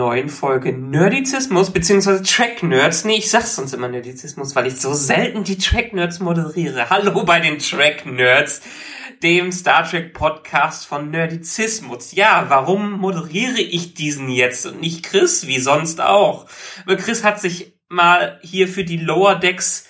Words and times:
Neuen 0.00 0.30
Folge 0.30 0.72
Nerdizismus, 0.72 1.70
beziehungsweise 1.70 2.22
Track 2.22 2.62
Nerds. 2.62 3.04
Nee, 3.04 3.18
ich 3.18 3.28
sag's 3.28 3.56
sonst 3.56 3.74
immer 3.74 3.86
Nerdizismus, 3.86 4.56
weil 4.56 4.66
ich 4.66 4.80
so 4.80 4.94
selten 4.94 5.44
die 5.44 5.58
Track 5.58 5.92
Nerds 5.92 6.20
moderiere. 6.20 6.88
Hallo 6.88 7.22
bei 7.26 7.38
den 7.38 7.58
Track 7.58 8.06
Nerds, 8.06 8.62
dem 9.22 9.52
Star 9.52 9.86
Trek 9.86 10.14
Podcast 10.14 10.86
von 10.86 11.10
Nerdizismus. 11.10 12.12
Ja, 12.12 12.46
warum 12.48 12.92
moderiere 12.92 13.60
ich 13.60 13.92
diesen 13.92 14.30
jetzt 14.30 14.64
und 14.64 14.80
nicht 14.80 15.04
Chris, 15.04 15.46
wie 15.46 15.58
sonst 15.58 16.00
auch? 16.00 16.46
Weil 16.86 16.96
Chris 16.96 17.22
hat 17.22 17.38
sich 17.38 17.74
mal 17.90 18.40
hier 18.40 18.68
für 18.68 18.84
die 18.84 18.96
Lower 18.96 19.34
Decks 19.34 19.86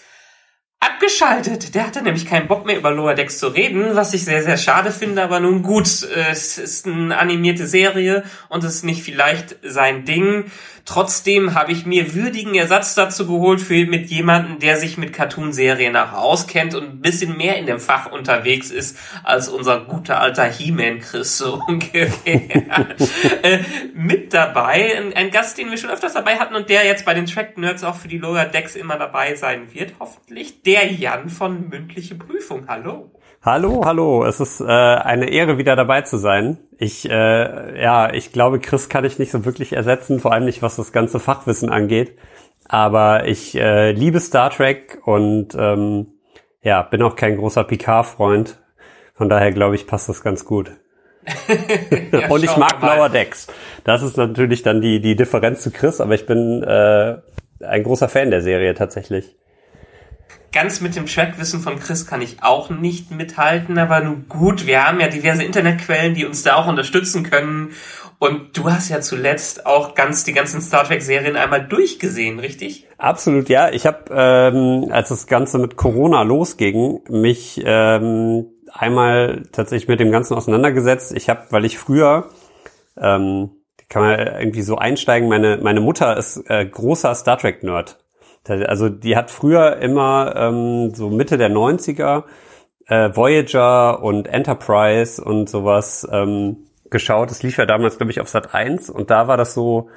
abgeschaltet. 0.81 1.75
Der 1.75 1.87
hatte 1.87 2.03
nämlich 2.03 2.27
keinen 2.27 2.49
Bock 2.49 2.65
mehr 2.67 2.79
über 2.79 2.91
Lower 2.91 3.15
Decks 3.15 3.39
zu 3.39 3.49
reden, 3.49 3.95
was 3.95 4.15
ich 4.15 4.25
sehr, 4.25 4.43
sehr 4.43 4.57
schade 4.57 4.91
finde, 4.91 5.23
aber 5.23 5.39
nun 5.39 5.63
gut, 5.63 5.87
es 5.87 6.59
ist 6.59 6.87
eine 6.87 7.19
animierte 7.19 7.67
Serie 7.67 8.25
und 8.49 8.65
es 8.65 8.77
ist 8.77 8.85
nicht 8.85 9.03
vielleicht 9.03 9.57
sein 9.63 10.05
Ding. 10.07 10.51
Trotzdem 10.85 11.55
habe 11.55 11.73
ich 11.73 11.87
mir 11.87 12.15
würdigen 12.15 12.55
Ersatz 12.55 12.95
dazu 12.95 13.27
geholt 13.27 13.61
für 13.61 13.87
mit 13.87 14.11
jemandem, 14.11 14.59
der 14.59 14.77
sich 14.77 14.97
mit 14.99 15.13
Cartoonserien 15.13 15.97
auch 15.97 16.13
auskennt 16.13 16.75
und 16.75 16.85
ein 16.85 17.01
bisschen 17.01 17.37
mehr 17.37 17.57
in 17.59 17.67
dem 17.67 17.81
Fach 17.81 18.11
unterwegs 18.11 18.71
ist 18.71 18.97
als 19.23 19.49
unser 19.49 19.81
guter 19.81 20.21
alter 20.21 20.45
He-Man 20.45 21.01
Chris 21.01 21.39
so 21.39 21.63
ungefähr. 21.69 22.99
äh, 23.43 23.59
mit 23.95 24.35
dabei 24.35 24.97
ein, 24.97 25.13
ein, 25.15 25.31
Gast, 25.31 25.59
den 25.59 25.71
wir 25.71 25.79
schon 25.79 25.91
öfters 25.91 26.15
dabei 26.15 26.37
hatten 26.37 26.55
und 26.55 26.69
der 26.69 26.85
jetzt 26.85 27.05
bei 27.05 27.15
den 27.15 27.27
Track 27.27 27.59
Nerds 27.59 27.85
auch 27.85 27.97
für 27.97 28.09
die 28.09 28.19
Lower 28.19 28.45
Decks 28.45 28.77
immer 28.77 28.97
dabei 28.97 29.35
sein 29.35 29.73
wird, 29.73 29.95
hoffentlich. 30.01 30.63
Der 30.63 30.93
Jan 30.93 31.29
von 31.29 31.69
mündliche 31.69 32.15
Prüfung. 32.15 32.67
Hallo. 32.69 33.11
Hallo, 33.43 33.87
hallo. 33.87 34.27
Es 34.27 34.39
ist 34.39 34.61
äh, 34.61 34.65
eine 34.67 35.31
Ehre, 35.31 35.57
wieder 35.57 35.75
dabei 35.75 36.03
zu 36.03 36.19
sein. 36.19 36.59
Ich, 36.77 37.09
äh, 37.09 37.83
ja, 37.83 38.13
ich 38.13 38.33
glaube, 38.33 38.61
Chris 38.61 38.91
kann 38.91 39.07
ich 39.07 39.19
nicht 39.19 39.31
so 39.31 39.47
wirklich 39.47 39.73
ersetzen, 39.73 40.21
vor 40.21 40.33
allem 40.33 40.45
nicht, 40.45 40.61
was 40.61 40.77
das 40.77 40.93
ganze 40.93 41.19
Fachwissen 41.19 41.71
angeht. 41.71 42.19
Aber 42.69 43.27
ich 43.27 43.55
äh, 43.57 43.93
liebe 43.93 44.21
Star 44.21 44.51
Trek 44.51 44.99
und 45.07 45.55
ähm, 45.59 46.09
ja, 46.63 46.83
bin 46.83 47.01
auch 47.01 47.17
kein 47.17 47.39
großer 47.39 47.65
Picard-Freund. 47.65 48.59
Von 49.15 49.31
daher 49.31 49.53
glaube 49.53 49.75
ich, 49.75 49.87
passt 49.87 50.11
das 50.11 50.23
ganz 50.23 50.45
gut. 50.45 50.73
ja, 52.13 52.29
und 52.29 52.45
ich 52.45 52.55
mag 52.59 52.83
Lower 52.83 53.09
Decks. 53.09 53.47
Das 53.85 54.03
ist 54.03 54.19
natürlich 54.19 54.63
dann 54.63 54.83
die, 54.83 55.01
die 55.01 55.17
Differenz 55.17 55.63
zu 55.63 55.71
Chris, 55.71 56.03
aber 56.03 56.15
ich 56.15 56.27
bin 56.27 56.63
äh, 56.63 57.17
ein 57.65 57.85
großer 57.85 58.11
Fan 58.11 58.31
der 58.31 58.43
Serie 58.43 58.75
tatsächlich. 58.75 59.35
Ganz 60.53 60.81
mit 60.81 60.97
dem 60.97 61.07
Trackwissen 61.07 61.61
von 61.61 61.79
Chris 61.79 62.07
kann 62.07 62.23
ich 62.23 62.43
auch 62.43 62.71
nicht 62.71 63.13
mithalten, 63.13 63.79
aber 63.79 64.01
nun 64.01 64.27
gut, 64.29 64.67
wir 64.67 64.85
haben 64.85 64.99
ja 64.99 65.07
diverse 65.07 65.45
Internetquellen, 65.45 66.15
die 66.15 66.27
uns 66.27 66.43
da 66.43 66.57
auch 66.57 66.67
unterstützen 66.67 67.23
können. 67.23 67.71
Und 68.19 68.59
du 68.59 68.71
hast 68.71 68.91
ja 68.91 69.01
zuletzt 69.01 69.65
auch 69.65 69.95
ganz 69.95 70.25
die 70.25 70.35
ganzen 70.35 70.61
Star 70.61 70.85
Trek-Serien 70.85 71.37
einmal 71.37 71.67
durchgesehen, 71.67 72.39
richtig? 72.39 72.87
Absolut, 72.99 73.49
ja. 73.49 73.71
Ich 73.71 73.87
habe, 73.87 74.05
ähm, 74.11 74.89
als 74.91 75.09
das 75.09 75.27
Ganze 75.27 75.59
mit 75.59 75.77
Corona 75.77 76.23
losging, 76.23 77.01
mich 77.09 77.63
ähm, 77.65 78.47
einmal 78.73 79.45
tatsächlich 79.53 79.89
mit 79.89 80.01
dem 80.01 80.11
Ganzen 80.11 80.35
auseinandergesetzt. 80.35 81.13
Ich 81.17 81.31
habe, 81.31 81.47
weil 81.51 81.65
ich 81.65 81.79
früher 81.79 82.29
ähm, 82.99 83.53
kann 83.89 84.03
man 84.03 84.19
irgendwie 84.19 84.63
so 84.63 84.77
einsteigen. 84.77 85.29
Meine, 85.29 85.59
meine 85.59 85.81
Mutter 85.81 86.17
ist 86.17 86.45
äh, 86.49 86.67
großer 86.67 87.15
Star 87.15 87.39
Trek-Nerd. 87.39 87.99
Also 88.51 88.89
die 88.89 89.17
hat 89.17 89.31
früher 89.31 89.77
immer 89.79 90.35
ähm, 90.37 90.95
so 90.95 91.09
Mitte 91.09 91.39
der 91.39 91.51
90er 91.51 92.25
äh, 92.87 93.15
Voyager 93.15 94.03
und 94.03 94.29
Enterprise 94.29 95.23
und 95.23 95.49
sowas 95.49 96.07
ähm, 96.11 96.57
geschaut. 96.91 97.31
Das 97.31 97.43
lief 97.43 97.57
ja 97.57 97.67
damals, 97.67 97.97
glaube 97.97 98.11
ich, 98.11 98.21
auf 98.21 98.29
Sat 98.29 98.55
1 98.55 98.91
und 98.91 99.11
da 99.11 99.29
war 99.29 99.37
das 99.37 99.55
so, 99.55 99.89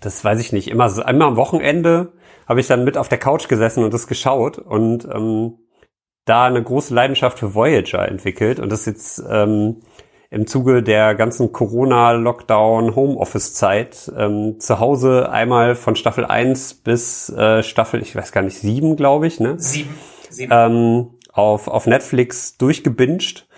das 0.00 0.24
weiß 0.24 0.40
ich 0.40 0.52
nicht, 0.52 0.68
immer 0.68 0.88
so, 0.88 1.02
einmal 1.02 1.28
am 1.28 1.36
Wochenende 1.36 2.12
habe 2.48 2.60
ich 2.60 2.66
dann 2.66 2.84
mit 2.84 2.96
auf 2.96 3.08
der 3.08 3.18
Couch 3.18 3.48
gesessen 3.48 3.84
und 3.84 3.92
das 3.92 4.06
geschaut. 4.06 4.58
Und 4.58 5.04
ähm, 5.04 5.58
da 6.24 6.46
eine 6.46 6.62
große 6.62 6.94
Leidenschaft 6.94 7.38
für 7.38 7.54
Voyager 7.54 8.08
entwickelt. 8.08 8.58
Und 8.58 8.72
das 8.72 8.86
jetzt 8.86 9.22
ähm, 9.30 9.76
im 10.30 10.46
Zuge 10.46 10.82
der 10.82 11.14
ganzen 11.14 11.52
Corona-Lockdown, 11.52 12.94
Homeoffice-Zeit 12.94 14.12
ähm, 14.16 14.60
zu 14.60 14.78
Hause 14.78 15.30
einmal 15.30 15.74
von 15.74 15.96
Staffel 15.96 16.24
1 16.26 16.74
bis 16.74 17.30
äh, 17.30 17.62
Staffel, 17.62 18.02
ich 18.02 18.14
weiß 18.14 18.32
gar 18.32 18.42
nicht, 18.42 18.58
7, 18.58 18.96
glaube 18.96 19.26
ich, 19.26 19.40
ne? 19.40 19.54
7. 19.58 19.88
sieben. 20.28 20.52
Ähm, 20.54 21.10
auf, 21.32 21.68
auf 21.68 21.86
Netflix 21.86 22.58
durchgebinged 22.58 23.48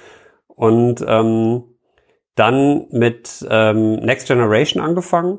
und 0.47 1.04
ähm, 1.06 1.64
dann 2.34 2.87
mit 2.91 3.44
ähm, 3.50 3.97
Next 3.97 4.28
Generation 4.28 4.82
angefangen 4.82 5.38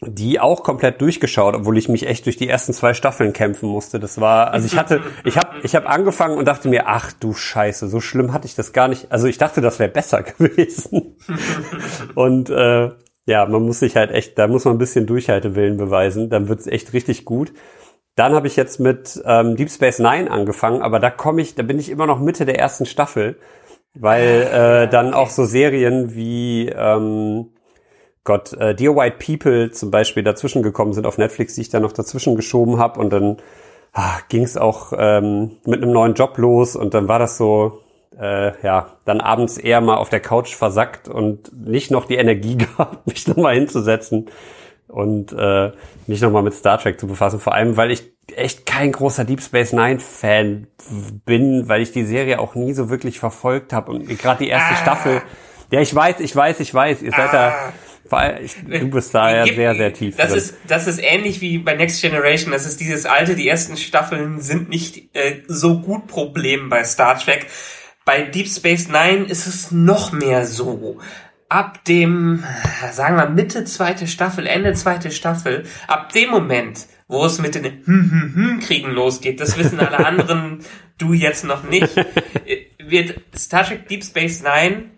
die 0.00 0.40
auch 0.40 0.62
komplett 0.62 1.00
durchgeschaut, 1.00 1.54
obwohl 1.54 1.78
ich 1.78 1.88
mich 1.88 2.06
echt 2.06 2.26
durch 2.26 2.36
die 2.36 2.48
ersten 2.48 2.72
zwei 2.72 2.94
Staffeln 2.94 3.32
kämpfen 3.32 3.68
musste. 3.68 3.98
Das 3.98 4.20
war, 4.20 4.52
also 4.52 4.66
ich 4.66 4.76
hatte, 4.76 5.00
ich 5.24 5.38
habe, 5.38 5.56
ich 5.62 5.74
habe 5.74 5.88
angefangen 5.88 6.36
und 6.36 6.46
dachte 6.46 6.68
mir, 6.68 6.86
ach 6.86 7.12
du 7.12 7.32
Scheiße, 7.32 7.88
so 7.88 8.00
schlimm 8.00 8.32
hatte 8.32 8.46
ich 8.46 8.54
das 8.54 8.72
gar 8.72 8.88
nicht. 8.88 9.10
Also 9.10 9.26
ich 9.26 9.38
dachte, 9.38 9.60
das 9.60 9.78
wäre 9.78 9.90
besser 9.90 10.22
gewesen. 10.38 11.16
und 12.14 12.50
äh, 12.50 12.90
ja, 13.26 13.46
man 13.46 13.62
muss 13.62 13.80
sich 13.80 13.96
halt 13.96 14.10
echt, 14.12 14.38
da 14.38 14.46
muss 14.46 14.64
man 14.64 14.74
ein 14.76 14.78
bisschen 14.78 15.06
Durchhaltewillen 15.06 15.76
beweisen. 15.76 16.30
Dann 16.30 16.48
wird's 16.48 16.66
echt 16.66 16.92
richtig 16.92 17.24
gut. 17.24 17.52
Dann 18.14 18.34
habe 18.34 18.46
ich 18.46 18.56
jetzt 18.56 18.80
mit 18.80 19.20
ähm, 19.26 19.56
Deep 19.56 19.70
Space 19.70 19.98
Nine 19.98 20.30
angefangen, 20.30 20.80
aber 20.80 21.00
da 21.00 21.10
komme 21.10 21.42
ich, 21.42 21.54
da 21.54 21.62
bin 21.62 21.78
ich 21.78 21.90
immer 21.90 22.06
noch 22.06 22.18
Mitte 22.18 22.46
der 22.46 22.58
ersten 22.58 22.86
Staffel, 22.86 23.36
weil 23.94 24.42
äh, 24.42 24.88
dann 24.88 25.12
auch 25.12 25.28
so 25.28 25.44
Serien 25.44 26.14
wie 26.14 26.68
ähm, 26.68 27.50
Gott, 28.26 28.52
äh, 28.52 28.74
Dear 28.74 28.94
White 28.94 29.16
People 29.24 29.70
zum 29.70 29.90
Beispiel 29.90 30.22
dazwischen 30.22 30.62
gekommen 30.62 30.92
sind 30.92 31.06
auf 31.06 31.16
Netflix, 31.16 31.54
die 31.54 31.62
ich 31.62 31.70
da 31.70 31.80
noch 31.80 31.92
dazwischen 31.92 32.36
geschoben 32.36 32.78
habe 32.78 33.00
und 33.00 33.10
dann 33.10 33.38
ah, 33.94 34.18
ging 34.28 34.42
es 34.42 34.58
auch 34.58 34.92
ähm, 34.96 35.52
mit 35.64 35.82
einem 35.82 35.92
neuen 35.92 36.14
Job 36.14 36.36
los 36.36 36.76
und 36.76 36.92
dann 36.92 37.08
war 37.08 37.18
das 37.18 37.38
so, 37.38 37.80
äh, 38.20 38.52
ja, 38.62 38.90
dann 39.06 39.20
abends 39.20 39.56
eher 39.56 39.80
mal 39.80 39.96
auf 39.96 40.10
der 40.10 40.20
Couch 40.20 40.54
versackt 40.54 41.08
und 41.08 41.50
nicht 41.66 41.90
noch 41.90 42.04
die 42.04 42.16
Energie 42.16 42.56
gehabt, 42.58 43.06
mich 43.06 43.26
nochmal 43.26 43.54
hinzusetzen 43.54 44.26
und 44.88 45.32
äh, 45.32 45.72
mich 46.06 46.20
nochmal 46.20 46.42
mit 46.42 46.54
Star 46.54 46.78
Trek 46.78 47.00
zu 47.00 47.06
befassen. 47.06 47.40
Vor 47.40 47.54
allem, 47.54 47.76
weil 47.76 47.90
ich 47.90 48.12
echt 48.34 48.66
kein 48.66 48.92
großer 48.92 49.24
Deep 49.24 49.40
Space 49.40 49.72
Nine 49.72 50.00
Fan 50.00 50.66
bin, 51.24 51.68
weil 51.68 51.80
ich 51.80 51.92
die 51.92 52.04
Serie 52.04 52.40
auch 52.40 52.54
nie 52.54 52.72
so 52.72 52.90
wirklich 52.90 53.18
verfolgt 53.18 53.72
habe 53.72 53.92
und 53.92 54.06
gerade 54.18 54.44
die 54.44 54.50
erste 54.50 54.74
ah. 54.74 54.76
Staffel. 54.76 55.22
Ja, 55.70 55.80
ich 55.80 55.92
weiß, 55.94 56.20
ich 56.20 56.34
weiß, 56.34 56.60
ich 56.60 56.72
weiß, 56.72 57.02
ihr 57.02 57.10
seid 57.10 57.30
ah. 57.30 57.32
da 57.32 57.72
weil 58.10 58.46
du 58.66 58.90
bist 58.90 59.14
da 59.14 59.34
ja 59.34 59.46
sehr, 59.46 59.74
sehr 59.74 59.92
tief. 59.92 60.16
Das 60.16 60.30
drin. 60.30 60.38
ist, 60.38 60.56
das 60.66 60.86
ist 60.86 61.00
ähnlich 61.02 61.40
wie 61.40 61.58
bei 61.58 61.74
Next 61.74 62.00
Generation. 62.00 62.52
Das 62.52 62.66
ist 62.66 62.80
dieses 62.80 63.06
alte, 63.06 63.34
die 63.34 63.48
ersten 63.48 63.76
Staffeln 63.76 64.40
sind 64.40 64.68
nicht 64.68 65.14
äh, 65.14 65.42
so 65.48 65.80
gut 65.80 66.06
Problem 66.06 66.68
bei 66.68 66.84
Star 66.84 67.18
Trek. 67.18 67.46
Bei 68.04 68.22
Deep 68.22 68.48
Space 68.48 68.88
Nine 68.88 69.24
ist 69.24 69.46
es 69.46 69.72
noch 69.72 70.12
mehr 70.12 70.46
so. 70.46 70.98
Ab 71.48 71.84
dem, 71.84 72.42
sagen 72.92 73.16
wir 73.16 73.28
Mitte 73.28 73.64
zweite 73.64 74.06
Staffel, 74.06 74.46
Ende 74.46 74.74
zweite 74.74 75.10
Staffel, 75.10 75.64
ab 75.86 76.12
dem 76.12 76.30
Moment, 76.30 76.86
wo 77.08 77.24
es 77.24 77.40
mit 77.40 77.54
den 77.54 77.64
hm, 77.64 77.82
hm, 77.84 78.32
hm 78.34 78.60
Kriegen 78.60 78.90
losgeht, 78.90 79.40
das 79.40 79.56
wissen 79.56 79.78
alle 79.78 80.04
anderen, 80.04 80.64
du 80.98 81.12
jetzt 81.12 81.44
noch 81.44 81.62
nicht, 81.62 81.96
äh, 81.96 82.66
wird 82.78 83.20
Star 83.36 83.64
Trek 83.64 83.88
Deep 83.88 84.04
Space 84.04 84.42
Nine 84.42 84.95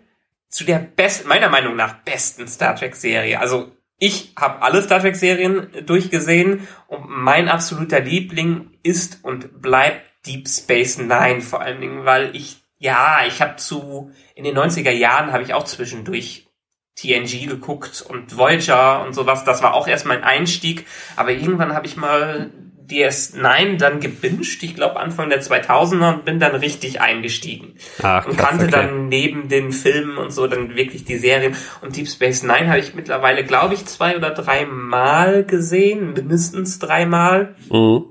zu 0.49 0.63
der 0.63 0.79
besten, 0.79 1.27
meiner 1.27 1.49
Meinung 1.49 1.75
nach 1.75 1.99
besten 2.03 2.47
Star 2.47 2.75
Trek 2.75 2.95
Serie. 2.95 3.39
Also 3.39 3.71
ich 3.97 4.33
habe 4.35 4.61
alle 4.61 4.81
Star 4.81 4.99
Trek 4.99 5.15
Serien 5.15 5.69
durchgesehen 5.85 6.67
und 6.87 7.05
mein 7.07 7.49
absoluter 7.49 7.99
Liebling 7.99 8.71
ist 8.83 9.23
und 9.23 9.61
bleibt 9.61 10.05
Deep 10.25 10.47
Space 10.47 10.97
Nine 10.97 11.41
vor 11.41 11.61
allen 11.61 11.79
Dingen, 11.79 12.05
weil 12.05 12.35
ich 12.35 12.61
ja, 12.79 13.25
ich 13.27 13.41
habe 13.41 13.57
zu 13.57 14.11
in 14.35 14.45
den 14.45 14.57
90er 14.57 14.91
Jahren 14.91 15.33
habe 15.33 15.43
ich 15.43 15.53
auch 15.53 15.65
zwischendurch 15.65 16.47
TNG 16.95 17.47
geguckt 17.47 18.01
und 18.01 18.37
Voyager 18.37 19.03
und 19.05 19.13
sowas. 19.13 19.43
Das 19.43 19.61
war 19.61 19.73
auch 19.73 19.87
erst 19.87 20.05
mein 20.05 20.23
Einstieg, 20.23 20.85
aber 21.15 21.31
irgendwann 21.31 21.73
habe 21.73 21.85
ich 21.85 21.97
mal 21.97 22.51
DS9 22.89 23.77
dann 23.77 23.99
gebinged, 23.99 24.63
ich 24.63 24.75
glaube 24.75 24.99
Anfang 24.99 25.29
der 25.29 25.41
2000er 25.41 26.15
und 26.15 26.25
bin 26.25 26.39
dann 26.39 26.55
richtig 26.55 27.01
eingestiegen. 27.01 27.75
Ach, 28.01 28.25
und 28.25 28.37
krass, 28.37 28.49
kannte 28.49 28.65
okay. 28.65 28.71
dann 28.71 29.07
neben 29.07 29.49
den 29.49 29.71
Filmen 29.71 30.17
und 30.17 30.31
so 30.31 30.47
dann 30.47 30.75
wirklich 30.75 31.05
die 31.05 31.17
Serien. 31.17 31.55
Und 31.81 31.95
Deep 31.95 32.07
Space 32.07 32.43
Nine 32.43 32.69
habe 32.69 32.79
ich 32.79 32.95
mittlerweile, 32.95 33.43
glaube 33.43 33.73
ich, 33.73 33.85
zwei 33.85 34.17
oder 34.17 34.31
drei 34.31 34.65
Mal 34.65 35.43
gesehen, 35.45 36.13
mindestens 36.13 36.79
dreimal. 36.79 37.55
Mhm. 37.69 38.05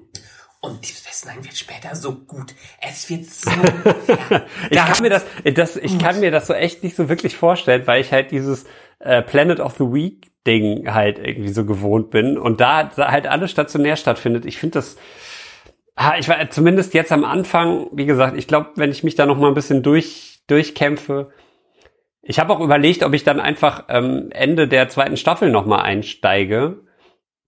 Und 0.61 0.87
Deep 0.87 0.97
Space 0.97 1.25
Nine 1.27 1.45
wird 1.45 1.57
später 1.57 1.95
so 1.95 2.15
gut. 2.15 2.55
Es 2.81 3.09
wird 3.11 3.27
so. 3.27 3.51
ja, 4.31 4.41
Ich 4.71 4.79
kann 4.79 5.03
mir 5.03 5.11
das, 5.11 5.25
das, 5.45 5.77
ich 5.77 5.99
kann 5.99 6.21
mir 6.21 6.31
das 6.31 6.47
so 6.47 6.55
echt 6.55 6.83
nicht 6.83 6.97
so 6.97 7.09
wirklich 7.09 7.37
vorstellen, 7.37 7.87
weil 7.87 8.01
ich 8.01 8.13
halt 8.13 8.31
dieses 8.31 8.65
äh, 9.01 9.23
Planet 9.23 9.61
of 9.61 9.75
the 9.79 9.85
Week 9.85 10.31
Ding 10.49 10.93
halt 10.93 11.19
irgendwie 11.19 11.51
so 11.51 11.65
gewohnt 11.67 12.11
bin 12.11 12.39
und 12.39 12.61
da 12.61 12.91
halt 12.97 13.27
alles 13.27 13.51
stationär 13.51 13.97
stattfindet. 13.97 14.47
Ich 14.47 14.57
finde 14.59 14.79
das, 14.79 14.97
ich 16.19 16.29
war 16.29 16.51
zumindest 16.51 16.95
jetzt 16.95 17.13
am 17.13 17.25
Anfang, 17.25 17.89
wie 17.93 18.07
gesagt, 18.07 18.37
ich 18.37 18.47
glaube, 18.47 18.71
wenn 18.77 18.91
ich 18.91 19.05
mich 19.05 19.15
da 19.15 19.27
noch 19.27 19.39
mal 19.39 19.49
ein 19.49 19.55
bisschen 19.55 19.83
durch 19.83 20.41
durchkämpfe, 20.47 21.31
ich 22.23 22.39
habe 22.39 22.53
auch 22.53 22.61
überlegt, 22.61 23.03
ob 23.03 23.13
ich 23.15 23.25
dann 23.25 23.41
einfach 23.41 23.85
ähm, 23.89 24.29
Ende 24.31 24.67
der 24.69 24.89
zweiten 24.89 25.17
Staffel 25.17 25.51
noch 25.51 25.67
mal 25.67 25.83
einsteige, 25.83 26.81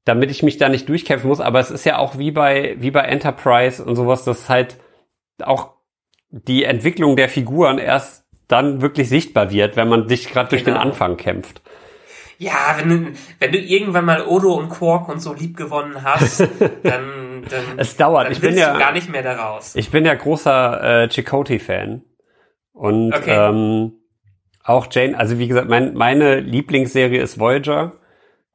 damit 0.04 0.30
ich 0.30 0.42
mich 0.42 0.58
da 0.58 0.68
nicht 0.68 0.88
durchkämpfen 0.88 1.28
muss. 1.28 1.40
Aber 1.40 1.60
es 1.60 1.70
ist 1.70 1.84
ja 1.84 1.98
auch 1.98 2.18
wie 2.18 2.30
bei 2.30 2.76
wie 2.78 2.90
bei 2.90 3.02
Enterprise 3.02 3.82
und 3.84 3.96
sowas, 3.96 4.24
dass 4.24 4.48
halt 4.48 4.76
auch 5.42 5.70
die 6.30 6.64
Entwicklung 6.64 7.16
der 7.16 7.28
Figuren 7.28 7.78
erst 7.78 8.24
dann 8.48 8.80
wirklich 8.82 9.08
sichtbar 9.08 9.50
wird, 9.50 9.76
wenn 9.76 9.88
man 9.88 10.08
sich 10.08 10.28
gerade 10.30 10.48
durch 10.50 10.64
den 10.64 10.74
Genau. 10.74 10.86
Anfang 10.86 11.16
kämpft. 11.16 11.62
Ja, 12.42 12.74
wenn 12.78 12.88
du, 12.88 13.12
wenn 13.38 13.52
du 13.52 13.58
irgendwann 13.58 14.06
mal 14.06 14.24
Odo 14.26 14.54
und 14.54 14.70
Quark 14.70 15.10
und 15.10 15.20
so 15.20 15.34
lieb 15.34 15.58
gewonnen 15.58 16.02
hast, 16.02 16.40
dann, 16.82 17.42
dann, 17.50 17.62
Es 17.76 17.98
dauert. 17.98 18.24
dann 18.26 18.32
Ich 18.32 18.40
bin 18.40 18.56
ja- 18.56 18.72
du 18.72 18.78
gar 18.78 18.92
nicht 18.92 19.10
mehr 19.10 19.22
daraus. 19.22 19.76
Ich 19.76 19.90
bin 19.90 20.06
ja 20.06 20.14
großer 20.14 21.02
äh, 21.02 21.08
Chakotay-Fan. 21.10 22.02
Und 22.72 23.12
Okay. 23.14 23.30
ähm, 23.36 23.92
auch 24.64 24.86
Jane, 24.90 25.18
also 25.18 25.38
wie 25.38 25.48
gesagt, 25.48 25.68
mein, 25.68 25.92
meine 25.92 26.40
Lieblingsserie 26.40 27.20
ist 27.20 27.38
Voyager. 27.38 27.92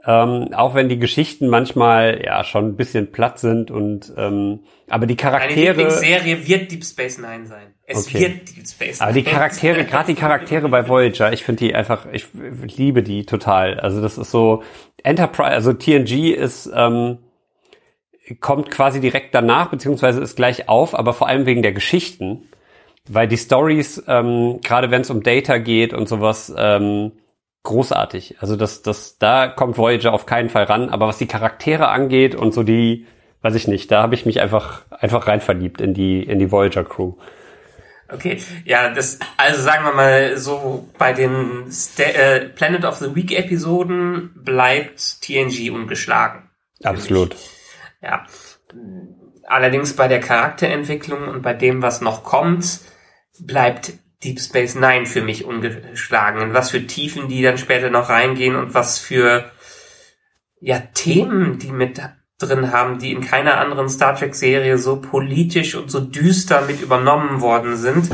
Ähm, 0.08 0.54
auch 0.54 0.76
wenn 0.76 0.88
die 0.88 1.00
Geschichten 1.00 1.48
manchmal 1.48 2.22
ja 2.24 2.44
schon 2.44 2.68
ein 2.70 2.76
bisschen 2.76 3.12
platt 3.12 3.40
sind 3.40 3.72
und 3.72 4.14
ähm, 4.18 4.60
aber 4.88 5.08
die 5.08 5.16
Charaktere, 5.16 5.70
Lieblingsserie 5.70 6.48
wird 6.48 6.72
Deep 6.72 6.86
Space 6.86 7.18
Nine 7.18 7.48
sein. 7.48 7.74
Es 7.88 8.06
Okay. 8.08 8.20
wird 8.20 8.56
Deep 8.56 8.68
Space 8.68 9.02
aber 9.02 9.14
die 9.14 9.24
Nine 9.24 9.34
Charaktere, 9.34 9.84
gerade 9.86 10.14
die 10.14 10.20
Charaktere 10.20 10.70
bei 10.70 10.88
Voyager, 10.88 11.34
ich 11.34 11.44
finde 11.44 11.66
die 11.66 11.74
einfach, 11.74 12.06
ich 12.12 12.28
liebe 12.78 13.02
die 13.02 13.26
total. 13.26 13.80
Also 13.80 14.00
das 14.00 14.20
ist 14.20 14.30
so 14.30 14.62
Enterprise, 15.04 15.52
also 15.52 15.74
TNG 15.74 16.34
ist 16.34 16.70
ähm, 16.76 17.18
kommt 18.40 18.72
quasi 18.72 19.00
direkt 19.00 19.34
danach, 19.36 19.70
beziehungsweise 19.70 20.22
ist 20.22 20.36
gleich 20.36 20.68
auf, 20.70 20.96
aber 20.96 21.14
vor 21.14 21.28
allem 21.28 21.46
wegen 21.46 21.62
der 21.62 21.74
Geschichten. 21.74 22.50
Weil 23.08 23.28
die 23.28 23.38
Stories, 23.38 24.04
ähm, 24.08 24.62
gerade 24.64 24.90
wenn 24.90 25.02
es 25.02 25.12
um 25.12 25.22
Data 25.22 25.60
geht 25.60 25.94
und 25.94 26.10
sowas, 26.10 26.52
ähm, 26.58 27.12
großartig. 27.66 28.38
Also 28.40 28.56
das, 28.56 28.82
das, 28.82 29.18
da 29.18 29.48
kommt 29.48 29.78
Voyager 29.78 30.14
auf 30.14 30.26
keinen 30.26 30.50
Fall 30.50 30.64
ran. 30.64 30.90
Aber 30.90 31.08
was 31.08 31.18
die 31.18 31.28
Charaktere 31.28 31.90
angeht 31.90 32.36
und 32.36 32.54
so 32.54 32.64
die, 32.64 33.06
weiß 33.42 33.56
ich 33.56 33.68
nicht, 33.68 33.92
da 33.92 34.02
habe 34.02 34.16
ich 34.16 34.26
mich 34.26 34.40
einfach, 34.40 34.84
einfach 34.92 35.28
rein 35.28 35.42
verliebt 35.42 35.82
in 35.82 35.94
die, 35.94 36.24
in 36.24 36.40
die 36.40 36.52
Voyager 36.52 36.86
Crew. 36.86 37.14
Okay, 38.08 38.40
ja, 38.66 38.94
das, 38.94 39.20
also 39.36 39.62
sagen 39.62 39.84
wir 39.84 39.94
mal 39.94 40.38
so, 40.38 40.88
bei 40.98 41.12
den 41.12 41.72
Sta 41.72 42.04
äh, 42.04 42.50
Planet 42.50 42.86
of 42.86 42.98
the 42.98 43.16
Week 43.16 43.32
Episoden 43.32 44.32
bleibt 44.36 45.22
TNG 45.22 45.72
ungeschlagen. 45.72 46.50
Absolut. 46.84 47.36
Ja. 48.02 48.26
Allerdings 49.48 49.96
bei 49.96 50.08
der 50.08 50.20
Charakterentwicklung 50.20 51.28
und 51.28 51.42
bei 51.42 51.54
dem, 51.54 51.82
was 51.82 52.02
noch 52.02 52.24
kommt, 52.24 52.82
bleibt 53.40 53.94
Deep 54.24 54.40
Space 54.40 54.76
Nine 54.76 55.06
für 55.06 55.22
mich 55.22 55.46
ungeschlagen. 55.46 56.42
Und 56.42 56.54
was 56.54 56.72
für 56.72 56.86
Tiefen 56.88 57.28
die 57.28 57.42
dann 57.42 57.58
später 57.58 57.90
noch 57.90 58.10
reingehen 58.10 58.56
und 58.56 58.74
was 58.74 59.00
für 59.00 59.52
ja, 60.60 60.80
Themen 60.94 61.60
die 61.60 61.72
mit 61.72 62.02
drin 62.40 62.72
haben, 62.72 63.00
die 63.00 63.12
in 63.12 63.22
keiner 63.22 63.58
anderen 63.60 63.90
Star 63.90 64.16
Trek 64.16 64.36
Serie 64.36 64.78
so 64.78 65.00
politisch 65.00 65.76
und 65.76 65.90
so 65.90 66.00
düster 66.00 66.62
mit 66.62 66.82
übernommen 66.82 67.42
worden 67.42 67.78
sind. 67.78 68.10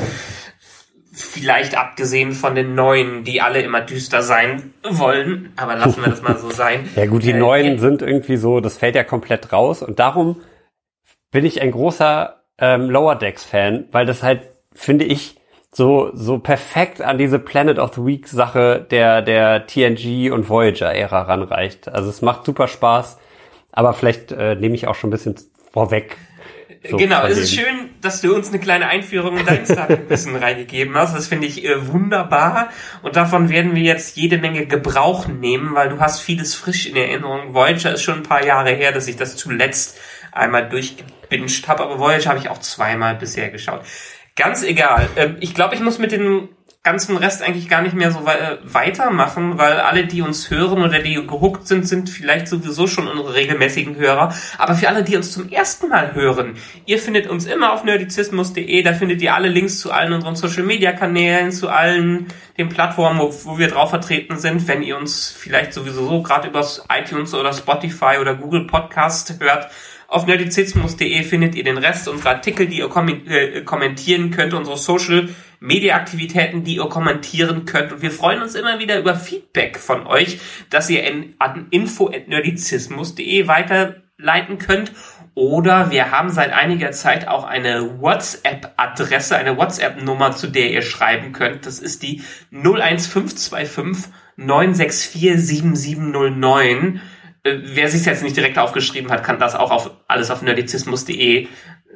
Vielleicht 1.14 1.78
abgesehen 1.78 2.32
von 2.32 2.56
den 2.56 2.76
neuen, 2.76 3.24
die 3.24 3.42
alle 3.42 3.62
immer 3.62 3.82
düster 3.82 4.22
sein 4.22 4.74
wollen, 4.84 5.54
aber 5.56 5.76
lassen 5.76 6.02
wir 6.04 6.10
das 6.10 6.22
mal 6.22 6.38
so 6.38 6.50
sein. 6.52 6.90
Ja 6.96 7.06
gut, 7.06 7.24
die 7.24 7.32
Äh, 7.32 7.38
neuen 7.38 7.80
sind 7.80 8.02
irgendwie 8.02 8.38
so, 8.38 8.60
das 8.60 8.78
fällt 8.78 8.96
ja 8.96 9.04
komplett 9.04 9.52
raus 9.52 9.82
und 9.82 10.00
darum 10.00 10.42
bin 11.32 11.46
ich 11.46 11.62
ein 11.62 11.72
großer 11.72 12.44
ähm, 12.58 12.90
Lower 12.90 13.16
Decks 13.16 13.44
Fan, 13.44 13.86
weil 13.92 14.06
das 14.06 14.24
halt, 14.24 14.42
finde 14.74 15.06
ich, 15.06 15.36
so 15.74 16.12
so 16.14 16.38
perfekt 16.38 17.02
an 17.02 17.18
diese 17.18 17.40
Planet 17.40 17.80
of 17.80 17.94
the 17.96 18.06
Week 18.06 18.28
Sache 18.28 18.86
der 18.92 19.22
der 19.22 19.68
TNG 19.68 20.32
und 20.32 20.50
Voyager 20.50 20.94
Ära 20.94 21.22
ranreicht. 21.22 21.88
Also 21.88 22.10
es 22.10 22.22
macht 22.22 22.46
super 22.46 22.68
Spaß, 22.68 23.18
aber 23.72 23.94
vielleicht 23.94 24.32
äh, 24.32 24.56
nehme 24.56 24.76
ich 24.76 24.88
auch 24.88 24.96
schon 24.96 25.10
ein 25.10 25.12
bisschen 25.12 25.36
vorweg. 25.72 26.18
so 26.90 26.98
genau, 26.98 27.26
es 27.26 27.38
ist 27.38 27.56
schön, 27.56 27.92
dass 28.02 28.20
du 28.20 28.36
uns 28.36 28.50
eine 28.50 28.60
kleine 28.60 28.88
Einführung 28.88 29.38
in 29.38 29.46
dein 29.46 29.66
Star 29.66 29.88
Trek-Wissen 29.88 30.36
reingegeben 30.44 30.96
hast. 30.96 31.16
Das 31.16 31.28
finde 31.28 31.48
ich 31.48 31.64
äh, 31.64 31.88
wunderbar. 31.88 32.70
Und 33.02 33.16
davon 33.16 33.48
werden 33.50 33.74
wir 33.74 33.84
jetzt 33.84 34.18
jede 34.18 34.40
Menge 34.40 34.66
Gebrauch 34.66 35.28
nehmen, 35.28 35.74
weil 35.74 35.88
du 35.88 36.02
hast 36.02 36.20
vieles 36.20 36.54
frisch 36.54 36.86
in 36.86 36.98
Erinnerung. 36.98 37.54
Voyager 37.54 37.94
ist 37.94 38.02
schon 38.02 38.16
ein 38.16 38.24
paar 38.24 38.44
Jahre 38.46 38.72
her, 38.72 38.92
dass 38.92 39.08
ich 39.08 39.16
das 39.16 39.38
zuletzt 39.38 39.98
einmal 40.34 40.68
durchgebinged 40.70 41.68
habe, 41.68 41.84
aber 41.84 42.00
Voyager 42.00 42.30
habe 42.30 42.40
ich 42.40 42.50
auch 42.50 42.60
zweimal 42.60 43.16
bisher 43.16 43.50
geschaut. 43.50 43.82
Ganz 44.36 44.64
egal. 44.64 45.10
Ähm, 45.16 45.38
ich 45.40 45.54
glaube, 45.54 45.76
ich 45.76 45.82
muss 45.82 46.00
mit 46.00 46.12
dem 46.12 46.50
ganzen 46.84 47.16
Rest 47.16 47.44
eigentlich 47.44 47.70
gar 47.70 47.84
nicht 47.84 47.94
mehr 47.94 48.12
so 48.12 48.26
äh, 48.26 48.58
weitermachen, 48.64 49.60
weil 49.60 49.74
alle, 49.74 50.08
die 50.08 50.24
uns 50.24 50.50
hören 50.50 50.82
oder 50.82 50.98
die 50.98 51.14
gehuckt 51.14 51.68
sind, 51.68 51.88
sind 51.88 52.10
vielleicht 52.10 52.48
sowieso 52.48 52.88
schon 52.88 53.08
unsere 53.08 53.36
regelmäßigen 53.36 53.98
Hörer. 53.98 54.34
Aber 54.58 54.74
für 54.74 54.90
alle, 54.90 55.04
die 55.04 55.16
uns 55.16 55.32
zum 55.32 55.50
ersten 55.50 55.90
Mal 55.90 56.16
hören, 56.16 56.56
ihr 56.88 56.98
findet 56.98 57.28
uns 57.28 57.46
immer 57.46 57.74
auf 57.74 57.84
nerdizismus.de, 57.84 58.82
da 58.82 58.94
findet 58.94 59.22
ihr 59.22 59.36
alle 59.36 59.50
Links 59.50 59.80
zu 59.80 59.92
allen 59.92 60.12
unseren 60.12 60.36
Social 60.36 60.64
Media 60.64 60.92
Kanälen, 60.92 61.52
zu 61.52 61.70
allen 61.70 62.26
den 62.58 62.70
Plattformen, 62.70 63.20
wo, 63.20 63.32
wo 63.44 63.60
wir 63.60 63.68
drauf 63.68 63.92
vertreten 63.92 64.40
sind. 64.40 64.68
Wenn 64.68 64.82
ihr 64.82 64.98
uns 64.98 65.30
vielleicht 65.30 65.74
sowieso 65.74 66.08
so 66.08 66.24
gerade 66.24 66.48
über 66.48 66.66
iTunes 66.90 67.36
oder 67.36 67.54
Spotify 67.54 68.18
oder 68.20 68.34
Google 68.34 68.66
Podcast 68.66 69.36
hört, 69.40 69.70
auf 70.12 70.28
nerdizismus.de 70.28 71.24
findet 71.24 71.56
ihr 71.56 71.64
den 71.64 71.78
Rest 71.78 72.10
unserer 72.10 72.32
Artikel, 72.32 72.68
die 72.68 72.80
ihr 72.80 72.90
kommen- 72.90 73.28
äh, 73.28 73.62
kommentieren 73.62 74.30
könnt, 74.30 74.54
unsere 74.54 74.78
Social 74.78 75.30
Media 75.62 75.96
Aktivitäten, 75.96 76.66
die 76.66 76.76
ihr 76.76 76.90
kommentieren 76.90 77.66
könnt. 77.66 77.94
Und 77.94 78.02
wir 78.02 78.12
freuen 78.12 78.42
uns 78.42 78.56
immer 78.56 78.78
wieder 78.78 79.00
über 79.00 79.16
Feedback 79.16 79.80
von 79.80 80.06
euch, 80.08 80.40
dass 80.70 80.90
ihr 80.90 81.06
in, 81.06 81.36
an 81.40 81.68
info.nerdizismus.de 81.70 83.48
weiterleiten 83.48 84.58
könnt. 84.58 84.92
Oder 85.34 85.92
wir 85.92 86.12
haben 86.12 86.30
seit 86.30 86.52
einiger 86.52 86.92
Zeit 86.92 87.30
auch 87.30 87.46
eine 87.46 88.02
WhatsApp-Adresse, 88.02 89.38
eine 89.38 89.56
WhatsApp-Nummer, 89.56 90.36
zu 90.36 90.48
der 90.48 90.72
ihr 90.72 90.82
schreiben 90.82 91.32
könnt. 91.32 91.66
Das 91.66 91.80
ist 91.80 92.04
die 92.04 92.22
01525 92.52 94.12
964 94.36 95.40
7709 95.40 96.98
äh, 96.98 97.00
wer 97.44 97.90
sich 97.90 98.06
jetzt 98.06 98.24
nicht 98.24 98.38
direkt 98.38 98.58
aufgeschrieben 98.58 99.12
hat, 99.12 99.24
kann 99.24 99.40
das 99.40 99.56
auch 99.56 99.72
auf 99.72 99.92
alles 100.08 100.32
auf 100.32 100.42
nerdizismus.de 100.42 101.48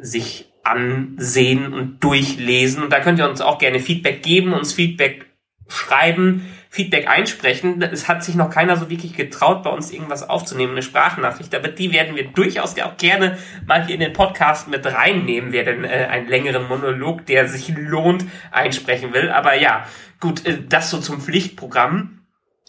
sich 0.02 0.52
ansehen 0.64 1.74
und 1.74 2.04
durchlesen. 2.04 2.84
Und 2.84 2.92
da 2.92 3.00
könnt 3.00 3.20
ihr 3.20 3.30
uns 3.30 3.42
auch 3.42 3.60
gerne 3.60 3.80
Feedback 3.80 4.24
geben, 4.24 4.54
uns 4.54 4.74
Feedback 4.74 5.28
schreiben, 5.68 6.46
Feedback 6.70 7.08
einsprechen. 7.08 7.82
Es 7.82 8.08
hat 8.08 8.24
sich 8.24 8.36
noch 8.36 8.50
keiner 8.50 8.76
so 8.76 8.90
wirklich 8.90 9.14
getraut, 9.14 9.64
bei 9.64 9.70
uns 9.70 9.92
irgendwas 9.92 10.28
aufzunehmen, 10.28 10.74
eine 10.74 10.82
Sprachnachricht, 10.82 11.56
aber 11.56 11.70
die 11.70 11.94
werden 11.94 12.16
wir 12.16 12.26
durchaus 12.26 12.78
auch 12.80 12.98
gerne 12.98 13.38
mal 13.66 13.86
hier 13.86 13.96
in 13.96 14.02
den 14.02 14.14
Podcast 14.14 14.68
mit 14.68 14.86
reinnehmen, 14.86 15.54
wer 15.54 15.64
denn 15.64 15.86
äh, 15.86 16.08
einen 16.10 16.28
längeren 16.28 16.68
Monolog, 16.68 17.26
der 17.26 17.48
sich 17.48 17.74
lohnt, 17.76 18.26
einsprechen 18.52 19.14
will. 19.14 19.30
Aber 19.30 19.56
ja, 19.56 19.86
gut, 20.20 20.46
äh, 20.46 20.58
das 20.68 20.90
so 20.90 21.00
zum 21.00 21.22
Pflichtprogramm. 21.22 22.15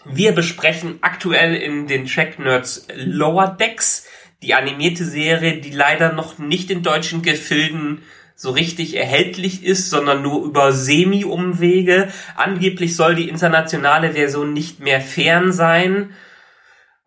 Wir 0.09 0.33
besprechen 0.33 0.99
aktuell 1.01 1.55
in 1.57 1.89
den 1.89 2.07
Track 2.07 2.39
Nerds 2.39 2.87
Lower 2.95 3.57
Decks, 3.59 4.07
die 4.43 4.55
animierte 4.55 5.05
Serie, 5.05 5.61
die 5.61 5.73
leider 5.73 6.13
noch 6.13 6.39
nicht 6.39 6.71
in 6.71 6.83
deutschen 6.83 7.23
Gefilden 7.23 8.03
so 8.37 8.51
richtig 8.51 8.95
erhältlich 8.95 9.65
ist, 9.65 9.91
sondern 9.91 10.23
nur 10.23 10.45
über 10.45 10.71
Semi-Umwege. 10.73 12.09
Angeblich 12.37 12.95
soll 12.95 13.15
die 13.15 13.29
internationale 13.29 14.13
Version 14.13 14.53
nicht 14.53 14.79
mehr 14.79 15.01
fern 15.01 15.53
sein. 15.53 16.11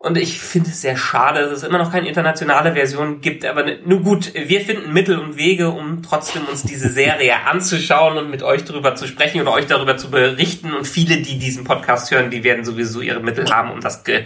Und 0.02 0.18
ich 0.18 0.40
finde 0.40 0.70
es 0.70 0.82
sehr 0.82 0.96
schade, 0.96 1.42
dass 1.42 1.58
es 1.58 1.64
immer 1.64 1.78
noch 1.78 1.92
keine 1.92 2.08
internationale 2.08 2.72
Version 2.72 3.20
gibt. 3.20 3.44
Aber 3.44 3.64
ne- 3.64 3.80
nur 3.86 4.02
gut, 4.02 4.34
wir 4.34 4.62
finden 4.62 4.94
Mittel 4.94 5.20
und 5.20 5.36
Wege, 5.36 5.72
um 5.72 6.02
trotzdem 6.02 6.46
uns 6.46 6.64
diese 6.64 6.88
Serie 7.02 7.46
anzuschauen 7.46 8.18
und 8.18 8.30
mit 8.30 8.42
euch 8.42 8.64
darüber 8.64 8.96
zu 8.96 9.08
sprechen 9.08 9.42
oder 9.42 9.52
euch 9.52 9.68
darüber 9.68 9.98
zu 9.98 10.10
berichten. 10.10 10.74
Und 10.74 10.88
viele, 10.88 11.18
die 11.18 11.38
diesen 11.38 11.66
Podcast 11.66 12.12
hören, 12.12 12.32
die 12.32 12.46
werden 12.46 12.64
sowieso 12.64 13.02
ihre 13.02 13.20
Mittel 13.20 13.50
haben, 13.52 13.72
um 13.72 13.82
das 13.82 14.06
ge 14.06 14.24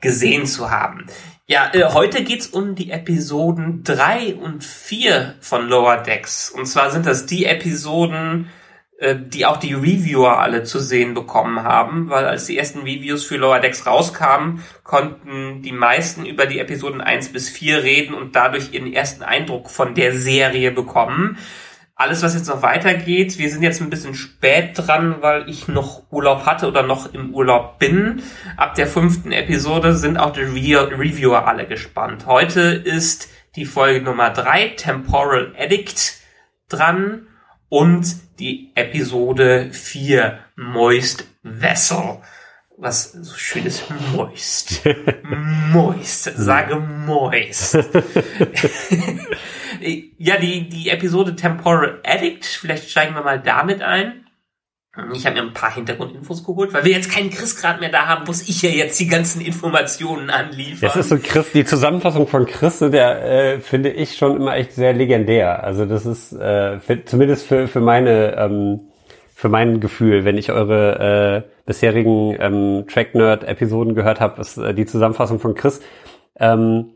gesehen 0.00 0.46
zu 0.46 0.70
haben. 0.70 1.06
Ja, 1.46 1.70
äh, 1.74 1.84
heute 1.92 2.22
geht's 2.22 2.46
um 2.46 2.76
die 2.76 2.90
Episoden 2.92 3.82
drei 3.84 4.34
und 4.36 4.64
vier 4.64 5.34
von 5.40 5.68
Lower 5.68 5.96
Decks. 5.96 6.48
Und 6.50 6.66
zwar 6.66 6.90
sind 6.92 7.06
das 7.06 7.26
die 7.26 7.44
Episoden, 7.44 8.48
die 9.16 9.46
auch 9.46 9.56
die 9.56 9.74
Reviewer 9.74 10.38
alle 10.38 10.62
zu 10.62 10.78
sehen 10.78 11.14
bekommen 11.14 11.62
haben, 11.62 12.08
weil 12.10 12.24
als 12.26 12.46
die 12.46 12.56
ersten 12.56 12.80
Reviews 12.80 13.24
für 13.24 13.36
Lower 13.36 13.60
Decks 13.60 13.86
rauskamen, 13.86 14.62
konnten 14.84 15.62
die 15.62 15.72
meisten 15.72 16.24
über 16.24 16.46
die 16.46 16.58
Episoden 16.58 17.00
eins 17.00 17.30
bis 17.30 17.48
vier 17.48 17.82
reden 17.82 18.14
und 18.14 18.36
dadurch 18.36 18.72
ihren 18.72 18.92
ersten 18.92 19.22
Eindruck 19.22 19.70
von 19.70 19.94
der 19.94 20.16
Serie 20.16 20.70
bekommen 20.70 21.38
alles, 22.02 22.22
was 22.22 22.34
jetzt 22.34 22.48
noch 22.48 22.62
weitergeht, 22.62 23.38
wir 23.38 23.48
sind 23.48 23.62
jetzt 23.62 23.80
ein 23.80 23.88
bisschen 23.88 24.14
spät 24.14 24.72
dran, 24.74 25.16
weil 25.20 25.48
ich 25.48 25.68
noch 25.68 26.02
Urlaub 26.10 26.46
hatte 26.46 26.66
oder 26.66 26.82
noch 26.82 27.14
im 27.14 27.32
Urlaub 27.32 27.78
bin. 27.78 28.22
Ab 28.56 28.74
der 28.74 28.88
fünften 28.88 29.30
Episode 29.30 29.94
sind 29.94 30.16
auch 30.16 30.32
die 30.32 30.40
Re 30.40 30.90
Reviewer 30.98 31.46
alle 31.46 31.66
gespannt. 31.66 32.26
Heute 32.26 32.60
ist 32.60 33.28
die 33.54 33.66
Folge 33.66 34.02
Nummer 34.02 34.30
drei, 34.30 34.68
Temporal 34.70 35.54
Addict, 35.56 36.14
dran 36.68 37.28
und 37.68 38.16
die 38.42 38.72
Episode 38.74 39.68
vier, 39.70 40.40
Moist 40.56 41.24
Vessel. 41.44 42.18
Was 42.76 43.12
so 43.12 43.36
schön 43.36 43.64
ist, 43.64 43.84
moist. 44.12 44.82
moist. 45.72 46.24
Sage 46.24 46.80
moist. 46.80 47.74
ja, 50.18 50.36
die, 50.38 50.68
die 50.68 50.90
Episode 50.90 51.36
Temporal 51.36 52.00
Addict, 52.04 52.44
vielleicht 52.44 52.90
steigen 52.90 53.14
wir 53.14 53.22
mal 53.22 53.40
damit 53.40 53.80
ein. 53.80 54.21
Ich 55.14 55.24
habe 55.24 55.36
mir 55.36 55.42
ein 55.42 55.54
paar 55.54 55.74
Hintergrundinfos 55.74 56.44
geholt, 56.44 56.74
weil 56.74 56.84
wir 56.84 56.92
jetzt 56.92 57.10
keinen 57.10 57.30
Chris 57.30 57.56
gerade 57.56 57.80
mehr 57.80 57.90
da 57.90 58.08
haben, 58.08 58.26
muss 58.26 58.46
ich 58.46 58.60
ja 58.60 58.68
jetzt 58.68 59.00
die 59.00 59.06
ganzen 59.06 59.40
Informationen 59.40 60.28
anliefern. 60.28 60.80
Das 60.82 60.96
ist 60.96 61.08
so 61.08 61.16
Chris, 61.16 61.50
die 61.52 61.64
Zusammenfassung 61.64 62.26
von 62.28 62.44
Chris, 62.44 62.80
der 62.80 63.54
äh, 63.54 63.60
finde 63.60 63.88
ich 63.88 64.16
schon 64.16 64.36
immer 64.36 64.54
echt 64.54 64.72
sehr 64.72 64.92
legendär. 64.92 65.64
Also 65.64 65.86
das 65.86 66.04
ist 66.04 66.34
äh, 66.34 66.78
für, 66.78 67.06
zumindest 67.06 67.46
für, 67.46 67.68
für 67.68 67.80
meine 67.80 68.36
ähm, 68.36 68.80
für 69.34 69.48
mein 69.48 69.80
Gefühl, 69.80 70.24
wenn 70.24 70.38
ich 70.38 70.52
eure 70.52 71.42
äh, 71.48 71.50
bisherigen 71.66 72.36
ähm, 72.38 72.84
Track 72.86 73.14
Nerd 73.14 73.44
Episoden 73.44 73.94
gehört 73.94 74.20
habe, 74.20 74.40
ist 74.40 74.58
äh, 74.58 74.72
die 74.74 74.86
Zusammenfassung 74.86 75.40
von 75.40 75.54
Chris. 75.54 75.80
Ähm, 76.38 76.90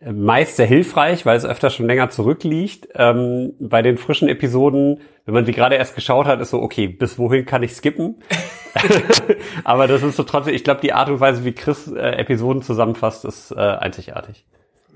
meist 0.00 0.56
sehr 0.56 0.66
hilfreich, 0.66 1.26
weil 1.26 1.36
es 1.36 1.44
öfter 1.44 1.70
schon 1.70 1.86
länger 1.86 2.10
zurückliegt. 2.10 2.88
Ähm, 2.94 3.52
bei 3.60 3.82
den 3.82 3.98
frischen 3.98 4.28
Episoden, 4.28 5.00
wenn 5.26 5.34
man 5.34 5.44
sie 5.44 5.52
gerade 5.52 5.76
erst 5.76 5.94
geschaut 5.94 6.26
hat, 6.26 6.40
ist 6.40 6.50
so, 6.50 6.62
okay, 6.62 6.88
bis 6.88 7.18
wohin 7.18 7.44
kann 7.44 7.62
ich 7.62 7.74
skippen? 7.74 8.16
Aber 9.64 9.86
das 9.86 10.02
ist 10.02 10.16
so 10.16 10.22
trotzdem, 10.22 10.54
ich 10.54 10.64
glaube, 10.64 10.80
die 10.80 10.92
Art 10.92 11.08
und 11.08 11.20
Weise, 11.20 11.44
wie 11.44 11.52
Chris 11.52 11.88
äh, 11.88 12.12
Episoden 12.12 12.62
zusammenfasst, 12.62 13.24
ist 13.24 13.52
äh, 13.52 13.56
einzigartig. 13.56 14.44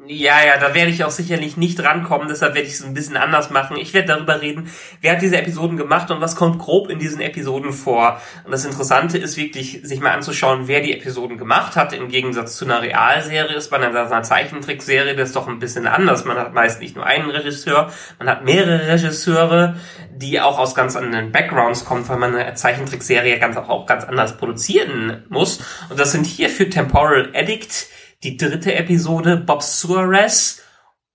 Ja, 0.07 0.45
ja, 0.45 0.59
da 0.59 0.75
werde 0.75 0.91
ich 0.91 1.03
auch 1.03 1.11
sicherlich 1.11 1.57
nicht 1.57 1.83
rankommen, 1.83 2.29
deshalb 2.29 2.55
werde 2.55 2.69
ich 2.69 2.75
es 2.75 2.85
ein 2.85 2.93
bisschen 2.93 3.17
anders 3.17 3.49
machen. 3.49 3.79
Ich 3.79 3.95
werde 3.95 4.09
darüber 4.09 4.43
reden, 4.43 4.71
wer 5.01 5.13
hat 5.13 5.23
diese 5.23 5.39
Episoden 5.39 5.79
gemacht 5.79 6.11
und 6.11 6.21
was 6.21 6.37
kommt 6.37 6.59
grob 6.59 6.91
in 6.91 6.99
diesen 6.99 7.23
Episoden 7.23 7.73
vor. 7.73 8.21
Und 8.45 8.53
das 8.53 8.67
Interessante 8.67 9.17
ist 9.17 9.39
wirklich, 9.39 9.81
sich 9.83 10.01
mal 10.01 10.11
anzuschauen, 10.11 10.69
wer 10.69 10.83
die 10.83 10.93
Episoden 10.93 11.39
gemacht 11.39 11.77
hat. 11.77 11.95
Im 11.95 12.09
Gegensatz 12.09 12.57
zu 12.57 12.67
einer 12.67 12.83
Realserie 12.83 13.57
ist 13.57 13.71
bei 13.71 13.79
einer, 13.79 14.23
Zeichentrickserie 14.23 15.17
das 15.17 15.33
doch 15.33 15.49
ein 15.49 15.59
bisschen 15.59 15.87
anders. 15.87 16.27
Man 16.27 16.37
hat 16.37 16.53
meist 16.53 16.81
nicht 16.81 16.97
nur 16.97 17.07
einen 17.07 17.31
Regisseur, 17.31 17.91
man 18.19 18.29
hat 18.29 18.45
mehrere 18.45 18.87
Regisseure, 18.89 19.77
die 20.15 20.39
auch 20.39 20.59
aus 20.59 20.75
ganz 20.75 20.97
anderen 20.97 21.33
Backgrounds 21.33 21.87
kommen, 21.87 22.07
weil 22.09 22.19
man 22.19 22.37
eine 22.37 22.55
Zeichentrickserie 22.55 23.39
ganz 23.39 23.57
auch 23.57 23.87
ganz 23.87 24.05
anders 24.05 24.37
produzieren 24.37 25.25
muss. 25.31 25.61
Und 25.89 25.99
das 25.99 26.13
sind 26.13 26.27
hier 26.27 26.51
für 26.51 26.69
Temporal 26.69 27.31
Addict 27.35 27.94
die 28.25 28.37
dritte 28.37 28.75
Episode, 28.75 29.37
Bob 29.37 29.63
Suarez 29.63 30.63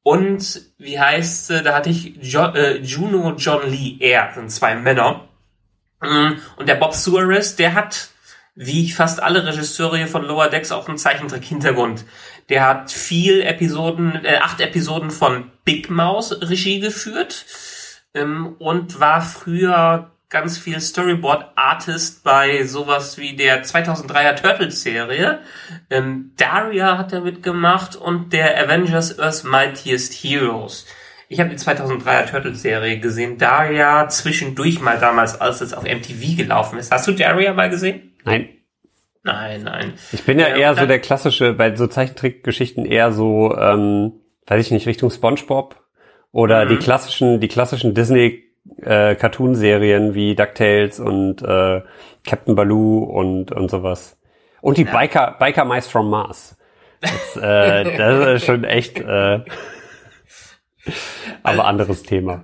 und 0.03 0.61
wie 0.77 0.99
heißt 0.99 1.49
da 1.49 1.75
hatte 1.75 1.89
ich 1.89 2.15
jo 2.21 2.45
äh, 2.53 2.77
Juno 2.77 3.33
John 3.37 3.69
Lee 3.69 3.97
Er, 3.99 4.31
sind 4.33 4.51
zwei 4.51 4.75
Männer. 4.75 5.27
Mm, 6.01 6.33
und 6.55 6.69
der 6.69 6.75
Bob 6.75 6.93
Suarez, 6.93 7.55
der 7.55 7.73
hat, 7.73 8.09
wie 8.55 8.89
fast 8.91 9.21
alle 9.21 9.45
Regisseure 9.45 9.97
hier 9.97 10.07
von 10.07 10.23
Lower 10.23 10.49
Decks, 10.49 10.71
auch 10.71 10.87
einen 10.87 10.97
Zeichentrick-Hintergrund. 10.97 12.05
Der 12.47 12.65
hat 12.65 12.91
viel 12.91 13.41
Episoden, 13.41 14.23
äh, 14.23 14.37
acht 14.37 14.61
Episoden 14.61 15.11
von 15.11 15.51
Big 15.65 15.89
Mouse 15.89 16.41
Regie 16.41 16.79
geführt 16.79 17.45
ähm, 18.13 18.55
und 18.59 18.99
war 18.99 19.21
früher 19.21 20.11
ganz 20.29 20.59
viel 20.59 20.79
Storyboard-Artist 20.79 22.23
bei 22.23 22.63
sowas 22.63 23.17
wie 23.17 23.35
der 23.35 23.63
2003er 23.63 24.35
Turtles-Serie. 24.35 25.39
Ähm, 25.89 26.31
Daria 26.37 26.97
hat 26.97 27.13
er 27.13 27.21
mitgemacht 27.21 27.95
und 27.95 28.31
der 28.31 28.63
Avengers 28.63 29.17
Earth's 29.17 29.43
Mightiest 29.43 30.13
Heroes. 30.13 30.85
Ich 31.29 31.39
habe 31.39 31.49
die 31.49 31.57
2003er 31.57 32.29
Turtles-Serie 32.29 32.99
gesehen. 32.99 33.37
Daria 33.39 34.07
zwischendurch 34.07 34.79
mal 34.81 34.99
damals, 34.99 35.39
als 35.41 35.61
es 35.61 35.73
auf 35.73 35.83
MTV 35.83 36.37
gelaufen 36.37 36.77
ist. 36.77 36.91
Hast 36.91 37.07
du 37.07 37.11
Daria 37.11 37.53
mal 37.53 37.69
gesehen? 37.69 38.13
Nein. 38.23 38.49
Nein, 39.23 39.63
nein. 39.63 39.93
Ich 40.11 40.23
bin 40.23 40.39
ja 40.39 40.47
äh, 40.47 40.59
eher 40.59 40.75
so 40.75 40.85
der 40.85 40.99
klassische, 40.99 41.53
bei 41.53 41.75
so 41.75 41.87
Zeichentrickgeschichten 41.87 42.85
eher 42.85 43.11
so, 43.11 43.55
ähm, 43.57 44.13
weiß 44.47 44.65
ich 44.65 44.71
nicht, 44.71 44.87
Richtung 44.87 45.09
SpongeBob 45.09 45.75
oder 46.31 46.65
mhm. 46.65 46.69
die 46.69 46.77
klassischen, 46.77 47.39
die 47.39 47.47
klassischen 47.47 47.93
Disney 47.93 48.48
äh, 48.81 49.15
Cartoon-Serien 49.15 50.13
wie 50.13 50.35
DuckTales 50.35 50.99
und 50.99 51.41
äh, 51.41 51.81
Captain 52.25 52.55
Baloo 52.55 53.03
und, 53.03 53.51
und 53.51 53.69
sowas. 53.69 54.17
Und 54.61 54.77
die 54.77 54.83
ja. 54.83 54.91
Biker, 54.91 55.35
Biker 55.39 55.65
Mice 55.65 55.87
from 55.87 56.09
Mars. 56.09 56.57
Das, 57.01 57.37
äh, 57.37 57.83
das 57.97 58.41
ist 58.41 58.45
schon 58.45 58.63
echt, 58.63 58.99
äh, 58.99 59.39
aber 61.43 61.65
anderes 61.65 62.03
Thema. 62.03 62.43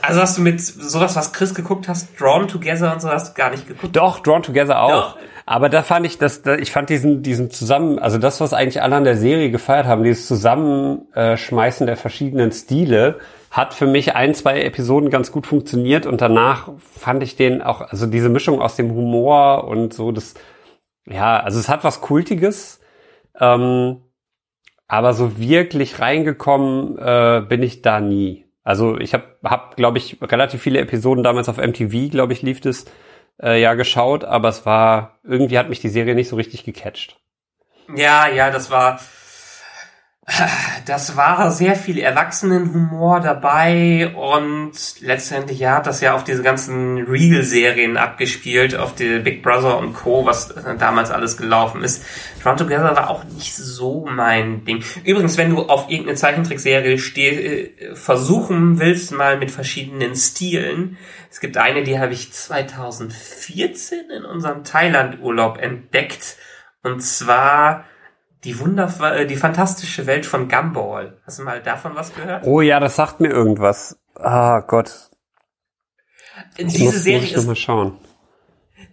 Also 0.00 0.20
hast 0.20 0.38
du 0.38 0.42
mit 0.42 0.60
sowas, 0.60 1.16
was 1.16 1.32
Chris 1.32 1.54
geguckt 1.54 1.88
hast, 1.88 2.20
Drawn 2.20 2.46
Together 2.46 2.92
und 2.92 3.00
so 3.00 3.08
hast 3.08 3.30
du 3.30 3.34
gar 3.34 3.50
nicht 3.50 3.66
geguckt? 3.66 3.96
Doch, 3.96 4.20
Drawn 4.20 4.42
Together 4.42 4.80
auch. 4.80 4.90
Doch. 4.90 5.16
Aber 5.44 5.68
da 5.68 5.82
fand 5.82 6.06
ich, 6.06 6.18
dass 6.18 6.42
ich 6.58 6.72
fand 6.72 6.90
diesen 6.90 7.22
diesen 7.22 7.50
zusammen, 7.50 7.98
also 8.00 8.18
das, 8.18 8.40
was 8.40 8.52
eigentlich 8.52 8.82
alle 8.82 8.96
an 8.96 9.04
der 9.04 9.16
Serie 9.16 9.50
gefeiert 9.50 9.86
haben, 9.86 10.02
dieses 10.02 10.26
Zusammenschmeißen 10.26 11.86
der 11.86 11.96
verschiedenen 11.96 12.50
Stile, 12.50 13.18
hat 13.50 13.74
für 13.74 13.86
mich 13.86 14.14
ein, 14.14 14.34
zwei 14.34 14.62
Episoden 14.62 15.10
ganz 15.10 15.32
gut 15.32 15.46
funktioniert 15.46 16.06
und 16.06 16.20
danach 16.20 16.70
fand 16.78 17.22
ich 17.22 17.36
den 17.36 17.62
auch, 17.62 17.80
also 17.80 18.06
diese 18.06 18.28
Mischung 18.28 18.60
aus 18.60 18.76
dem 18.76 18.92
Humor 18.92 19.64
und 19.64 19.94
so, 19.94 20.12
das, 20.12 20.34
ja, 21.06 21.38
also 21.38 21.58
es 21.58 21.68
hat 21.68 21.84
was 21.84 22.00
Kultiges, 22.00 22.80
ähm, 23.38 24.02
aber 24.88 25.14
so 25.14 25.38
wirklich 25.38 26.00
reingekommen 26.00 26.98
äh, 26.98 27.42
bin 27.48 27.62
ich 27.62 27.82
da 27.82 28.00
nie. 28.00 28.44
Also 28.62 28.98
ich 28.98 29.14
habe, 29.14 29.24
hab, 29.44 29.76
glaube 29.76 29.98
ich, 29.98 30.18
relativ 30.20 30.60
viele 30.60 30.80
Episoden 30.80 31.22
damals 31.22 31.48
auf 31.48 31.58
MTV, 31.58 32.10
glaube 32.10 32.32
ich, 32.32 32.42
lief 32.42 32.64
es 32.64 32.86
äh, 33.40 33.60
ja 33.60 33.74
geschaut, 33.74 34.24
aber 34.24 34.48
es 34.48 34.66
war, 34.66 35.18
irgendwie 35.22 35.58
hat 35.58 35.68
mich 35.68 35.80
die 35.80 35.88
Serie 35.88 36.14
nicht 36.14 36.28
so 36.28 36.36
richtig 36.36 36.64
gecatcht. 36.64 37.16
Ja, 37.94 38.28
ja, 38.28 38.50
das 38.50 38.70
war, 38.70 38.98
das 40.86 41.16
war 41.16 41.52
sehr 41.52 41.76
viel 41.76 41.98
Erwachsenenhumor 41.98 43.20
dabei 43.20 44.12
und 44.12 44.72
letztendlich 45.00 45.60
ja 45.60 45.76
hat 45.76 45.86
das 45.86 46.00
ja 46.00 46.16
auf 46.16 46.24
diese 46.24 46.42
ganzen 46.42 46.98
Real-Serien 47.04 47.96
abgespielt, 47.96 48.74
auf 48.74 48.96
die 48.96 49.20
Big 49.20 49.44
Brother 49.44 49.78
und 49.78 49.94
Co., 49.94 50.26
was 50.26 50.52
damals 50.78 51.12
alles 51.12 51.36
gelaufen 51.36 51.84
ist. 51.84 52.04
Drawn 52.42 52.56
Together 52.56 52.96
war 52.96 53.08
auch 53.08 53.22
nicht 53.22 53.54
so 53.54 54.04
mein 54.10 54.64
Ding. 54.64 54.82
Übrigens, 55.04 55.38
wenn 55.38 55.50
du 55.50 55.62
auf 55.62 55.88
irgendeine 55.88 56.16
Zeichentrickserie 56.16 56.98
steh, 56.98 57.94
versuchen 57.94 58.80
willst, 58.80 59.12
mal 59.12 59.38
mit 59.38 59.52
verschiedenen 59.52 60.16
Stilen, 60.16 60.98
es 61.30 61.38
gibt 61.38 61.56
eine, 61.56 61.84
die 61.84 62.00
habe 62.00 62.12
ich 62.12 62.32
2014 62.32 64.10
in 64.10 64.24
unserem 64.24 64.64
Thailand-Urlaub 64.64 65.58
entdeckt 65.58 66.36
und 66.82 67.00
zwar 67.00 67.84
die 68.46 68.60
Wunder, 68.60 68.88
äh, 69.12 69.26
die 69.26 69.36
fantastische 69.36 70.06
Welt 70.06 70.24
von 70.24 70.48
Gumball. 70.48 71.18
Hast 71.26 71.40
du 71.40 71.42
mal 71.42 71.60
davon 71.60 71.96
was 71.96 72.14
gehört? 72.14 72.44
Oh 72.44 72.60
ja, 72.60 72.78
das 72.78 72.94
sagt 72.94 73.20
mir 73.20 73.28
irgendwas. 73.28 73.98
Ah 74.14 74.60
Gott. 74.60 75.10
Diese 76.56 76.84
muss, 76.84 77.02
Serie 77.02 77.20
muss 77.20 77.30
ich 77.30 77.36
ist, 77.36 77.46
mal 77.46 77.56
schauen. 77.56 77.98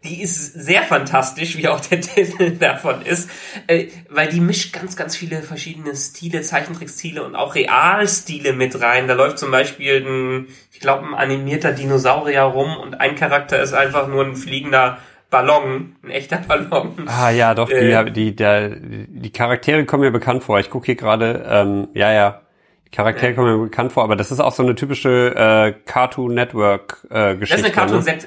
Die 0.04 0.22
ist 0.22 0.54
sehr 0.54 0.82
fantastisch, 0.82 1.56
wie 1.56 1.68
auch 1.68 1.80
der 1.80 2.02
Titel 2.02 2.58
davon 2.58 3.04
ist, 3.04 3.30
äh, 3.68 3.90
weil 4.10 4.28
die 4.30 4.40
mischt 4.40 4.74
ganz, 4.74 4.96
ganz 4.96 5.16
viele 5.16 5.44
verschiedene 5.44 5.96
Stile, 5.96 6.42
Zeichentrickstile 6.42 7.24
und 7.24 7.36
auch 7.36 7.54
Realstile 7.54 8.54
mit 8.54 8.82
rein. 8.82 9.08
Da 9.08 9.14
läuft 9.14 9.38
zum 9.38 9.52
Beispiel 9.52 10.04
ein, 10.04 10.48
ich 10.72 10.80
glaube, 10.80 11.06
ein 11.06 11.14
animierter 11.14 11.74
Dinosaurier 11.74 12.42
rum 12.42 12.76
und 12.76 12.96
ein 12.96 13.16
Charakter 13.16 13.62
ist 13.62 13.74
einfach 13.74 14.08
nur 14.08 14.26
ein 14.26 14.36
fliegender 14.36 14.98
Ballon, 15.34 15.96
ein 16.04 16.12
echter 16.12 16.38
Ballon. 16.38 16.94
Ah 17.08 17.32
ja, 17.32 17.56
doch, 17.56 17.68
die, 17.68 17.74
äh, 17.74 18.12
die, 18.12 18.36
der, 18.36 18.70
die 18.70 19.32
Charaktere 19.32 19.84
kommen 19.86 20.04
mir 20.04 20.12
bekannt 20.12 20.44
vor. 20.44 20.60
Ich 20.60 20.70
gucke 20.70 20.86
hier 20.86 20.96
gerade, 20.96 21.44
ähm, 21.50 21.88
ja, 21.96 22.14
ja, 22.14 22.42
die 22.86 22.92
Charaktere 22.92 23.32
ja. 23.32 23.36
kommen 23.36 23.58
mir 23.58 23.64
bekannt 23.64 23.92
vor, 23.92 24.04
aber 24.04 24.16
das 24.16 24.32
ist 24.32 24.40
auch 24.40 24.54
so 24.54 24.62
eine 24.62 24.76
typische 24.76 25.34
äh, 25.36 25.74
Cartoon 25.86 26.36
Network 26.36 27.08
äh, 27.10 27.36
Geschichte. 27.36 27.64
Das 27.64 27.72
ist 27.72 27.78
eine 27.80 27.90
Cartoon, 27.90 28.06
ne? 28.06 28.20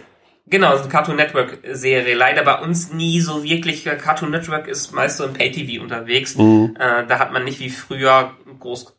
Genau, 0.48 0.70
das 0.70 0.80
ist 0.80 0.86
eine 0.86 0.92
Cartoon 0.92 1.16
Network 1.16 1.58
Serie. 1.72 2.16
Leider 2.16 2.42
bei 2.42 2.60
uns 2.60 2.92
nie 2.92 3.20
so 3.20 3.44
wirklich. 3.44 3.84
Cartoon 3.84 4.32
Network 4.32 4.66
ist 4.66 4.92
meist 4.92 5.18
so 5.18 5.24
im 5.24 5.32
Pay-TV 5.32 5.80
unterwegs. 5.80 6.36
Mhm. 6.36 6.76
Äh, 6.76 7.06
da 7.06 7.20
hat 7.20 7.32
man 7.32 7.44
nicht 7.44 7.60
wie 7.60 7.70
früher 7.70 8.32
groß, 8.58 8.96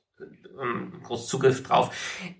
ähm, 0.61 0.93
groß 1.03 1.27
Zugriff 1.27 1.61
drauf. 1.63 1.89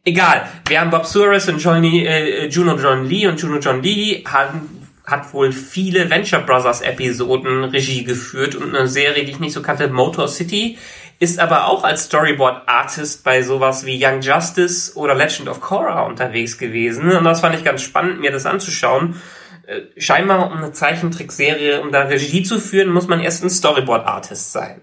Egal. 0.06 0.48
Wir 0.68 0.80
haben 0.80 0.92
Bob 0.92 1.06
Suarez 1.06 1.50
und 1.50 1.60
Johnny, 1.60 2.06
äh, 2.06 2.48
Juno 2.48 2.78
John 2.78 3.06
Lee 3.06 3.28
und 3.28 3.42
Juno 3.42 3.60
John 3.60 3.84
Lee 3.84 4.24
haben 4.26 4.77
hat 5.08 5.34
wohl 5.34 5.54
viele 5.54 6.10
Venture 6.10 6.42
Brothers 6.42 6.82
Episoden 6.82 7.64
Regie 7.64 8.04
geführt 8.04 8.56
und 8.56 8.76
eine 8.76 8.90
Serie, 8.90 9.24
die 9.24 9.32
ich 9.32 9.40
nicht 9.40 9.54
so 9.54 9.62
kannte, 9.62 9.88
Motor 9.88 10.28
City, 10.28 10.78
ist 11.18 11.40
aber 11.40 11.68
auch 11.68 11.86
als 11.86 12.04
Storyboard 12.04 12.68
Artist 12.68 13.24
bei 13.24 13.42
sowas 13.42 13.86
wie 13.86 14.04
Young 14.04 14.20
Justice 14.22 14.96
oder 14.96 15.16
Legend 15.16 15.48
of 15.48 15.62
Korra 15.62 16.02
unterwegs 16.02 16.58
gewesen. 16.58 17.10
Und 17.10 17.24
das 17.24 17.40
fand 17.40 17.56
ich 17.56 17.64
ganz 17.64 17.82
spannend, 17.82 18.20
mir 18.20 18.32
das 18.32 18.46
anzuschauen. 18.46 19.16
Äh, 19.66 19.82
scheinbar 20.00 20.52
um 20.52 20.58
eine 20.58 20.74
Zeichentrickserie, 20.74 21.82
um 21.82 21.94
da 21.94 22.02
Regie 22.02 22.44
zu 22.44 22.60
führen, 22.60 22.90
muss 22.90 23.08
man 23.08 23.22
erst 23.22 23.46
ein 23.46 23.50
Storyboard 23.50 24.06
Artist 24.06 24.52
sein. 24.52 24.82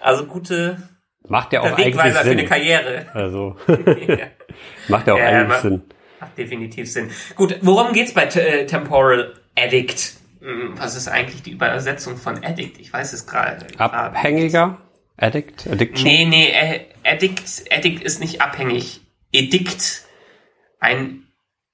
Also 0.00 0.24
gute 0.24 0.78
Macht 1.26 1.52
ja 1.52 1.62
auch 1.62 1.76
eigentlich 1.76 1.96
Sinn. 1.96 2.12
für 2.12 2.30
eine 2.30 2.44
Karriere. 2.44 3.06
Also 3.12 3.56
macht 4.88 5.08
ja 5.08 5.14
auch 5.14 5.18
äh, 5.18 5.22
eigentlich 5.22 5.58
Sinn. 5.58 5.82
Macht 6.20 6.38
definitiv 6.38 6.90
Sinn. 6.90 7.10
Gut, 7.34 7.56
worum 7.62 7.92
geht's 7.92 8.14
bei 8.14 8.24
äh, 8.24 8.66
Temporal 8.66 9.34
Addict? 9.56 10.14
Hm, 10.40 10.74
was 10.76 10.96
ist 10.96 11.08
eigentlich 11.08 11.42
die 11.42 11.52
Übersetzung 11.52 12.16
von 12.16 12.44
Addict? 12.44 12.78
Ich 12.78 12.92
weiß 12.92 13.12
es 13.12 13.26
gerade. 13.26 13.66
Abhängiger? 13.78 14.78
Addict? 15.16 15.66
Addiction? 15.66 16.04
Nee, 16.06 16.24
nee, 16.24 16.48
äh, 16.50 16.80
Addict, 17.04 17.64
Addict 17.70 18.02
ist 18.02 18.20
nicht 18.20 18.40
abhängig. 18.40 19.00
Edikt. 19.32 20.02
Ein, 20.80 21.28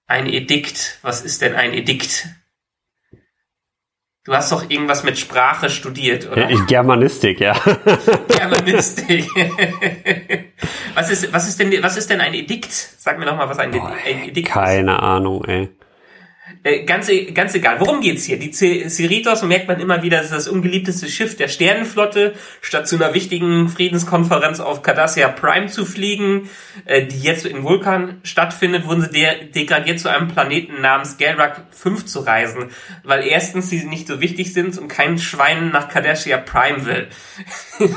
ein 0.06 0.26
Edikt. 0.26 0.98
Was 1.02 1.22
ist 1.22 1.42
denn 1.42 1.54
ein 1.54 1.74
Edikt? 1.74 2.28
Du 4.24 4.34
hast 4.34 4.52
doch 4.52 4.68
irgendwas 4.68 5.02
mit 5.02 5.18
Sprache 5.18 5.70
studiert, 5.70 6.30
oder? 6.30 6.50
Ja, 6.50 6.64
Germanistik, 6.66 7.40
ja. 7.40 7.54
Germanistik. 8.28 9.26
was 10.94 11.10
ist, 11.10 11.32
was 11.32 11.48
ist 11.48 11.58
denn, 11.58 11.82
was 11.82 11.96
ist 11.96 12.10
denn 12.10 12.20
ein 12.20 12.34
Edikt? 12.34 12.70
Sag 12.70 13.18
mir 13.18 13.24
doch 13.24 13.36
mal, 13.36 13.48
was 13.48 13.58
ein, 13.58 13.70
Boah, 13.70 13.96
ein 14.04 14.28
Edikt 14.28 14.48
keine 14.48 14.68
ist. 14.68 14.76
Keine 14.76 15.02
Ahnung, 15.02 15.44
ey. 15.46 15.70
Äh, 16.62 16.84
ganz, 16.84 17.08
e, 17.08 17.32
ganz 17.32 17.54
egal. 17.54 17.80
Worum 17.80 18.02
geht's 18.02 18.24
hier? 18.24 18.38
Die 18.38 18.52
Cerritos 18.52 19.42
merkt 19.42 19.66
man 19.66 19.80
immer 19.80 20.02
wieder, 20.02 20.18
das 20.18 20.26
ist 20.26 20.34
das 20.34 20.48
ungeliebteste 20.48 21.08
Schiff 21.08 21.34
der 21.36 21.48
Sternenflotte. 21.48 22.34
Statt 22.60 22.86
zu 22.86 22.96
einer 22.96 23.14
wichtigen 23.14 23.70
Friedenskonferenz 23.70 24.60
auf 24.60 24.82
Cardassia 24.82 25.28
Prime 25.28 25.68
zu 25.68 25.86
fliegen, 25.86 26.50
äh, 26.84 27.06
die 27.06 27.20
jetzt 27.20 27.46
in 27.46 27.62
Vulkan 27.62 28.20
stattfindet, 28.24 28.86
wurden 28.86 29.02
sie 29.02 29.10
de 29.10 29.50
degradiert 29.50 30.00
zu 30.00 30.10
einem 30.10 30.28
Planeten 30.28 30.82
namens 30.82 31.16
Galrak 31.16 31.62
5 31.70 32.04
zu 32.04 32.20
reisen, 32.20 32.70
weil 33.04 33.26
erstens 33.26 33.70
sie 33.70 33.84
nicht 33.84 34.06
so 34.06 34.20
wichtig 34.20 34.52
sind 34.52 34.76
und 34.76 34.88
kein 34.88 35.18
Schwein 35.18 35.70
nach 35.70 35.88
Cardassia 35.88 36.36
Prime 36.36 36.84
will. 36.84 37.08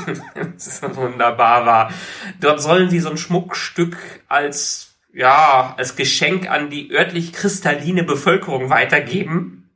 das 0.54 0.66
ist 0.66 0.96
wunderbar 0.96 1.66
war. 1.66 1.92
Dort 2.40 2.62
sollen 2.62 2.88
sie 2.88 3.00
so 3.00 3.10
ein 3.10 3.18
Schmuckstück 3.18 3.98
als 4.28 4.93
ja, 5.14 5.74
als 5.76 5.96
Geschenk 5.96 6.50
an 6.50 6.70
die 6.70 6.90
örtlich 6.90 7.32
kristalline 7.32 8.02
Bevölkerung 8.02 8.68
weitergeben. 8.70 9.70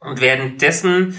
Und 0.00 0.20
währenddessen 0.20 1.16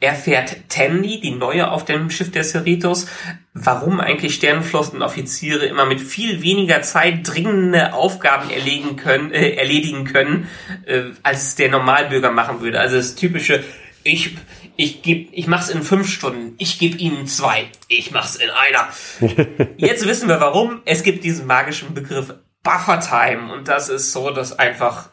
erfährt 0.00 0.68
Tandy, 0.68 1.20
die 1.20 1.30
Neue 1.30 1.70
auf 1.70 1.84
dem 1.84 2.10
Schiff 2.10 2.30
der 2.30 2.44
Cerritos, 2.44 3.06
warum 3.54 4.00
eigentlich 4.00 4.34
Sternenflottenoffiziere 4.34 5.64
immer 5.66 5.86
mit 5.86 6.00
viel 6.00 6.42
weniger 6.42 6.82
Zeit 6.82 7.20
dringende 7.22 7.94
Aufgaben 7.94 8.50
erledigen 8.50 8.96
können, 8.96 9.32
äh, 9.32 9.54
erledigen 9.54 10.04
können 10.04 10.48
äh, 10.84 11.04
als 11.22 11.44
es 11.44 11.54
der 11.54 11.70
Normalbürger 11.70 12.30
machen 12.30 12.60
würde. 12.60 12.80
Also 12.80 12.96
das 12.96 13.14
typische, 13.14 13.64
ich, 14.02 14.36
ich 14.76 15.02
geb, 15.02 15.30
ich 15.32 15.46
mach's 15.46 15.70
in 15.70 15.82
fünf 15.82 16.10
Stunden, 16.10 16.54
ich 16.58 16.78
gebe 16.78 16.98
ihnen 16.98 17.26
zwei, 17.26 17.66
ich 17.88 18.10
mach's 18.10 18.36
in 18.36 18.50
einer. 18.50 18.88
Jetzt 19.76 20.06
wissen 20.06 20.28
wir 20.28 20.40
warum. 20.40 20.82
Es 20.84 21.02
gibt 21.02 21.24
diesen 21.24 21.46
magischen 21.46 21.94
Begriff 21.94 22.34
Buffer-Time. 22.68 23.50
Und 23.52 23.68
das 23.68 23.88
ist 23.88 24.12
so, 24.12 24.30
dass 24.30 24.58
einfach 24.58 25.08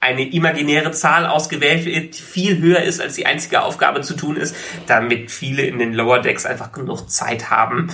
eine 0.00 0.28
imaginäre 0.28 0.90
Zahl 0.90 1.26
ausgewählt 1.26 1.84
wird, 1.84 2.18
die 2.18 2.22
viel 2.22 2.60
höher 2.60 2.82
ist, 2.82 3.00
als 3.00 3.14
die 3.14 3.26
einzige 3.26 3.62
Aufgabe 3.62 4.00
zu 4.00 4.14
tun 4.14 4.36
ist, 4.36 4.54
damit 4.86 5.30
viele 5.30 5.62
in 5.62 5.78
den 5.78 5.92
Lower 5.92 6.20
Decks 6.20 6.44
einfach 6.46 6.72
genug 6.72 7.08
Zeit 7.08 7.50
haben, 7.50 7.92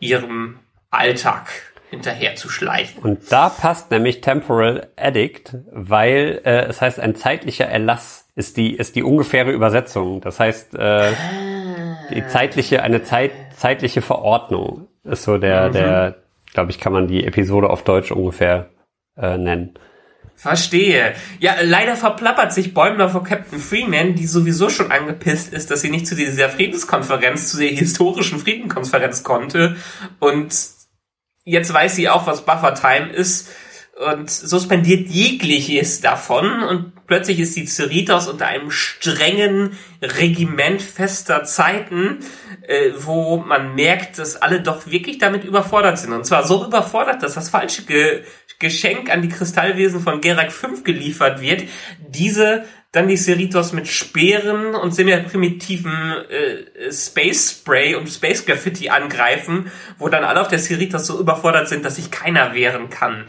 ihrem 0.00 0.58
Alltag 0.90 1.50
hinterher 1.90 2.36
zu 2.36 2.48
schleichen. 2.48 3.02
Und 3.02 3.30
da 3.30 3.48
passt 3.48 3.90
nämlich 3.90 4.20
Temporal 4.20 4.88
Addict, 4.96 5.56
weil 5.70 6.40
äh, 6.44 6.64
es 6.64 6.80
heißt, 6.80 6.98
ein 6.98 7.14
zeitlicher 7.14 7.66
Erlass 7.66 8.28
ist 8.34 8.56
die, 8.56 8.74
ist 8.74 8.96
die 8.96 9.02
ungefähre 9.02 9.52
Übersetzung. 9.52 10.20
Das 10.20 10.40
heißt, 10.40 10.74
äh, 10.74 11.12
die 12.10 12.26
zeitliche, 12.26 12.82
eine 12.82 13.02
Zeit, 13.02 13.32
zeitliche 13.56 14.00
Verordnung 14.00 14.88
ist 15.04 15.24
so 15.24 15.38
der, 15.38 15.68
mhm. 15.68 15.72
der, 15.72 16.21
glaube 16.52 16.70
ich, 16.70 16.78
kann 16.78 16.92
man 16.92 17.08
die 17.08 17.24
Episode 17.24 17.70
auf 17.70 17.84
Deutsch 17.84 18.12
ungefähr 18.12 18.70
äh, 19.16 19.36
nennen. 19.36 19.74
Verstehe. 20.34 21.14
Ja, 21.38 21.54
leider 21.62 21.94
verplappert 21.94 22.52
sich 22.52 22.74
Bäumler 22.74 23.08
vor 23.08 23.22
Captain 23.22 23.60
Freeman, 23.60 24.14
die 24.14 24.26
sowieso 24.26 24.70
schon 24.70 24.90
angepisst 24.90 25.52
ist, 25.52 25.70
dass 25.70 25.82
sie 25.82 25.90
nicht 25.90 26.06
zu 26.06 26.16
dieser 26.16 26.48
Friedenskonferenz, 26.48 27.50
zu 27.50 27.58
der 27.58 27.68
historischen 27.68 28.38
Friedenskonferenz 28.38 29.22
konnte. 29.22 29.76
Und 30.18 30.54
jetzt 31.44 31.72
weiß 31.72 31.94
sie 31.94 32.08
auch, 32.08 32.26
was 32.26 32.44
Buffer 32.44 32.74
Time 32.74 33.12
ist 33.12 33.50
und 34.02 34.30
suspendiert 34.30 35.08
jegliches 35.08 36.00
davon 36.00 36.62
und 36.62 37.06
plötzlich 37.06 37.40
ist 37.40 37.56
die 37.56 37.66
Cerritos 37.66 38.28
unter 38.28 38.46
einem 38.46 38.70
strengen 38.70 39.78
Regiment 40.00 40.82
fester 40.82 41.44
Zeiten, 41.44 42.18
äh, 42.66 42.90
wo 42.98 43.38
man 43.38 43.74
merkt, 43.74 44.18
dass 44.18 44.40
alle 44.40 44.60
doch 44.60 44.86
wirklich 44.86 45.18
damit 45.18 45.44
überfordert 45.44 45.98
sind. 45.98 46.12
Und 46.12 46.24
zwar 46.24 46.46
so 46.46 46.64
überfordert, 46.64 47.22
dass 47.22 47.34
das 47.34 47.48
falsche 47.48 47.82
Ge 47.82 48.22
Geschenk 48.58 49.10
an 49.10 49.22
die 49.22 49.28
Kristallwesen 49.28 50.00
von 50.00 50.20
Gerak 50.20 50.52
5 50.52 50.84
geliefert 50.84 51.40
wird. 51.40 51.64
Diese 51.98 52.64
dann 52.92 53.08
die 53.08 53.16
Cerritos 53.16 53.72
mit 53.72 53.88
Speeren 53.88 54.74
und 54.74 54.94
semi-primitiven 54.94 56.14
äh, 56.28 56.92
Space 56.92 57.50
Spray 57.50 57.94
und 57.94 58.08
Space 58.08 58.44
Graffiti 58.44 58.90
angreifen, 58.90 59.72
wo 59.98 60.10
dann 60.10 60.24
alle 60.24 60.42
auf 60.42 60.48
der 60.48 60.58
Cerritos 60.58 61.06
so 61.06 61.18
überfordert 61.18 61.68
sind, 61.68 61.86
dass 61.86 61.96
sich 61.96 62.10
keiner 62.10 62.54
wehren 62.54 62.90
kann. 62.90 63.24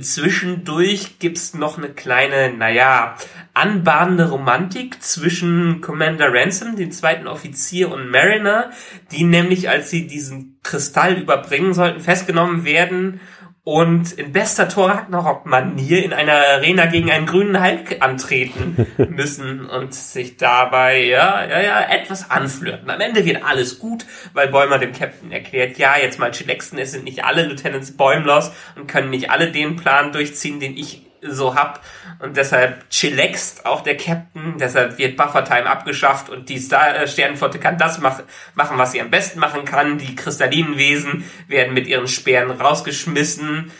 Zwischendurch 0.00 1.18
gibt's 1.18 1.54
noch 1.54 1.78
eine 1.78 1.90
kleine, 1.90 2.52
naja, 2.52 3.16
anbahnende 3.52 4.30
Romantik 4.30 5.02
zwischen 5.02 5.80
Commander 5.80 6.32
Ransom, 6.32 6.76
dem 6.76 6.90
zweiten 6.90 7.28
Offizier, 7.28 7.90
und 7.92 8.10
Mariner, 8.10 8.70
die 9.12 9.24
nämlich, 9.24 9.68
als 9.68 9.90
sie 9.90 10.06
diesen 10.06 10.58
Kristall 10.62 11.14
überbringen 11.14 11.74
sollten, 11.74 12.00
festgenommen 12.00 12.64
werden 12.64 13.20
und 13.64 14.12
in 14.12 14.32
bester 14.32 14.68
Thor 14.68 14.90
Ragnarok-Manier 14.90 16.04
in 16.04 16.12
einer 16.12 16.34
Arena 16.34 16.84
gegen 16.84 17.10
einen 17.10 17.24
grünen 17.24 17.62
Hulk 17.62 17.96
antreten 18.00 18.86
müssen 19.08 19.64
und 19.64 19.94
sich 19.94 20.36
dabei, 20.36 21.02
ja, 21.04 21.46
ja, 21.46 21.62
ja, 21.62 21.80
etwas 21.80 22.30
anflirten. 22.30 22.90
Am 22.90 23.00
Ende 23.00 23.24
wird 23.24 23.42
alles 23.42 23.78
gut, 23.78 24.04
weil 24.34 24.48
Bäumer 24.48 24.78
dem 24.78 24.92
Captain 24.92 25.32
erklärt, 25.32 25.78
ja, 25.78 25.96
jetzt 25.96 26.18
mal 26.18 26.30
chillaxen, 26.30 26.78
es 26.78 26.92
sind 26.92 27.04
nicht 27.04 27.24
alle 27.24 27.44
Lieutenants 27.46 27.96
Bäumlers 27.96 28.52
und 28.76 28.86
können 28.86 29.08
nicht 29.08 29.30
alle 29.30 29.50
den 29.50 29.76
Plan 29.76 30.12
durchziehen, 30.12 30.60
den 30.60 30.76
ich 30.76 31.02
so 31.26 31.54
hab. 31.54 31.80
Und 32.20 32.36
deshalb 32.36 32.88
chillaxt 32.90 33.66
auch 33.66 33.82
der 33.82 33.96
Captain, 33.96 34.54
deshalb 34.58 34.98
wird 34.98 35.16
Buffertime 35.16 35.66
abgeschafft 35.66 36.28
und 36.30 36.48
die 36.48 36.58
Star 36.58 36.96
äh, 36.96 37.08
Sternenflotte 37.08 37.58
kann 37.58 37.78
das 37.78 37.98
mach 37.98 38.22
machen, 38.54 38.78
was 38.78 38.92
sie 38.92 39.00
am 39.00 39.10
besten 39.10 39.40
machen 39.40 39.64
kann. 39.64 39.98
Die 39.98 40.14
kristallinen 40.14 40.78
Wesen 40.78 41.24
werden 41.48 41.74
mit 41.74 41.86
ihren 41.86 42.08
Speeren 42.08 42.50
rausgeschmissen 42.50 43.70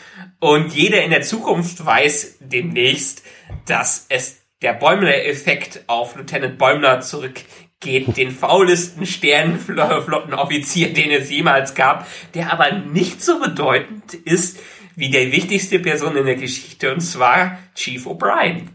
und 0.40 0.74
jeder 0.74 1.02
in 1.02 1.10
der 1.10 1.22
Zukunft 1.22 1.84
weiß 1.84 2.36
demnächst, 2.40 3.22
dass 3.66 4.06
es 4.08 4.42
der 4.60 4.74
Bäumler-Effekt 4.74 5.84
auf 5.86 6.16
Lieutenant 6.16 6.58
Bäumler 6.58 7.00
zurückgeht, 7.00 8.16
den 8.16 8.30
faulesten 8.30 9.06
Sternenflottenoffizier, 9.06 10.92
den 10.92 11.10
es 11.10 11.30
jemals 11.30 11.74
gab, 11.74 12.06
der 12.34 12.52
aber 12.52 12.72
nicht 12.72 13.22
so 13.22 13.40
bedeutend 13.40 14.12
ist 14.12 14.58
wie 14.96 15.10
der 15.10 15.32
wichtigste 15.32 15.78
Person 15.78 16.16
in 16.16 16.26
der 16.26 16.36
Geschichte, 16.36 16.92
und 16.92 17.00
zwar 17.00 17.58
Chief 17.74 18.06
O'Brien. 18.06 18.68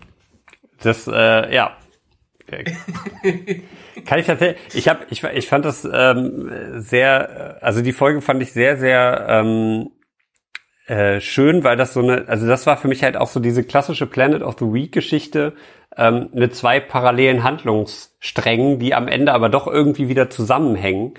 Das, 0.82 1.08
äh, 1.08 1.54
ja. 1.54 1.78
Kann 4.06 4.20
ich 4.20 4.26
tatsächlich, 4.26 4.60
ich 4.74 4.88
habe, 4.88 5.06
ich, 5.10 5.24
ich 5.24 5.48
fand 5.48 5.66
das 5.66 5.88
ähm, 5.92 6.52
sehr, 6.78 7.58
also 7.62 7.82
die 7.82 7.94
Folge 7.94 8.22
fand 8.22 8.42
ich 8.42 8.54
sehr, 8.54 8.78
sehr 8.78 9.26
ähm, 9.30 9.90
äh, 10.88 11.22
schön, 11.22 11.64
weil 11.64 11.78
das 11.78 11.94
so 11.94 12.02
eine, 12.02 12.28
also 12.28 12.48
das 12.48 12.66
war 12.66 12.78
für 12.78 12.88
mich 12.88 13.04
halt 13.04 13.18
auch 13.18 13.28
so 13.28 13.40
diese 13.40 13.64
klassische 13.64 14.08
Planet 14.08 14.42
of 14.42 14.56
the 14.58 14.66
Week 14.66 14.92
Geschichte 14.92 15.54
ähm, 15.96 16.30
mit 16.34 16.56
zwei 16.56 16.80
parallelen 16.80 17.44
Handlungssträngen, 17.44 18.80
die 18.80 18.96
am 18.96 19.08
Ende 19.08 19.34
aber 19.34 19.50
doch 19.50 19.68
irgendwie 19.68 20.10
wieder 20.10 20.32
zusammenhängen. 20.32 21.14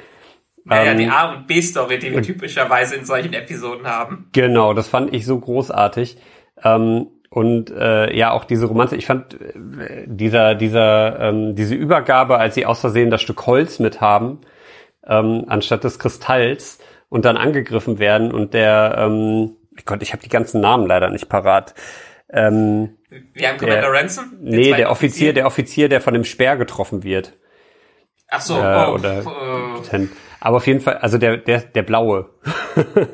Naja, 0.70 0.92
ähm, 0.92 0.98
die 0.98 1.08
A- 1.08 1.32
und 1.32 1.46
B-Story, 1.46 1.98
die 1.98 2.12
wir 2.12 2.22
typischerweise 2.22 2.96
in 2.96 3.04
solchen 3.04 3.34
Episoden 3.34 3.86
haben. 3.86 4.28
Genau, 4.32 4.72
das 4.72 4.88
fand 4.88 5.12
ich 5.12 5.26
so 5.26 5.38
großartig. 5.38 6.16
Ähm, 6.62 7.08
und 7.28 7.70
äh, 7.70 8.16
ja 8.16 8.32
auch 8.32 8.44
diese 8.44 8.66
Romanze. 8.66 8.96
Ich 8.96 9.06
fand 9.06 9.34
äh, 9.40 10.04
dieser 10.06 10.54
dieser 10.56 11.20
ähm, 11.20 11.54
diese 11.54 11.74
Übergabe, 11.76 12.38
als 12.38 12.56
sie 12.56 12.66
aus 12.66 12.80
Versehen 12.80 13.10
das 13.10 13.22
Stück 13.22 13.46
Holz 13.46 13.78
mit 13.78 14.00
haben 14.00 14.40
ähm, 15.06 15.44
anstatt 15.48 15.84
des 15.84 15.98
Kristalls 15.98 16.78
und 17.08 17.24
dann 17.24 17.36
angegriffen 17.36 17.98
werden 17.98 18.32
und 18.32 18.54
der 18.54 18.94
ähm, 18.98 19.56
Gott, 19.84 20.02
ich 20.02 20.12
habe 20.12 20.22
die 20.22 20.28
ganzen 20.28 20.60
Namen 20.60 20.86
leider 20.86 21.10
nicht 21.10 21.28
parat. 21.28 21.74
Ähm, 22.28 22.96
Wir 23.32 23.48
haben 23.48 23.58
Commander 23.58 23.82
der, 23.82 23.92
Ransom? 23.92 24.24
Nee, 24.40 24.72
der 24.74 24.90
Offizier, 24.90 25.32
der 25.32 25.46
Offizier, 25.46 25.88
der 25.88 26.00
von 26.00 26.14
dem 26.14 26.24
Speer 26.24 26.56
getroffen 26.56 27.02
wird. 27.02 27.32
Ach 28.28 28.40
so, 28.40 28.58
Äh, 28.58 28.86
oh, 28.88 28.94
oder 28.94 29.20
äh, 29.20 30.06
Aber 30.40 30.56
auf 30.56 30.66
jeden 30.66 30.80
Fall, 30.80 30.96
also 30.98 31.18
der, 31.18 31.36
der, 31.36 31.60
der 31.60 31.82
blaue. 31.82 32.30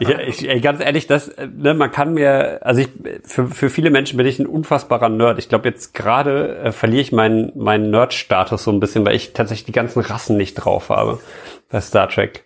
Ja, 0.00 0.20
ich, 0.20 0.48
ey, 0.48 0.60
ganz 0.60 0.80
ehrlich, 0.80 1.08
das, 1.08 1.28
äh, 1.28 1.48
ne, 1.48 1.74
man 1.74 1.90
kann 1.90 2.14
mir, 2.14 2.60
also 2.64 2.80
ich, 2.80 2.88
für, 3.24 3.48
für 3.48 3.70
viele 3.70 3.90
Menschen 3.90 4.16
bin 4.16 4.26
ich 4.26 4.38
ein 4.38 4.46
unfassbarer 4.46 5.08
Nerd. 5.08 5.38
Ich 5.38 5.48
glaube, 5.48 5.68
jetzt 5.68 5.94
gerade 5.94 6.58
äh, 6.58 6.72
verliere 6.72 7.02
ich 7.02 7.12
meinen, 7.12 7.50
meinen 7.56 7.90
Nerd-Status 7.90 8.62
so 8.62 8.70
ein 8.70 8.78
bisschen, 8.78 9.04
weil 9.04 9.16
ich 9.16 9.32
tatsächlich 9.32 9.66
die 9.66 9.72
ganzen 9.72 10.00
Rassen 10.00 10.36
nicht 10.36 10.54
drauf 10.54 10.90
habe 10.90 11.18
bei 11.70 11.80
Star 11.80 12.08
Trek. 12.08 12.44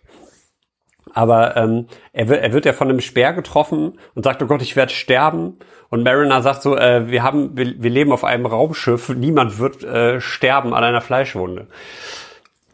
Aber 1.12 1.57
ähm, 1.57 1.88
er, 2.12 2.28
wird, 2.28 2.42
er 2.42 2.52
wird 2.52 2.64
ja 2.64 2.72
von 2.72 2.88
einem 2.88 3.00
Speer 3.00 3.35
getroffen 3.35 3.98
und 4.14 4.22
sagt, 4.22 4.42
oh 4.42 4.46
Gott, 4.46 4.62
ich 4.62 4.76
werde 4.76 4.92
sterben. 4.92 5.59
Und 5.90 6.05
Mariner 6.05 6.40
sagt 6.40 6.62
so, 6.62 6.76
äh, 6.76 7.09
wir 7.09 7.22
haben, 7.22 7.57
wir, 7.57 7.74
wir 7.76 7.90
leben 7.90 8.12
auf 8.12 8.24
einem 8.24 8.46
Raumschiff, 8.46 9.11
niemand 9.11 9.59
wird 9.59 9.85
äh, 9.85 10.20
sterben 10.20 10.72
an 10.72 10.85
einer 10.85 11.02
Fleischwunde. 11.02 11.66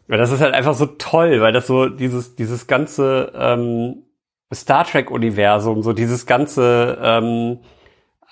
Ja, 0.09 0.17
das 0.17 0.31
ist 0.31 0.41
halt 0.41 0.55
einfach 0.55 0.73
so 0.73 0.87
toll, 0.87 1.39
weil 1.39 1.53
das 1.53 1.67
so 1.67 1.87
dieses, 1.87 2.35
dieses 2.35 2.65
ganze 2.65 3.31
ähm, 3.35 4.03
Star 4.51 4.83
Trek-Universum, 4.83 5.83
so 5.83 5.93
dieses 5.93 6.25
ganze 6.25 6.97
ähm, 7.01 7.59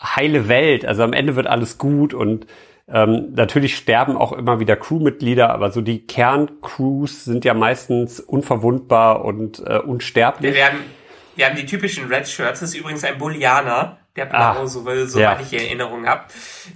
heile 0.02 0.48
Welt, 0.48 0.86
also 0.86 1.04
am 1.04 1.13
Ende 1.13 1.36
wird 1.36 1.46
alles 1.46 1.78
gut 1.78 2.16
und 2.16 2.48
ähm, 2.88 3.34
natürlich 3.36 3.76
sterben 3.76 4.18
auch 4.18 4.32
immer 4.32 4.60
wieder 4.60 4.76
Crewmitglieder, 4.76 5.52
aber 5.52 5.72
so 5.72 5.82
die 5.82 6.08
Kerncrews 6.08 7.26
sind 7.26 7.46
ja 7.46 7.54
meistens 7.54 8.20
unverwundbar 8.20 9.24
und 9.24 9.60
äh, 9.60 9.78
unsterblich. 9.78 10.56
wir, 10.56 10.66
haben, 10.66 10.80
wir 11.36 11.46
haben 11.46 11.58
die 11.58 11.66
typischen 11.66 12.08
Red 12.08 12.28
Shirts. 12.28 12.62
Das 12.62 12.70
ist 12.70 12.76
übrigens 12.76 13.04
ein 13.04 13.18
Bullianer. 13.20 14.00
Der 14.17 14.25
Blau, 14.25 14.39
Ah, 14.39 14.65
so, 14.65 14.84
soweit 15.06 15.13
ja. 15.15 15.39
ich 15.39 15.53
Erinnerung 15.53 16.08
habe. 16.08 16.23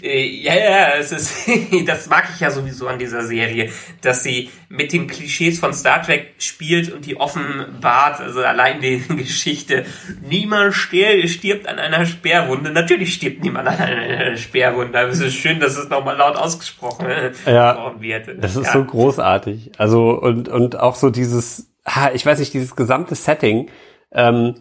Äh, 0.02 0.26
ja, 0.28 0.54
ja, 0.54 0.90
es 1.00 1.12
ist, 1.12 1.50
das 1.88 2.08
mag 2.08 2.26
ich 2.34 2.40
ja 2.40 2.52
sowieso 2.52 2.88
an 2.88 3.00
dieser 3.00 3.24
Serie, 3.24 3.72
dass 4.02 4.22
sie 4.22 4.52
mit 4.70 4.94
den 4.94 5.08
Klischees 5.08 5.60
von 5.60 5.74
Star 5.74 6.04
Trek 6.04 6.36
spielt 6.38 6.94
und 6.94 7.08
die 7.08 7.20
offenbart, 7.20 8.22
also 8.22 8.42
allein 8.42 8.80
die 8.80 9.00
Geschichte, 9.18 9.86
niemand 10.22 10.76
stirbt, 10.76 11.68
an 11.68 11.80
einer 11.80 12.06
Speerwunde. 12.06 12.70
Natürlich 12.72 13.16
stirbt 13.16 13.42
niemand 13.44 13.68
an 13.68 13.80
einer 13.80 14.38
Speerwunde, 14.38 15.00
aber 15.00 15.10
es 15.10 15.20
ist 15.20 15.34
schön, 15.34 15.60
dass 15.60 15.78
es 15.78 15.90
nochmal 15.90 16.18
laut 16.18 16.36
ausgesprochen 16.36 17.08
äh, 17.08 17.32
Ja, 17.52 17.96
wird. 18.00 18.30
Das 18.40 18.56
ist 18.56 18.68
ja. 18.68 18.74
so 18.74 18.84
großartig. 18.86 19.72
Also 19.80 20.12
und 20.12 20.48
und 20.48 20.80
auch 20.80 20.94
so 20.96 21.10
dieses, 21.10 21.72
ha, 21.88 22.12
ich 22.14 22.24
weiß 22.24 22.38
nicht, 22.38 22.54
dieses 22.54 22.76
gesamte 22.76 23.16
Setting. 23.16 23.72
Ähm, 24.14 24.56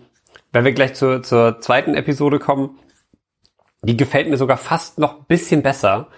wenn 0.52 0.64
wir 0.64 0.72
gleich 0.72 0.94
zur 0.94 1.22
zur 1.22 1.60
zweiten 1.60 1.94
Episode 1.94 2.38
kommen, 2.38 2.78
die 3.82 3.96
gefällt 3.96 4.28
mir 4.28 4.36
sogar 4.36 4.56
fast 4.56 4.98
noch 4.98 5.24
bisschen 5.24 5.62
besser, 5.62 6.08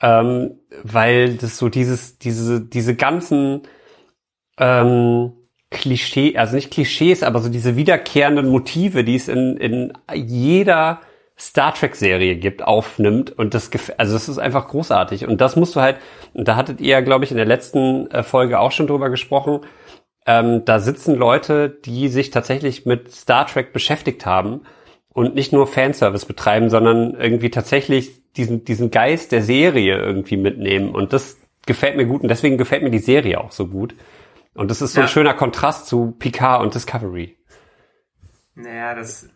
ähm, 0.00 0.60
weil 0.82 1.36
das 1.36 1.58
so 1.58 1.68
dieses 1.68 2.18
diese 2.18 2.60
diese 2.60 2.94
ganzen 2.94 3.62
ähm, 4.58 5.32
Klischee, 5.70 6.36
also 6.36 6.54
nicht 6.54 6.70
Klischees, 6.72 7.22
aber 7.22 7.40
so 7.40 7.48
diese 7.48 7.76
wiederkehrenden 7.76 8.48
Motive, 8.48 9.04
die 9.04 9.16
es 9.16 9.28
in 9.28 9.56
in 9.56 9.92
jeder 10.14 11.00
Star 11.38 11.74
Trek 11.74 11.96
Serie 11.96 12.36
gibt, 12.36 12.62
aufnimmt 12.62 13.30
und 13.38 13.54
das 13.54 13.70
also 13.98 14.14
das 14.14 14.28
ist 14.28 14.38
einfach 14.38 14.68
großartig 14.68 15.26
und 15.26 15.40
das 15.40 15.56
musst 15.56 15.76
du 15.76 15.80
halt 15.80 15.96
und 16.34 16.48
da 16.48 16.56
hattet 16.56 16.80
ihr 16.80 17.02
glaube 17.02 17.24
ich 17.24 17.30
in 17.30 17.36
der 17.36 17.46
letzten 17.46 18.10
äh, 18.10 18.22
Folge 18.22 18.60
auch 18.60 18.72
schon 18.72 18.86
drüber 18.86 19.10
gesprochen. 19.10 19.60
Ähm, 20.26 20.64
da 20.64 20.80
sitzen 20.80 21.14
Leute, 21.16 21.70
die 21.70 22.08
sich 22.08 22.30
tatsächlich 22.30 22.84
mit 22.84 23.12
Star 23.12 23.46
Trek 23.46 23.72
beschäftigt 23.72 24.26
haben 24.26 24.62
und 25.10 25.34
nicht 25.34 25.52
nur 25.52 25.66
Fanservice 25.66 26.26
betreiben, 26.26 26.68
sondern 26.68 27.14
irgendwie 27.14 27.50
tatsächlich 27.50 28.22
diesen 28.34 28.64
diesen 28.64 28.90
Geist 28.90 29.32
der 29.32 29.42
Serie 29.42 29.96
irgendwie 29.98 30.36
mitnehmen 30.36 30.90
und 30.94 31.12
das 31.12 31.38
gefällt 31.66 31.96
mir 31.96 32.06
gut 32.06 32.22
und 32.22 32.28
deswegen 32.28 32.58
gefällt 32.58 32.82
mir 32.82 32.90
die 32.90 32.98
Serie 32.98 33.40
auch 33.40 33.52
so 33.52 33.66
gut. 33.68 33.94
Und 34.54 34.70
das 34.70 34.82
ist 34.82 34.94
so 34.94 35.00
ein 35.00 35.04
Ja. 35.04 35.08
schöner 35.08 35.34
Kontrast 35.34 35.86
zu 35.86 36.12
Picard 36.18 36.62
und 36.62 36.74
Discovery. 36.74 37.36
Naja, 38.54 38.94
das, 38.94 39.28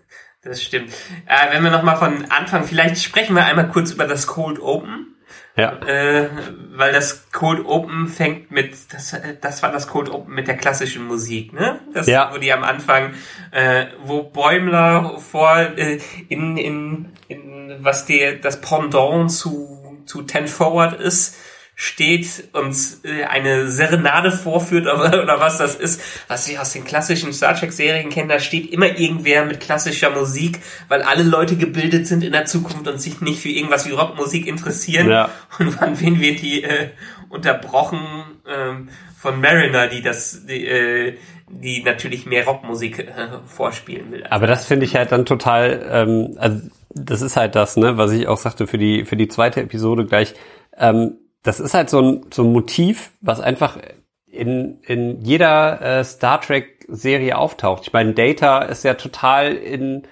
das 0.42 0.62
stimmt. 0.62 0.90
Äh, 1.26 1.52
wenn 1.54 1.62
wir 1.62 1.70
nochmal 1.70 1.96
von 1.96 2.24
Anfang, 2.30 2.64
vielleicht 2.64 3.02
sprechen 3.02 3.34
wir 3.36 3.44
einmal 3.44 3.68
kurz 3.68 3.90
über 3.92 4.06
das 4.06 4.26
Cold 4.26 4.58
Open. 4.60 5.14
Ja. 5.56 5.72
Äh, 5.86 6.28
weil 6.74 6.92
das 6.92 7.30
Cold 7.32 7.66
Open 7.66 8.08
fängt 8.08 8.50
mit, 8.50 8.72
das, 8.92 9.16
das 9.40 9.62
war 9.62 9.72
das 9.72 9.88
Cold 9.88 10.08
Open 10.08 10.34
mit 10.34 10.46
der 10.48 10.56
klassischen 10.56 11.06
Musik, 11.06 11.52
ne? 11.52 11.80
Das, 11.92 12.06
Ja. 12.06 12.30
wo 12.32 12.38
die 12.38 12.52
am 12.52 12.62
Anfang, 12.62 13.14
äh, 13.50 13.86
wo 14.04 14.22
Bäumler 14.22 15.18
vor, 15.18 15.56
äh, 15.58 15.98
in, 16.28 16.56
in, 16.56 17.12
in, 17.28 17.76
was 17.80 18.06
der, 18.06 18.36
das 18.36 18.60
Pendant 18.60 19.30
zu, 19.32 20.02
zu 20.06 20.22
Ten 20.22 20.46
Forward 20.46 21.00
ist, 21.00 21.36
steht 21.80 22.50
und 22.52 22.76
äh, 23.04 23.24
eine 23.24 23.70
Serenade 23.70 24.30
vorführt 24.32 24.84
oder, 24.86 25.22
oder 25.22 25.40
was 25.40 25.56
das 25.56 25.76
ist, 25.76 26.02
was 26.28 26.46
ich 26.46 26.58
aus 26.58 26.74
den 26.74 26.84
klassischen 26.84 27.32
Star 27.32 27.54
Trek 27.54 27.72
Serien 27.72 28.10
kenne, 28.10 28.34
da 28.34 28.38
steht 28.38 28.70
immer 28.70 28.98
irgendwer 28.98 29.46
mit 29.46 29.60
klassischer 29.60 30.10
Musik, 30.10 30.58
weil 30.88 31.00
alle 31.00 31.22
Leute 31.22 31.56
gebildet 31.56 32.06
sind 32.06 32.22
in 32.22 32.32
der 32.32 32.44
Zukunft 32.44 32.86
und 32.86 33.00
sich 33.00 33.22
nicht 33.22 33.40
für 33.40 33.48
irgendwas 33.48 33.88
wie 33.88 33.92
Rockmusik 33.92 34.46
interessieren. 34.46 35.08
Ja. 35.08 35.30
Und 35.58 35.80
wann 35.80 35.98
wen 35.98 36.20
wird 36.20 36.42
die 36.42 36.62
äh, 36.64 36.90
unterbrochen 37.30 38.00
ähm, 38.46 38.90
von 39.18 39.40
Mariner, 39.40 39.88
die 39.88 40.02
das, 40.02 40.44
die, 40.46 40.66
äh, 40.66 41.16
die 41.48 41.82
natürlich 41.82 42.26
mehr 42.26 42.44
Rockmusik 42.44 42.98
äh, 42.98 43.38
vorspielen 43.46 44.12
will. 44.12 44.24
Aber 44.28 44.46
das 44.46 44.66
finde 44.66 44.84
ich 44.84 44.96
halt 44.96 45.12
dann 45.12 45.24
total, 45.24 45.82
ähm, 45.90 46.36
also 46.38 46.60
das 46.90 47.22
ist 47.22 47.36
halt 47.36 47.54
das, 47.54 47.78
ne, 47.78 47.96
was 47.96 48.12
ich 48.12 48.28
auch 48.28 48.38
sagte 48.38 48.66
für 48.66 48.78
die 48.78 49.06
für 49.06 49.16
die 49.16 49.28
zweite 49.28 49.62
Episode 49.62 50.04
gleich. 50.04 50.34
Ähm, 50.76 51.19
das 51.42 51.60
ist 51.60 51.74
halt 51.74 51.90
so 51.90 52.00
ein 52.00 52.26
so 52.32 52.42
ein 52.42 52.52
Motiv, 52.52 53.12
was 53.20 53.40
einfach 53.40 53.78
in 54.26 54.80
in 54.82 55.20
jeder 55.22 55.80
äh, 56.00 56.04
Star 56.04 56.40
Trek 56.40 56.86
Serie 56.88 57.38
auftaucht. 57.38 57.82
Ich 57.84 57.92
meine, 57.92 58.14
Data 58.14 58.62
ist 58.62 58.84
ja 58.84 58.94
total 58.94 59.54
in 59.54 60.02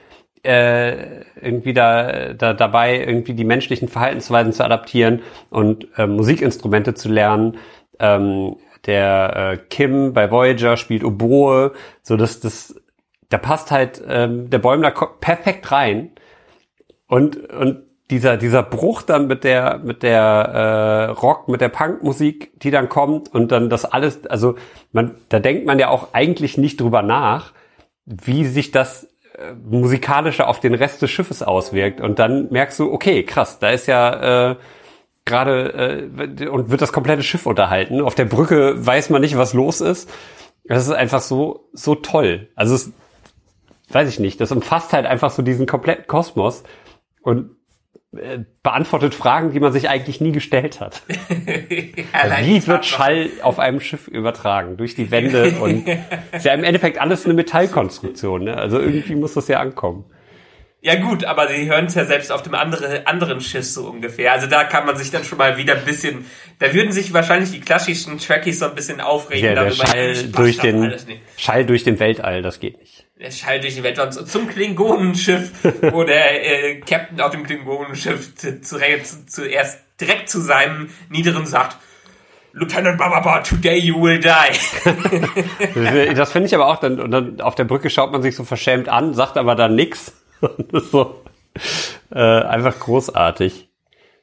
äh, 0.42 1.22
irgendwie 1.40 1.72
da, 1.72 2.32
da 2.32 2.54
dabei, 2.54 2.98
irgendwie 2.98 3.34
die 3.34 3.44
menschlichen 3.44 3.88
Verhaltensweisen 3.88 4.52
zu 4.52 4.64
adaptieren 4.64 5.22
und 5.50 5.88
äh, 5.96 6.06
Musikinstrumente 6.06 6.94
zu 6.94 7.08
lernen. 7.08 7.58
Ähm, 7.98 8.56
der 8.86 9.36
äh, 9.36 9.56
Kim 9.68 10.12
bei 10.12 10.30
Voyager 10.30 10.76
spielt 10.76 11.04
Oboe, 11.04 11.72
so 12.02 12.16
dass 12.16 12.40
das 12.40 12.80
da 13.28 13.36
passt 13.36 13.70
halt 13.70 14.02
ähm, 14.06 14.48
der 14.48 14.58
Bäumler 14.58 14.92
perfekt 15.20 15.70
rein 15.70 16.12
und 17.06 17.36
und 17.52 17.87
dieser 18.10 18.36
dieser 18.38 18.62
Bruch 18.62 19.02
dann 19.02 19.26
mit 19.26 19.44
der 19.44 19.78
mit 19.78 20.02
der 20.02 20.22
äh, 20.22 21.04
Rock 21.10 21.48
mit 21.48 21.60
der 21.60 21.68
Punkmusik, 21.68 22.58
die 22.60 22.70
dann 22.70 22.88
kommt 22.88 23.32
und 23.34 23.52
dann 23.52 23.68
das 23.68 23.84
alles, 23.84 24.26
also 24.26 24.56
man 24.92 25.16
da 25.28 25.40
denkt 25.40 25.66
man 25.66 25.78
ja 25.78 25.88
auch 25.88 26.14
eigentlich 26.14 26.56
nicht 26.56 26.80
drüber 26.80 27.02
nach, 27.02 27.52
wie 28.06 28.46
sich 28.46 28.70
das 28.70 29.04
äh, 29.36 29.52
musikalische 29.52 30.46
auf 30.46 30.60
den 30.60 30.74
Rest 30.74 31.02
des 31.02 31.10
Schiffes 31.10 31.42
auswirkt 31.42 32.00
und 32.00 32.18
dann 32.18 32.50
merkst 32.50 32.78
du, 32.78 32.92
okay, 32.92 33.24
krass, 33.24 33.58
da 33.58 33.70
ist 33.70 33.86
ja 33.86 34.52
äh, 34.52 34.56
gerade 35.26 36.08
äh, 36.40 36.48
und 36.48 36.70
wird 36.70 36.80
das 36.80 36.92
komplette 36.92 37.22
Schiff 37.22 37.44
unterhalten. 37.44 38.00
Auf 38.00 38.14
der 38.14 38.24
Brücke 38.24 38.74
weiß 38.86 39.10
man 39.10 39.20
nicht, 39.20 39.36
was 39.36 39.52
los 39.52 39.82
ist. 39.82 40.10
Das 40.64 40.86
ist 40.86 40.92
einfach 40.92 41.20
so 41.20 41.68
so 41.74 41.94
toll. 41.94 42.48
Also 42.54 42.74
es 42.74 42.90
weiß 43.90 44.08
ich 44.08 44.18
nicht, 44.18 44.40
das 44.40 44.50
umfasst 44.50 44.94
halt 44.94 45.04
einfach 45.04 45.30
so 45.30 45.42
diesen 45.42 45.66
kompletten 45.66 46.06
Kosmos 46.06 46.62
und 47.22 47.57
äh, 48.16 48.38
beantwortet 48.62 49.14
Fragen, 49.14 49.52
die 49.52 49.60
man 49.60 49.72
sich 49.72 49.88
eigentlich 49.88 50.20
nie 50.20 50.32
gestellt 50.32 50.80
hat. 50.80 51.02
Die 51.28 51.94
Wie 52.06 52.66
wird 52.66 52.86
Schall 52.86 53.28
auf 53.42 53.58
einem 53.58 53.80
Schiff 53.80 54.08
übertragen? 54.08 54.78
Durch 54.78 54.94
die 54.94 55.10
Wände 55.10 55.50
und 55.60 55.86
ist 56.32 56.44
ja 56.44 56.54
im 56.54 56.64
Endeffekt 56.64 56.98
alles 56.98 57.26
eine 57.26 57.34
Metallkonstruktion. 57.34 58.44
Ne? 58.44 58.56
Also 58.56 58.80
irgendwie 58.80 59.14
muss 59.14 59.34
das 59.34 59.48
ja 59.48 59.60
ankommen. 59.60 60.06
Ja 60.80 60.94
gut, 60.94 61.24
aber 61.24 61.48
sie 61.48 61.68
hören 61.68 61.86
es 61.86 61.96
ja 61.96 62.04
selbst 62.04 62.30
auf 62.30 62.42
dem 62.42 62.54
andere, 62.54 63.06
anderen 63.06 63.40
Schiff 63.40 63.64
so 63.64 63.88
ungefähr. 63.88 64.32
Also 64.32 64.46
da 64.46 64.62
kann 64.62 64.86
man 64.86 64.96
sich 64.96 65.10
dann 65.10 65.24
schon 65.24 65.36
mal 65.36 65.56
wieder 65.56 65.74
ein 65.76 65.84
bisschen, 65.84 66.24
da 66.60 66.72
würden 66.72 66.92
sich 66.92 67.12
wahrscheinlich 67.12 67.50
die 67.50 67.60
klassischen 67.60 68.18
Trekkies 68.18 68.60
so 68.60 68.66
ein 68.66 68.76
bisschen 68.76 69.00
aufregen 69.00 69.44
Ja, 69.44 69.54
der 69.54 69.64
darüber. 69.64 69.86
Schall 69.86 70.14
durch 70.28 70.58
den. 70.58 70.94
Schall 71.36 71.66
durch 71.66 71.82
den 71.82 71.98
Weltall, 71.98 72.42
das 72.42 72.60
geht 72.60 72.78
nicht. 72.78 73.07
Der 73.18 73.32
Schall 73.32 73.60
durch 73.60 73.74
die 73.74 73.82
Welt 73.82 73.98
und 73.98 74.12
zum 74.12 74.46
Klingonenschiff, 74.46 75.50
wo 75.92 76.04
der 76.04 76.44
äh, 76.44 76.80
Captain 76.80 77.20
auf 77.20 77.32
dem 77.32 77.42
Klingonenschiff 77.42 78.36
zu, 78.36 78.60
zu, 78.60 78.78
zu, 78.78 79.26
zuerst 79.26 79.80
direkt 80.00 80.28
zu 80.28 80.40
seinem 80.40 80.90
Niederen 81.08 81.44
sagt, 81.44 81.78
Lieutenant 82.52 82.96
Bababa, 82.96 83.40
today 83.40 83.78
you 83.78 84.00
will 84.00 84.20
die. 84.20 86.14
Das 86.14 86.32
finde 86.32 86.46
ich 86.46 86.54
aber 86.54 86.66
auch 86.66 86.78
dann, 86.78 87.00
und 87.00 87.10
dann 87.10 87.40
auf 87.40 87.54
der 87.54 87.64
Brücke 87.64 87.90
schaut 87.90 88.12
man 88.12 88.22
sich 88.22 88.36
so 88.36 88.44
verschämt 88.44 88.88
an, 88.88 89.14
sagt 89.14 89.36
aber 89.36 89.54
dann 89.54 89.74
nix. 89.74 90.12
So, 90.70 91.24
äh, 92.14 92.20
einfach 92.20 92.78
großartig. 92.78 93.68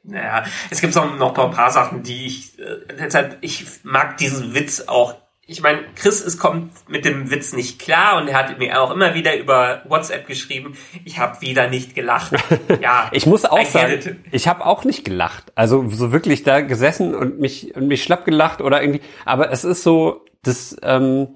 Naja, 0.03 0.45
es 0.69 0.79
gibt 0.79 0.95
noch, 0.95 1.17
noch 1.17 1.38
ein 1.38 1.51
paar 1.51 1.71
Sachen, 1.71 2.03
die 2.03 2.27
ich, 2.27 2.58
äh, 2.58 2.77
deshalb, 2.97 3.38
ich 3.41 3.65
mag 3.84 4.15
diesen 4.17 4.53
Witz 4.53 4.86
auch. 4.88 5.15
Ich 5.47 5.62
meine, 5.62 5.81
Chris 5.95 6.25
es 6.25 6.39
kommt 6.39 6.71
mit 6.89 7.05
dem 7.05 7.29
Witz 7.29 7.53
nicht 7.53 7.77
klar 7.77 8.19
und 8.19 8.27
er 8.27 8.36
hat 8.36 8.58
mir 8.58 8.81
auch 8.81 8.89
immer 8.89 9.13
wieder 9.13 9.38
über 9.38 9.84
WhatsApp 9.88 10.25
geschrieben, 10.25 10.75
ich 11.03 11.19
habe 11.19 11.39
wieder 11.41 11.69
nicht 11.69 11.93
gelacht. 11.93 12.34
Ja, 12.81 13.10
ich 13.12 13.25
muss 13.25 13.45
auch 13.45 13.63
sagen, 13.65 14.23
ich 14.31 14.47
habe 14.47 14.65
auch 14.65 14.84
nicht 14.84 15.05
gelacht. 15.05 15.51
Also 15.55 15.88
so 15.89 16.12
wirklich 16.12 16.43
da 16.43 16.62
gesessen 16.62 17.13
und 17.15 17.39
mich 17.39 17.75
und 17.75 17.88
mich 17.88 18.03
schlapp 18.03 18.25
gelacht 18.25 18.62
oder 18.62 18.81
irgendwie. 18.81 19.01
Aber 19.23 19.51
es 19.51 19.63
ist 19.63 19.84
so, 19.84 20.25
das, 20.41 20.75
ähm, 20.81 21.36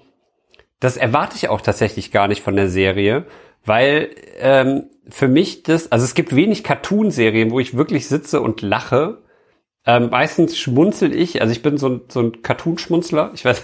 das 0.80 0.98
erwarte 0.98 1.36
ich 1.36 1.50
auch 1.50 1.62
tatsächlich 1.62 2.12
gar 2.12 2.28
nicht 2.28 2.42
von 2.42 2.56
der 2.56 2.70
Serie, 2.70 3.26
weil 3.64 4.10
ähm, 4.40 4.90
für 5.10 5.28
mich 5.28 5.64
das, 5.64 5.92
also 5.92 6.04
es 6.04 6.14
gibt 6.14 6.36
wenig 6.36 6.64
Cartoon-Serien, 6.64 7.52
wo 7.52 7.60
ich 7.60 7.78
wirklich 7.78 8.08
sitze 8.08 8.42
und 8.42 8.62
lache. 8.62 9.22
Ähm, 9.86 10.10
meistens 10.10 10.58
schmunzel 10.58 11.16
ich, 11.16 11.42
also 11.42 11.52
ich 11.52 11.62
bin 11.62 11.78
so 11.78 11.90
ein, 11.90 12.02
so 12.10 12.22
ein 12.22 12.42
Cartoon-Schmunzler. 12.42 13.32
Ich 13.34 13.46
weiß, 13.46 13.64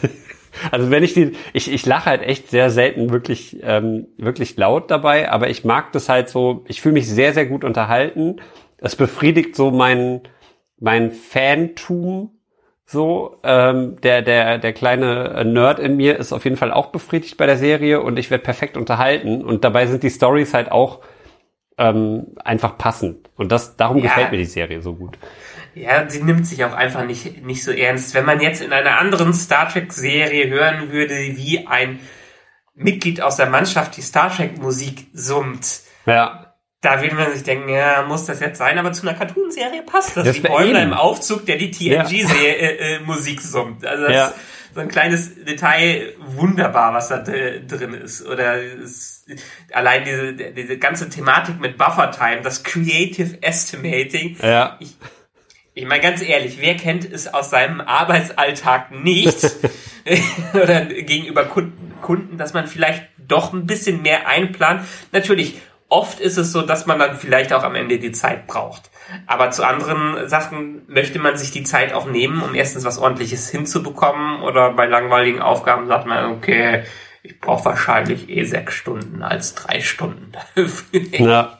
also 0.71 0.89
wenn 0.89 1.03
ich 1.03 1.13
die, 1.13 1.33
ich, 1.53 1.71
ich 1.71 1.85
lache 1.85 2.09
halt 2.09 2.21
echt 2.21 2.49
sehr 2.49 2.69
selten 2.69 3.09
wirklich, 3.09 3.57
ähm, 3.61 4.07
wirklich 4.17 4.57
laut 4.57 4.91
dabei, 4.91 5.31
aber 5.31 5.49
ich 5.49 5.63
mag 5.63 5.91
das 5.91 6.09
halt 6.09 6.29
so, 6.29 6.63
ich 6.67 6.81
fühle 6.81 6.93
mich 6.93 7.09
sehr, 7.09 7.33
sehr 7.33 7.45
gut 7.45 7.63
unterhalten. 7.63 8.37
Es 8.77 8.95
befriedigt 8.95 9.55
so 9.55 9.71
mein, 9.71 10.21
mein 10.79 11.11
Fantum 11.11 12.31
so, 12.87 13.39
ähm, 13.43 13.99
der, 14.01 14.21
der, 14.21 14.59
der 14.59 14.71
kleine 14.71 15.43
Nerd 15.43 15.79
in 15.79 15.97
mir 15.97 16.17
ist 16.17 16.31
auf 16.33 16.43
jeden 16.43 16.55
Fall 16.55 16.71
auch 16.71 16.87
befriedigt 16.87 17.35
bei 17.35 17.47
der 17.47 17.57
Serie 17.57 18.01
und 18.01 18.19
ich 18.19 18.29
werde 18.29 18.43
perfekt 18.43 18.77
unterhalten. 18.77 19.43
Und 19.43 19.63
dabei 19.63 19.87
sind 19.87 20.03
die 20.03 20.11
Stories 20.11 20.53
halt 20.53 20.71
auch 20.71 20.99
ähm, 21.79 22.27
einfach 22.43 22.77
passend. 22.77 23.29
Und 23.35 23.51
das, 23.51 23.75
darum 23.75 23.97
ja. 23.97 24.03
gefällt 24.03 24.31
mir 24.31 24.37
die 24.37 24.45
Serie 24.45 24.81
so 24.81 24.93
gut. 24.93 25.17
Ja, 25.75 26.09
sie 26.09 26.23
nimmt 26.23 26.47
sich 26.47 26.63
auch 26.63 26.73
einfach 26.73 27.05
nicht, 27.05 27.43
nicht 27.43 27.63
so 27.63 27.71
ernst. 27.71 28.13
Wenn 28.13 28.25
man 28.25 28.39
jetzt 28.39 28.61
in 28.61 28.73
einer 28.73 28.97
anderen 28.97 29.33
Star 29.33 29.69
Trek-Serie 29.69 30.49
hören 30.49 30.91
würde, 30.91 31.15
wie 31.15 31.67
ein 31.67 31.99
Mitglied 32.73 33.21
aus 33.21 33.35
der 33.35 33.49
Mannschaft 33.49 33.97
die 33.97 34.01
Star 34.01 34.33
Trek-Musik 34.35 35.07
summt, 35.13 35.81
ja 36.05 36.45
da 36.85 37.01
würde 37.01 37.15
man 37.15 37.33
sich 37.33 37.43
denken, 37.43 37.67
ja, 37.69 38.03
muss 38.03 38.25
das 38.25 38.39
jetzt 38.39 38.59
sein, 38.59 38.77
aber 38.77 38.93
zu 38.93 39.07
einer 39.07 39.17
Cartoon-Serie 39.17 39.81
passt 39.81 40.15
das. 40.15 40.25
das 40.25 40.35
wie 40.35 40.41
Bäumler 40.41 40.83
im 40.83 40.93
Aufzug, 40.93 41.45
der 41.45 41.57
die 41.57 41.71
TNG-Musik 41.71 43.35
ja. 43.35 43.41
äh, 43.41 43.41
summt. 43.41 43.85
Also 43.85 44.03
das 44.03 44.13
ja. 44.13 44.27
ist 44.27 44.35
so 44.75 44.81
ein 44.81 44.87
kleines 44.87 45.43
Detail, 45.43 46.13
wunderbar, 46.19 46.93
was 46.93 47.07
da 47.07 47.19
drin 47.19 47.93
ist. 47.95 48.23
Oder 48.27 48.61
es, 48.61 49.25
allein 49.73 50.03
diese, 50.03 50.33
diese 50.33 50.77
ganze 50.77 51.09
Thematik 51.09 51.59
mit 51.59 51.77
Buffer-Time, 51.77 52.41
das 52.43 52.63
Creative 52.63 53.41
Estimating. 53.41 54.37
Ja. 54.41 54.77
Ich, 54.79 54.95
ich 55.75 55.85
meine 55.85 56.01
ganz 56.01 56.21
ehrlich, 56.21 56.57
wer 56.59 56.75
kennt 56.75 57.05
es 57.05 57.31
aus 57.31 57.51
seinem 57.51 57.81
Arbeitsalltag 57.81 58.91
nicht 58.91 59.37
oder 60.53 60.85
gegenüber 60.85 61.45
Kunden, 61.45 61.93
Kunden, 62.01 62.37
dass 62.37 62.53
man 62.53 62.67
vielleicht 62.67 63.03
doch 63.17 63.53
ein 63.53 63.67
bisschen 63.67 64.01
mehr 64.01 64.27
einplant? 64.27 64.81
Natürlich 65.11 65.61
Oft 65.87 66.19
ist 66.19 66.37
es 66.37 66.51
so, 66.51 66.63
dass 66.63 66.87
man 66.87 66.97
dann 66.97 67.15
vielleicht 67.15 67.53
auch 67.53 67.63
am 67.63 67.75
Ende 67.75 67.99
die 67.99 68.11
Zeit 68.11 68.47
braucht. 68.47 68.89
Aber 69.27 69.51
zu 69.51 69.63
anderen 69.63 70.27
Sachen 70.27 70.81
möchte 70.87 71.19
man 71.19 71.37
sich 71.37 71.51
die 71.51 71.63
Zeit 71.63 71.93
auch 71.93 72.07
nehmen, 72.07 72.41
um 72.41 72.55
erstens 72.55 72.85
was 72.85 72.97
ordentliches 72.97 73.49
hinzubekommen 73.49 74.41
oder 74.41 74.73
bei 74.73 74.87
langweiligen 74.87 75.41
Aufgaben 75.41 75.87
sagt 75.87 76.07
man, 76.07 76.31
okay, 76.31 76.83
ich 77.21 77.39
brauche 77.39 77.65
wahrscheinlich 77.65 78.29
eh 78.29 78.43
sechs 78.45 78.73
Stunden 78.73 79.21
als 79.21 79.53
drei 79.53 79.79
Stunden 79.79 80.31
dafür. 80.31 81.01
Ja. 81.19 81.59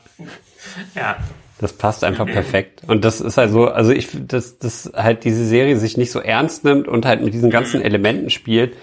ja. 0.94 1.16
Das 1.58 1.72
passt 1.72 2.04
einfach 2.04 2.26
perfekt. 2.26 2.82
Und 2.86 3.04
das 3.04 3.20
ist 3.20 3.38
halt 3.38 3.50
so, 3.50 3.68
also 3.68 3.90
ich, 3.90 4.08
dass, 4.26 4.58
dass 4.58 4.92
halt 4.94 5.24
diese 5.24 5.44
Serie 5.46 5.78
sich 5.78 5.96
nicht 5.96 6.10
so 6.10 6.20
ernst 6.20 6.64
nimmt 6.64 6.86
und 6.86 7.06
halt 7.06 7.22
mit 7.22 7.32
diesen 7.32 7.50
ganzen 7.50 7.80
mhm. 7.80 7.86
Elementen 7.86 8.30
spielt, 8.30 8.76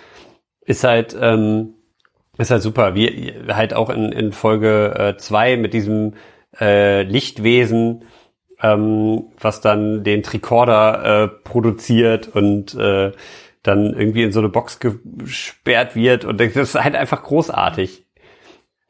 ist 0.65 0.83
halt, 0.83 1.15
ähm, 1.19 1.75
ist 2.37 2.49
halt 2.49 2.63
super, 2.63 2.95
wie 2.95 3.33
halt 3.47 3.75
auch 3.75 3.89
in, 3.91 4.11
in 4.11 4.31
Folge 4.31 4.95
äh, 4.97 5.17
zwei 5.17 5.55
mit 5.55 5.73
diesem 5.73 6.15
äh, 6.59 7.03
Lichtwesen, 7.03 8.05
ähm, 8.61 9.25
was 9.39 9.61
dann 9.61 10.03
den 10.03 10.23
Tricorder 10.23 11.23
äh, 11.23 11.27
produziert 11.27 12.27
und 12.29 12.73
äh, 12.73 13.11
dann 13.61 13.93
irgendwie 13.93 14.23
in 14.23 14.31
so 14.31 14.39
eine 14.39 14.49
Box 14.49 14.79
gesperrt 14.79 15.95
wird 15.95 16.25
und 16.25 16.39
das 16.39 16.55
ist 16.55 16.75
halt 16.75 16.95
einfach 16.95 17.23
großartig. 17.23 18.02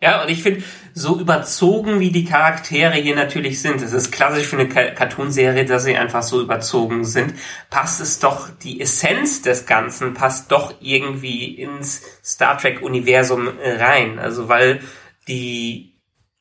Ja, 0.04 0.22
und 0.22 0.30
ich 0.30 0.44
finde, 0.44 0.64
so 0.94 1.18
überzogen 1.18 2.02
wie 2.02 2.12
die 2.12 2.26
Charaktere 2.26 2.96
hier 2.96 3.16
natürlich 3.16 3.62
sind, 3.62 3.82
es 3.82 3.94
ist 3.94 4.12
klassisch 4.12 4.48
für 4.48 4.58
eine 4.58 4.68
Cartoonserie, 4.68 5.64
dass 5.64 5.86
sie 5.86 5.96
einfach 5.96 6.24
so 6.24 6.42
überzogen 6.42 7.06
sind, 7.06 7.36
passt 7.70 8.02
es 8.02 8.20
doch, 8.20 8.50
die 8.50 8.82
Essenz 8.82 9.44
des 9.44 9.66
Ganzen 9.66 10.14
passt 10.14 10.52
doch 10.52 10.74
irgendwie 10.82 11.54
ins 11.54 12.02
Star 12.22 12.58
Trek-Universum 12.58 13.48
rein. 13.64 14.20
Also 14.20 14.50
weil 14.50 14.82
die 15.30 15.93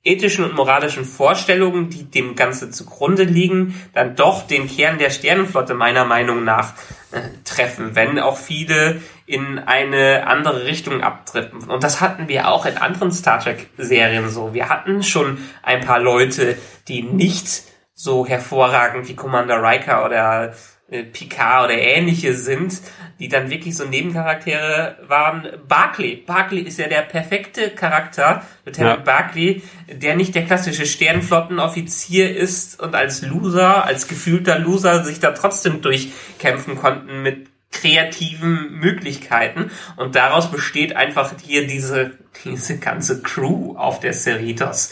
ethischen 0.05 0.45
und 0.45 0.55
moralischen 0.55 1.05
Vorstellungen, 1.05 1.88
die 1.88 2.05
dem 2.05 2.35
Ganze 2.35 2.71
zugrunde 2.71 3.23
liegen, 3.23 3.81
dann 3.95 4.17
doch 4.17 4.47
den 4.47 4.69
Kern 4.69 4.99
der 4.99 5.11
Sternenflotte 5.11 5.75
meiner 5.75 6.05
Meinung 6.05 6.45
nach 6.45 6.75
äh, 7.12 7.21
treffen, 7.45 7.95
wenn 7.95 8.19
auch 8.19 8.37
viele 8.37 9.01
in 9.27 9.61
eine 9.61 10.27
andere 10.27 10.65
Richtung 10.65 11.03
abdriften. 11.03 11.71
Und 11.71 11.85
das 11.85 12.01
hatten 12.01 12.29
wir 12.29 12.49
auch 12.49 12.67
in 12.67 12.79
anderen 12.79 13.12
Star 13.12 13.38
Trek-Serien 13.38 14.29
so. 14.29 14.55
Wir 14.55 14.69
hatten 14.69 15.03
schon 15.05 15.38
ein 15.62 15.81
paar 15.81 16.01
Leute, 16.01 16.59
die 16.88 17.03
nicht 17.03 17.62
so 17.95 18.27
hervorragend 18.27 19.09
wie 19.09 19.15
Commander 19.15 19.62
Riker 19.62 20.05
oder 20.05 20.55
Picard 20.90 21.64
oder 21.64 21.79
ähnliche 21.79 22.35
sind, 22.35 22.81
die 23.18 23.29
dann 23.29 23.51
wirklich 23.51 23.77
so 23.77 23.85
Nebencharaktere 23.85 24.99
waren. 25.07 25.49
Barclay. 25.66 26.16
Barclay 26.16 26.61
ist 26.61 26.79
ja 26.79 26.87
der 26.87 27.03
perfekte 27.03 27.71
Charakter, 27.71 28.42
Lieutenant 28.66 28.99
ja. 28.99 29.05
Barclay, 29.05 29.62
der 29.88 30.16
nicht 30.16 30.35
der 30.35 30.45
klassische 30.45 30.85
Sternflottenoffizier 30.85 32.37
ist 32.37 32.81
und 32.81 32.95
als 32.95 33.23
Loser, 33.23 33.87
als 33.87 34.07
gefühlter 34.07 34.59
Loser 34.59 35.03
sich 35.05 35.18
da 35.18 35.31
trotzdem 35.31 35.81
durchkämpfen 35.81 36.77
konnten 36.77 37.23
mit 37.23 37.47
kreativen 37.71 38.79
Möglichkeiten 38.79 39.71
und 39.97 40.14
daraus 40.14 40.51
besteht 40.51 40.95
einfach 40.95 41.33
hier 41.42 41.66
diese, 41.66 42.18
diese 42.45 42.79
ganze 42.79 43.23
Crew 43.23 43.77
auf 43.77 43.99
der 43.99 44.12
Cerritos. 44.12 44.90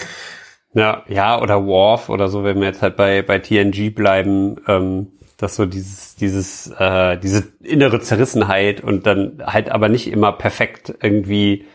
Ja, 0.72 1.04
ja, 1.08 1.38
oder 1.40 1.66
Worf 1.66 2.08
oder 2.08 2.28
so, 2.28 2.42
wenn 2.42 2.58
wir 2.60 2.68
jetzt 2.68 2.80
halt 2.80 2.96
bei, 2.96 3.22
bei 3.22 3.38
TNG 3.38 3.90
bleiben, 3.90 4.56
ähm, 4.66 5.08
dass 5.42 5.56
so 5.56 5.66
dieses, 5.66 6.16
dieses, 6.16 6.70
äh, 6.78 7.16
diese 7.18 7.44
innere 7.62 8.00
Zerrissenheit 8.00 8.82
und 8.82 9.06
dann 9.06 9.42
halt 9.44 9.70
aber 9.70 9.88
nicht 9.88 10.10
immer 10.10 10.32
perfekt 10.32 10.94
irgendwie 11.02 11.66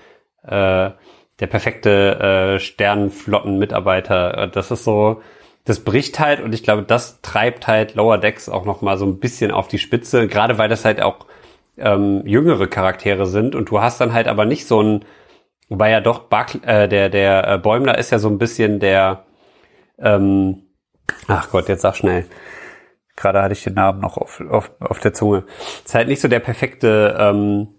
äh, 0.44 0.92
der 1.40 1.48
perfekte 1.48 2.56
äh, 2.56 2.60
Sternenflottenmitarbeiter. 2.60 4.48
Das 4.48 4.72
ist 4.72 4.84
so, 4.84 5.22
das 5.66 5.80
bricht 5.82 6.20
halt 6.20 6.42
und 6.42 6.54
ich 6.54 6.64
glaube, 6.64 6.84
das 6.84 7.22
treibt 7.22 7.68
halt 7.68 7.96
Lower 7.96 8.18
Decks 8.18 8.50
auch 8.50 8.66
noch 8.66 8.82
mal 8.82 8.98
so 8.98 9.06
ein 9.06 9.20
bisschen 9.20 9.52
auf 9.52 9.68
die 9.68 9.80
Spitze, 9.80 10.28
gerade 10.28 10.58
weil 10.58 10.70
das 10.70 10.86
halt 10.86 11.02
auch 11.02 11.26
ähm, 11.78 12.22
jüngere 12.26 12.68
Charaktere 12.68 13.26
sind 13.26 13.56
und 13.56 13.70
du 13.70 13.82
hast 13.82 14.00
dann 14.00 14.14
halt 14.14 14.28
aber 14.28 14.46
nicht 14.46 14.68
so 14.68 14.82
ein, 14.82 15.06
wobei 15.68 15.90
ja 15.90 16.02
doch 16.02 16.20
Buck, 16.20 16.56
äh, 16.66 16.88
der 16.88 17.10
der 17.10 17.48
äh, 17.48 17.58
Bäumler 17.58 17.98
ist 17.98 18.12
ja 18.12 18.20
so 18.20 18.30
ein 18.30 18.38
bisschen 18.38 18.80
der, 18.80 19.26
ähm, 20.00 20.64
ach 21.28 21.50
Gott, 21.50 21.68
jetzt 21.68 21.82
sag 21.82 21.96
schnell, 21.96 22.26
Gerade 23.16 23.42
hatte 23.42 23.54
ich 23.54 23.64
den 23.64 23.76
Namen 23.76 24.02
noch 24.02 24.18
auf, 24.18 24.42
auf, 24.42 24.72
auf 24.80 25.00
der 25.00 25.14
Zunge. 25.14 25.46
Ist 25.84 25.96
halt 25.96 26.10
nicht 26.10 26.22
so 26.22 26.28
der 26.28 26.42
perfekte 26.42 27.16
ähm, 27.18 27.70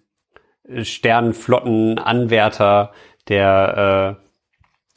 Sternenflottenanwärter, 0.83 2.92
der 3.29 4.16
äh, 4.18 4.22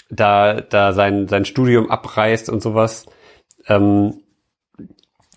da, 0.10 0.62
da 0.62 0.93
sein, 0.93 1.28
sein 1.28 1.45
Studium 1.45 1.91
abreißt 1.91 2.49
und 2.49 2.62
sowas. 2.62 3.06
Ähm, 3.67 4.21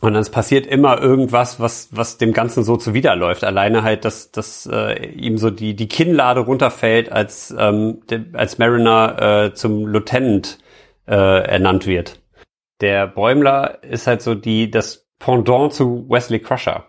und 0.01 0.15
dann 0.15 0.25
passiert 0.33 0.67
immer 0.67 1.01
irgendwas, 1.01 1.61
was, 1.61 1.89
was 1.93 2.19
dem 2.19 2.33
Ganzen 2.33 2.65
so 2.65 2.77
zuwiderläuft. 2.77 3.45
Alleine 3.45 3.85
halt, 3.85 4.05
dass, 4.05 4.33
dass 4.33 4.69
äh, 4.71 5.07
ihm 5.07 5.39
so 5.39 5.51
die, 5.51 5.77
die 5.77 5.87
Kinnlade 5.87 6.41
runterfällt, 6.41 7.13
als, 7.13 7.55
ähm, 7.57 8.01
als 8.33 8.59
Mariner 8.59 9.47
äh, 9.47 9.55
zum 9.55 9.87
Lieutenant 9.87 10.59
äh, 11.07 11.15
ernannt 11.15 11.87
wird 11.87 12.22
der 12.83 13.07
Bäumler 13.07 13.83
ist 13.83 14.07
halt 14.07 14.21
so 14.21 14.35
die, 14.35 14.71
das 14.71 15.09
Pendant 15.19 15.73
zu 15.73 16.05
Wesley 16.09 16.41
Crusher. 16.41 16.87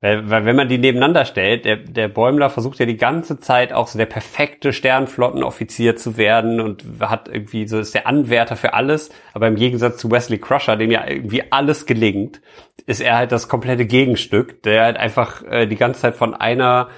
Weil, 0.00 0.28
weil 0.28 0.44
wenn 0.44 0.56
man 0.56 0.68
die 0.68 0.76
nebeneinander 0.76 1.24
stellt, 1.24 1.64
der, 1.64 1.76
der 1.76 2.08
Bäumler 2.08 2.50
versucht 2.50 2.78
ja 2.78 2.84
die 2.84 2.98
ganze 2.98 3.40
Zeit 3.40 3.72
auch 3.72 3.86
so 3.86 3.96
der 3.96 4.04
perfekte 4.04 4.74
Sternflottenoffizier 4.74 5.96
zu 5.96 6.18
werden 6.18 6.60
und 6.60 6.84
hat 7.00 7.28
irgendwie 7.28 7.66
so 7.66 7.78
ist 7.78 7.94
der 7.94 8.06
Anwärter 8.06 8.56
für 8.56 8.74
alles, 8.74 9.10
aber 9.32 9.46
im 9.46 9.54
Gegensatz 9.54 9.96
zu 9.96 10.10
Wesley 10.10 10.38
Crusher, 10.38 10.76
dem 10.76 10.90
ja 10.90 11.08
irgendwie 11.08 11.44
alles 11.50 11.86
gelingt, 11.86 12.42
ist 12.84 13.00
er 13.00 13.16
halt 13.16 13.32
das 13.32 13.48
komplette 13.48 13.86
Gegenstück, 13.86 14.62
der 14.64 14.82
halt 14.82 14.98
einfach 14.98 15.42
äh, 15.44 15.66
die 15.66 15.76
ganze 15.76 16.02
Zeit 16.02 16.16
von 16.16 16.34
einer 16.34 16.90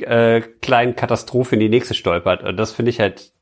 äh, 0.00 0.40
kleinen 0.40 0.94
Katastrophe 0.94 1.56
in 1.56 1.60
die 1.60 1.68
nächste 1.68 1.94
stolpert. 1.94 2.44
Und 2.44 2.56
das 2.56 2.70
finde 2.70 2.90
ich 2.90 3.00
halt 3.00 3.32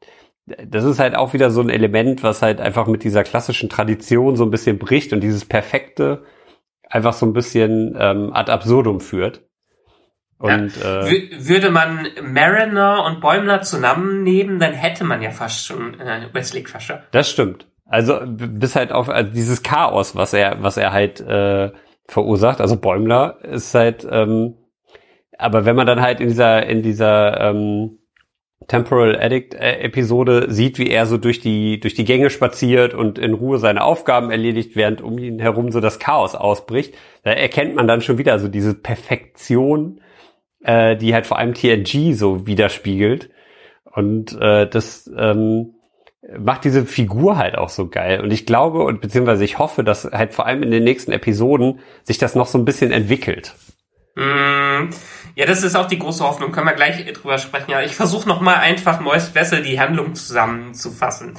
das 0.47 0.85
ist 0.85 0.99
halt 0.99 1.15
auch 1.15 1.33
wieder 1.33 1.51
so 1.51 1.61
ein 1.61 1.71
Element, 1.71 2.23
was 2.23 2.43
halt 2.43 2.61
einfach 2.61 2.87
mit 2.87 3.05
dieser 3.05 3.23
klassischen 3.23 3.69
Tradition 3.69 4.37
so 4.37 4.45
ein 4.45 4.51
bisschen 4.51 4.79
bricht 4.79 5.13
und 5.13 5.21
dieses 5.21 5.45
Perfekte 5.45 6.25
einfach 6.89 7.13
so 7.13 7.27
ein 7.27 7.33
bisschen 7.33 7.97
ähm, 7.99 8.33
ad 8.33 8.51
absurdum 8.51 9.01
führt. 9.01 9.43
Und, 10.39 10.77
ja. 10.77 11.07
äh, 11.07 11.31
würde 11.39 11.71
man 11.71 12.09
Mariner 12.21 13.05
und 13.05 13.21
Bäumler 13.21 13.63
zusammennehmen, 13.63 14.59
dann 14.59 14.73
hätte 14.73 15.05
man 15.05 15.23
ja 15.23 15.31
fast 15.31 15.65
schon 15.65 15.99
äh, 16.01 16.29
Wesley 16.33 16.65
Crusher. 16.65 17.05
Das 17.13 17.31
stimmt. 17.31 17.69
Also 17.87 18.21
bis 18.27 18.75
halt 18.75 18.91
auf 18.91 19.09
also 19.09 19.31
dieses 19.31 19.63
Chaos, 19.63 20.17
was 20.17 20.33
er, 20.33 20.63
was 20.63 20.77
er 20.77 20.93
halt 20.93 21.21
äh, 21.21 21.71
verursacht. 22.09 22.61
Also 22.61 22.77
Bäumler 22.77 23.39
ist 23.45 23.73
halt, 23.75 24.07
ähm, 24.11 24.57
aber 25.39 25.65
wenn 25.65 25.77
man 25.77 25.87
dann 25.87 26.01
halt 26.01 26.21
in 26.21 26.29
dieser, 26.29 26.67
in 26.67 26.83
dieser 26.83 27.41
ähm, 27.41 27.99
Temporal 28.69 29.19
Addict 29.21 29.55
äh, 29.55 29.81
Episode 29.81 30.47
sieht, 30.49 30.79
wie 30.79 30.91
er 30.91 31.07
so 31.07 31.19
durch 31.19 31.41
die 31.41 31.81
durch 31.81 31.95
die 31.95 32.05
Gänge 32.05 32.31
spaziert 32.31 32.95
und 32.95 33.19
in 33.19 33.35
Ruhe 33.35 33.59
seine 33.59 33.85
Aufgaben 33.85 34.31
erledigt, 34.31 34.77
während 34.77 35.01
um 35.01 35.19
ihn 35.19 35.39
herum 35.39 35.71
so 35.73 35.81
das 35.81 35.99
Chaos 35.99 36.35
ausbricht, 36.35 36.95
da 37.23 37.31
erkennt 37.31 37.75
man 37.75 37.87
dann 37.87 38.01
schon 38.01 38.19
wieder 38.19 38.39
so 38.39 38.49
diese 38.49 38.75
Perfektion, 38.75 40.01
äh, 40.63 40.97
die 40.97 41.15
halt 41.15 41.27
vor 41.27 41.39
allem 41.39 41.55
TNG 41.55 42.15
so 42.15 42.47
widerspiegelt. 42.47 43.31
Und 43.95 44.39
äh, 44.41 44.67
das 44.69 45.11
ähm, 45.17 45.75
macht 46.39 46.65
diese 46.65 46.87
Figur 46.87 47.37
halt 47.37 47.57
auch 47.57 47.69
so 47.69 47.89
geil. 47.89 48.21
Und 48.21 48.33
ich 48.33 48.47
glaube 48.47 48.85
und 48.85 49.01
beziehungsweise 49.01 49.45
ich 49.45 49.59
hoffe, 49.59 49.85
dass 49.85 50.05
halt 50.05 50.35
vor 50.35 50.47
allem 50.47 50.63
in 50.63 50.71
den 50.71 50.85
nächsten 50.85 51.13
Episoden 51.13 51.81
sich 52.03 52.19
das 52.19 52.35
noch 52.35 52.47
so 52.47 52.59
ein 52.59 52.65
bisschen 52.65 52.93
entwickelt. 52.93 53.55
Mm, 54.15 54.91
ja, 55.35 55.47
das 55.47 55.63
ist 55.63 55.77
auch 55.77 55.87
die 55.87 55.99
große 55.99 56.25
Hoffnung. 56.25 56.53
Können 56.53 56.67
wir 56.67 56.75
gleich 56.75 57.05
drüber 57.13 57.39
sprechen. 57.39 57.71
Ja, 57.71 57.83
ich 57.83 57.95
versuche 57.95 58.29
noch 58.29 58.41
mal 58.41 58.57
einfach 58.57 59.01
Moist 59.01 59.35
Vessel 59.35 59.63
die 59.63 59.81
Handlung 59.81 60.15
zusammenzufassen. 60.15 61.35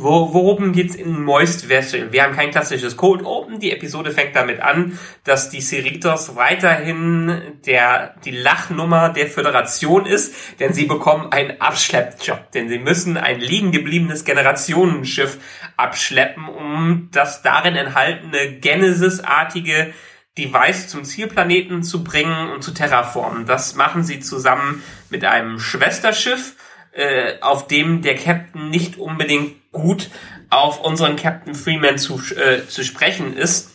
Wo, 0.00 0.32
worum 0.32 0.72
geht's 0.72 0.94
in 0.94 1.24
Moist 1.24 1.68
Vessel? 1.68 2.12
Wir 2.12 2.22
haben 2.22 2.36
kein 2.36 2.52
klassisches 2.52 2.96
Cold 2.96 3.24
Open. 3.24 3.58
Die 3.58 3.72
Episode 3.72 4.12
fängt 4.12 4.36
damit 4.36 4.60
an, 4.60 4.96
dass 5.24 5.50
die 5.50 5.60
Cerritos 5.60 6.36
weiterhin 6.36 7.58
der, 7.66 8.14
die 8.24 8.30
Lachnummer 8.30 9.08
der 9.08 9.26
Föderation 9.26 10.06
ist, 10.06 10.60
denn 10.60 10.72
sie 10.72 10.84
bekommen 10.86 11.32
einen 11.32 11.60
Abschleppjob, 11.60 12.52
denn 12.52 12.68
sie 12.68 12.78
müssen 12.78 13.16
ein 13.16 13.40
liegen 13.40 13.72
gebliebenes 13.72 14.24
Generationenschiff 14.24 15.38
abschleppen, 15.76 16.48
um 16.48 17.08
das 17.10 17.42
darin 17.42 17.74
enthaltene 17.74 18.52
Genesis-artige 18.60 19.92
Device 20.38 20.88
zum 20.88 21.04
Zielplaneten 21.04 21.82
zu 21.82 22.04
bringen 22.04 22.50
und 22.50 22.62
zu 22.62 22.72
terraformen. 22.72 23.44
Das 23.44 23.74
machen 23.74 24.04
sie 24.04 24.20
zusammen 24.20 24.82
mit 25.10 25.24
einem 25.24 25.58
Schwesterschiff, 25.58 26.54
äh, 26.92 27.40
auf 27.40 27.66
dem 27.66 28.02
der 28.02 28.14
Captain 28.14 28.70
nicht 28.70 28.96
unbedingt 28.96 29.70
gut 29.72 30.10
auf 30.50 30.80
unseren 30.80 31.16
Captain 31.16 31.54
Freeman 31.54 31.98
zu, 31.98 32.20
äh, 32.34 32.66
zu 32.66 32.84
sprechen 32.84 33.36
ist. 33.36 33.74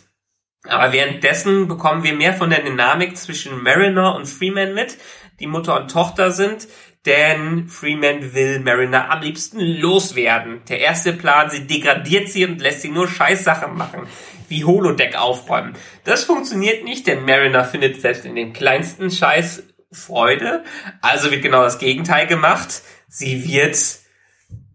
Aber 0.65 0.93
währenddessen 0.93 1.67
bekommen 1.67 2.03
wir 2.03 2.13
mehr 2.13 2.33
von 2.33 2.49
der 2.49 2.61
Dynamik 2.61 3.17
zwischen 3.17 3.61
Mariner 3.61 4.15
und 4.15 4.25
Freeman 4.25 4.73
mit, 4.73 4.97
die 5.39 5.47
Mutter 5.47 5.79
und 5.79 5.91
Tochter 5.91 6.31
sind, 6.31 6.67
denn 7.05 7.67
Freeman 7.67 8.33
will 8.33 8.59
Mariner 8.61 9.11
am 9.11 9.21
liebsten 9.21 9.59
loswerden. 9.59 10.61
Der 10.69 10.79
erste 10.79 11.11
Plan, 11.11 11.49
sie 11.49 11.67
degradiert 11.67 12.29
sie 12.29 12.45
und 12.45 12.61
lässt 12.61 12.81
sie 12.81 12.91
nur 12.91 13.09
Scheißsachen 13.09 13.75
machen 13.75 14.07
wie 14.49 14.65
Holodeck 14.65 15.15
aufräumen. 15.15 15.73
Das 16.03 16.23
funktioniert 16.23 16.83
nicht, 16.83 17.07
denn 17.07 17.25
Mariner 17.25 17.63
findet 17.63 18.01
selbst 18.01 18.25
in 18.25 18.35
den 18.35 18.53
kleinsten 18.53 19.11
Scheiß 19.11 19.63
Freude. 19.91 20.63
Also 21.01 21.31
wird 21.31 21.43
genau 21.43 21.61
das 21.61 21.79
Gegenteil 21.79 22.27
gemacht. 22.27 22.81
Sie 23.07 23.47
wird 23.47 23.77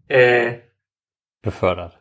äh, 0.07 0.59
befördert. 1.41 1.99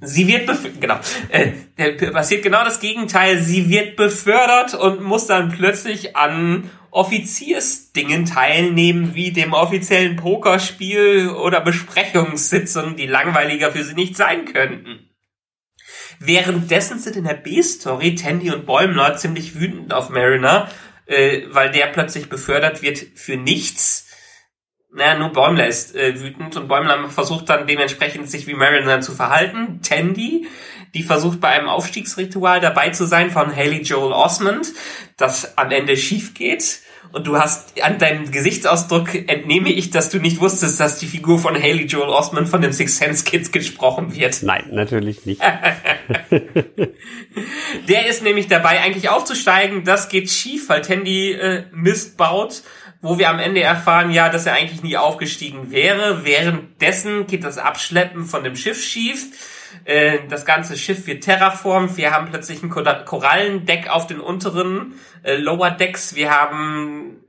Sie 0.00 0.26
wird 0.26 0.46
befördert, 0.46 0.80
genau. 0.80 0.98
Äh, 1.28 2.10
passiert 2.10 2.42
genau 2.42 2.64
das 2.64 2.80
Gegenteil. 2.80 3.38
Sie 3.38 3.68
wird 3.68 3.96
befördert 3.96 4.74
und 4.74 5.02
muss 5.02 5.26
dann 5.26 5.50
plötzlich 5.50 6.16
an 6.16 6.70
Offiziersdingen 6.90 8.24
teilnehmen, 8.24 9.14
wie 9.14 9.30
dem 9.32 9.52
offiziellen 9.52 10.16
Pokerspiel 10.16 11.28
oder 11.28 11.60
Besprechungssitzungen, 11.60 12.96
die 12.96 13.06
langweiliger 13.06 13.70
für 13.70 13.84
sie 13.84 13.94
nicht 13.94 14.16
sein 14.16 14.46
könnten. 14.46 15.09
Währenddessen 16.22 16.98
sind 16.98 17.16
in 17.16 17.24
der 17.24 17.34
B-Story 17.34 18.14
Tandy 18.14 18.50
und 18.50 18.66
Bäumler 18.66 19.16
ziemlich 19.16 19.58
wütend 19.58 19.94
auf 19.94 20.10
Mariner, 20.10 20.68
äh, 21.06 21.44
weil 21.48 21.70
der 21.70 21.86
plötzlich 21.86 22.28
befördert 22.28 22.82
wird 22.82 22.98
für 23.14 23.38
nichts. 23.38 24.06
Naja, 24.92 25.18
nur 25.18 25.32
Bäumler 25.32 25.66
ist 25.66 25.96
äh, 25.96 26.20
wütend 26.20 26.56
und 26.56 26.68
Bäumler 26.68 27.08
versucht 27.08 27.48
dann 27.48 27.66
dementsprechend 27.66 28.30
sich 28.30 28.46
wie 28.46 28.52
Mariner 28.52 29.00
zu 29.00 29.14
verhalten. 29.14 29.80
Tandy, 29.82 30.46
die 30.92 31.02
versucht 31.02 31.40
bei 31.40 31.48
einem 31.48 31.70
Aufstiegsritual 31.70 32.60
dabei 32.60 32.90
zu 32.90 33.06
sein 33.06 33.30
von 33.30 33.56
Haley 33.56 33.80
Joel 33.80 34.12
Osmond, 34.12 34.74
das 35.16 35.56
am 35.56 35.70
Ende 35.70 35.96
schief 35.96 36.34
geht 36.34 36.80
und 37.12 37.26
du 37.26 37.36
hast 37.36 37.82
an 37.82 37.98
deinem 37.98 38.30
Gesichtsausdruck 38.30 39.14
entnehme 39.28 39.70
ich, 39.70 39.90
dass 39.90 40.10
du 40.10 40.18
nicht 40.18 40.40
wusstest, 40.40 40.78
dass 40.78 40.98
die 40.98 41.06
Figur 41.06 41.38
von 41.38 41.54
Haley 41.54 41.86
Joel 41.86 42.10
Osment 42.10 42.48
von 42.48 42.62
den 42.62 42.72
Six 42.72 42.98
Sense 42.98 43.24
Kids 43.24 43.50
gesprochen 43.50 44.14
wird. 44.14 44.42
Nein, 44.42 44.68
natürlich 44.70 45.26
nicht. 45.26 45.40
Der 47.88 48.06
ist 48.06 48.22
nämlich 48.22 48.46
dabei, 48.48 48.80
eigentlich 48.80 49.08
aufzusteigen. 49.08 49.84
Das 49.84 50.08
geht 50.08 50.30
schief, 50.30 50.68
weil 50.68 50.82
Tandy 50.82 51.32
äh, 51.32 51.64
Mist 51.72 52.16
baut, 52.16 52.62
wo 53.02 53.18
wir 53.18 53.28
am 53.28 53.38
Ende 53.38 53.60
erfahren, 53.60 54.10
ja, 54.10 54.28
dass 54.28 54.46
er 54.46 54.54
eigentlich 54.54 54.82
nie 54.82 54.96
aufgestiegen 54.96 55.70
wäre. 55.70 56.24
Währenddessen 56.24 57.26
geht 57.26 57.44
das 57.44 57.58
Abschleppen 57.58 58.24
von 58.24 58.44
dem 58.44 58.56
Schiff 58.56 58.82
schief 58.84 59.30
äh, 59.84 60.18
das 60.28 60.44
ganze 60.44 60.76
Schiff 60.76 61.06
wird 61.06 61.24
terraformt. 61.24 61.96
Wir 61.96 62.12
haben 62.12 62.30
plötzlich 62.30 62.62
ein 62.62 62.70
Korallendeck 62.70 63.88
auf 63.88 64.06
den 64.06 64.20
unteren 64.20 64.94
äh, 65.22 65.36
Lower 65.36 65.70
Decks. 65.70 66.14
Wir 66.14 66.30
haben 66.30 67.24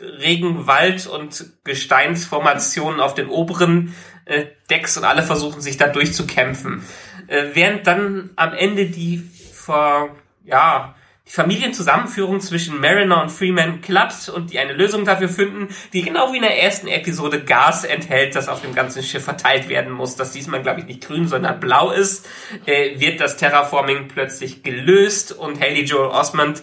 Regenwald 0.00 1.06
und 1.06 1.46
Gesteinsformationen 1.64 3.00
auf 3.00 3.14
den 3.14 3.28
oberen 3.28 3.94
äh, 4.24 4.46
Decks 4.68 4.96
und 4.96 5.04
alle 5.04 5.22
versuchen 5.22 5.60
sich 5.60 5.76
da 5.76 5.88
durchzukämpfen. 5.88 6.82
Äh, 7.28 7.44
während 7.54 7.86
dann 7.86 8.30
am 8.36 8.52
Ende 8.52 8.86
die 8.86 9.18
vor, 9.54 10.10
ja, 10.44 10.95
die 11.26 11.32
Familienzusammenführung 11.32 12.40
zwischen 12.40 12.80
Mariner 12.80 13.20
und 13.20 13.30
Freeman 13.30 13.80
klappt 13.80 14.28
und 14.28 14.52
die 14.52 14.60
eine 14.60 14.72
Lösung 14.72 15.04
dafür 15.04 15.28
finden, 15.28 15.68
die 15.92 16.02
genau 16.02 16.32
wie 16.32 16.36
in 16.36 16.42
der 16.42 16.62
ersten 16.62 16.86
Episode 16.86 17.42
Gas 17.42 17.84
enthält, 17.84 18.36
das 18.36 18.48
auf 18.48 18.62
dem 18.62 18.74
ganzen 18.74 19.02
Schiff 19.02 19.24
verteilt 19.24 19.68
werden 19.68 19.92
muss, 19.92 20.14
das 20.14 20.32
diesmal, 20.32 20.62
glaube 20.62 20.80
ich, 20.80 20.86
nicht 20.86 21.04
grün, 21.04 21.26
sondern 21.26 21.58
blau 21.58 21.90
ist, 21.90 22.28
äh, 22.66 23.00
wird 23.00 23.20
das 23.20 23.36
Terraforming 23.36 24.06
plötzlich 24.06 24.62
gelöst 24.62 25.32
und 25.32 25.60
Haley 25.60 25.82
Joel 25.82 26.10
Osmond 26.10 26.62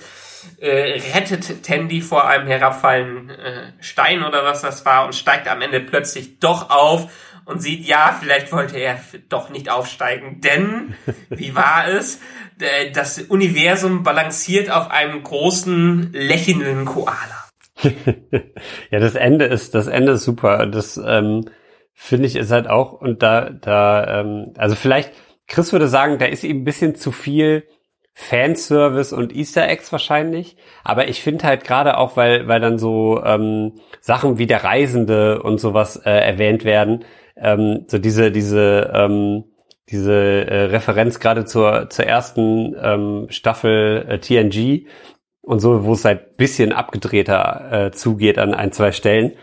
äh, 0.59 0.99
rettet 1.13 1.63
Tandy 1.63 2.01
vor 2.01 2.27
einem 2.27 2.47
herabfallenden 2.47 3.29
äh, 3.31 3.71
Stein 3.81 4.23
oder 4.23 4.45
was 4.45 4.61
das 4.61 4.85
war 4.85 5.05
und 5.05 5.15
steigt 5.15 5.47
am 5.47 5.61
Ende 5.61 5.81
plötzlich 5.81 6.39
doch 6.39 6.69
auf 6.69 7.09
und 7.45 7.61
sieht, 7.61 7.85
ja, 7.85 8.15
vielleicht 8.19 8.51
wollte 8.51 8.77
er 8.77 8.99
doch 9.29 9.49
nicht 9.49 9.69
aufsteigen, 9.69 10.41
denn, 10.41 10.95
wie 11.29 11.55
war 11.55 11.87
es? 11.87 12.19
Das 12.93 13.19
Universum 13.19 14.03
balanciert 14.03 14.69
auf 14.69 14.91
einem 14.91 15.23
großen, 15.23 16.13
lächelnden 16.13 16.85
Koala. 16.85 17.43
ja, 18.91 18.99
das 18.99 19.15
Ende 19.15 19.45
ist, 19.45 19.75
das 19.75 19.87
Ende 19.87 20.13
ist 20.13 20.23
super. 20.23 20.65
Das 20.67 20.97
ähm, 20.97 21.49
finde 21.93 22.27
ich 22.27 22.35
ist 22.35 22.51
halt 22.51 22.67
auch, 22.67 22.93
und 22.93 23.23
da, 23.23 23.49
da, 23.49 24.21
ähm, 24.21 24.53
also 24.57 24.75
vielleicht, 24.75 25.11
Chris 25.47 25.71
würde 25.71 25.87
sagen, 25.87 26.19
da 26.19 26.25
ist 26.25 26.43
ihm 26.43 26.61
ein 26.61 26.63
bisschen 26.63 26.95
zu 26.95 27.11
viel 27.11 27.67
Fanservice 28.13 29.11
und 29.11 29.35
Easter 29.35 29.67
Eggs 29.67 29.91
wahrscheinlich. 29.91 30.55
Aber 30.83 31.07
ich 31.07 31.21
finde 31.21 31.45
halt 31.45 31.63
gerade 31.63 31.97
auch, 31.97 32.15
weil, 32.15 32.47
weil 32.47 32.61
dann 32.61 32.77
so 32.77 33.21
ähm, 33.23 33.73
Sachen 34.01 34.37
wie 34.37 34.45
der 34.45 34.63
Reisende 34.63 35.41
und 35.41 35.59
sowas 35.59 35.97
äh, 35.97 36.11
erwähnt 36.11 36.63
werden, 36.63 37.05
ähm, 37.43 37.85
so 37.87 37.99
diese, 37.99 38.31
diese, 38.31 38.91
ähm, 38.93 39.43
diese 39.89 40.13
äh, 40.13 40.63
Referenz 40.65 41.19
gerade 41.19 41.45
zur, 41.45 41.89
zur 41.89 42.05
ersten 42.05 42.75
ähm, 42.81 43.27
Staffel 43.29 44.05
äh, 44.07 44.19
TNG 44.19 44.87
und 45.41 45.59
so, 45.59 45.83
wo 45.83 45.93
es 45.93 46.05
halt 46.05 46.37
bisschen 46.37 46.71
abgedrehter 46.71 47.87
äh, 47.87 47.91
zugeht 47.91 48.39
an 48.39 48.53
ein, 48.53 48.71
zwei 48.71 48.91
Stellen, 48.91 49.33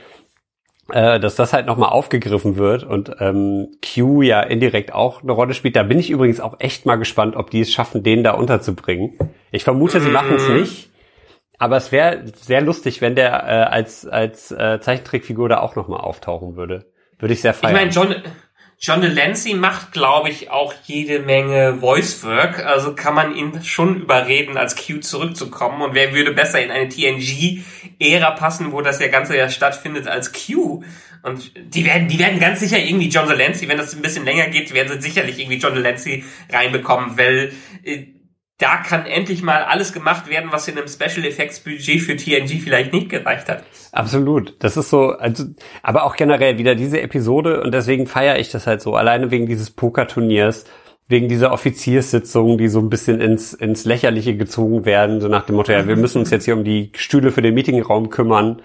äh, 0.90 1.20
dass 1.20 1.36
das 1.36 1.52
halt 1.52 1.66
nochmal 1.66 1.90
aufgegriffen 1.90 2.56
wird 2.56 2.84
und 2.84 3.12
ähm, 3.20 3.68
Q 3.84 4.22
ja 4.22 4.40
indirekt 4.40 4.92
auch 4.92 5.22
eine 5.22 5.32
Rolle 5.32 5.54
spielt. 5.54 5.76
Da 5.76 5.82
bin 5.82 5.98
ich 5.98 6.10
übrigens 6.10 6.40
auch 6.40 6.56
echt 6.58 6.86
mal 6.86 6.96
gespannt, 6.96 7.36
ob 7.36 7.50
die 7.50 7.60
es 7.60 7.70
schaffen, 7.70 8.02
den 8.02 8.24
da 8.24 8.32
unterzubringen. 8.32 9.18
Ich 9.52 9.64
vermute, 9.64 10.00
sie 10.00 10.10
machen 10.10 10.36
es 10.36 10.48
mhm. 10.48 10.60
nicht. 10.60 10.90
Aber 11.58 11.76
es 11.76 11.92
wäre 11.92 12.24
sehr 12.36 12.62
lustig, 12.62 13.02
wenn 13.02 13.14
der 13.14 13.32
äh, 13.32 13.70
als 13.70 14.06
als 14.06 14.50
äh, 14.50 14.80
Zeichentrickfigur 14.80 15.46
da 15.50 15.60
auch 15.60 15.76
nochmal 15.76 16.00
auftauchen 16.00 16.56
würde. 16.56 16.89
Würde 17.20 17.34
ich 17.34 17.40
sehr 17.40 17.54
feiern. 17.54 17.74
Ich 17.74 17.80
meine, 17.80 17.90
John, 17.90 18.22
John 18.78 19.02
Delancey 19.02 19.54
macht, 19.54 19.92
glaube 19.92 20.30
ich, 20.30 20.50
auch 20.50 20.72
jede 20.84 21.20
Menge 21.20 21.76
Voice 21.80 22.24
Work. 22.24 22.64
Also 22.64 22.94
kann 22.94 23.14
man 23.14 23.36
ihn 23.36 23.62
schon 23.62 24.00
überreden, 24.00 24.56
als 24.56 24.74
Q 24.74 25.00
zurückzukommen. 25.00 25.82
Und 25.82 25.94
wer 25.94 26.14
würde 26.14 26.32
besser 26.32 26.62
in 26.62 26.70
eine 26.70 26.88
TNG-Ära 26.88 28.30
passen, 28.32 28.72
wo 28.72 28.80
das 28.80 28.98
ja 28.98 29.08
Ganze 29.08 29.36
ja 29.36 29.50
stattfindet, 29.50 30.08
als 30.08 30.32
Q? 30.32 30.82
Und 31.22 31.52
die 31.74 31.84
werden, 31.84 32.08
die 32.08 32.18
werden 32.18 32.40
ganz 32.40 32.60
sicher 32.60 32.78
irgendwie 32.78 33.08
John 33.08 33.28
Delancey, 33.28 33.68
wenn 33.68 33.76
das 33.76 33.94
ein 33.94 34.00
bisschen 34.00 34.24
länger 34.24 34.48
geht, 34.48 34.72
werden 34.72 34.88
sie 34.88 35.06
sicherlich 35.06 35.38
irgendwie 35.38 35.58
John 35.58 35.74
Delancey 35.74 36.24
reinbekommen, 36.50 37.18
weil 37.18 37.52
äh, 37.84 38.06
da 38.60 38.76
kann 38.76 39.06
endlich 39.06 39.42
mal 39.42 39.64
alles 39.64 39.92
gemacht 39.92 40.28
werden, 40.28 40.50
was 40.52 40.68
in 40.68 40.76
einem 40.76 40.86
Special 40.86 41.26
Effects 41.26 41.60
Budget 41.60 42.00
für 42.00 42.14
TNG 42.14 42.60
vielleicht 42.62 42.92
nicht 42.92 43.08
gereicht 43.08 43.48
hat. 43.48 43.64
Absolut. 43.90 44.54
Das 44.60 44.76
ist 44.76 44.90
so, 44.90 45.12
also, 45.12 45.44
aber 45.82 46.04
auch 46.04 46.14
generell 46.14 46.58
wieder 46.58 46.74
diese 46.74 47.00
Episode 47.00 47.62
und 47.62 47.72
deswegen 47.72 48.06
feiere 48.06 48.38
ich 48.38 48.50
das 48.50 48.66
halt 48.66 48.82
so, 48.82 48.94
alleine 48.94 49.30
wegen 49.30 49.46
dieses 49.46 49.70
Pokerturniers, 49.70 50.66
wegen 51.08 51.28
dieser 51.28 51.52
Offizierssitzungen, 51.52 52.58
die 52.58 52.68
so 52.68 52.80
ein 52.80 52.90
bisschen 52.90 53.20
ins, 53.20 53.54
ins 53.54 53.86
Lächerliche 53.86 54.36
gezogen 54.36 54.84
werden, 54.84 55.20
so 55.20 55.28
nach 55.28 55.46
dem 55.46 55.56
Motto, 55.56 55.72
ja, 55.72 55.88
wir 55.88 55.96
müssen 55.96 56.18
uns 56.18 56.30
jetzt 56.30 56.44
hier 56.44 56.54
um 56.54 56.62
die 56.62 56.92
Stühle 56.94 57.32
für 57.32 57.42
den 57.42 57.54
Meetingraum 57.54 58.10
kümmern. 58.10 58.60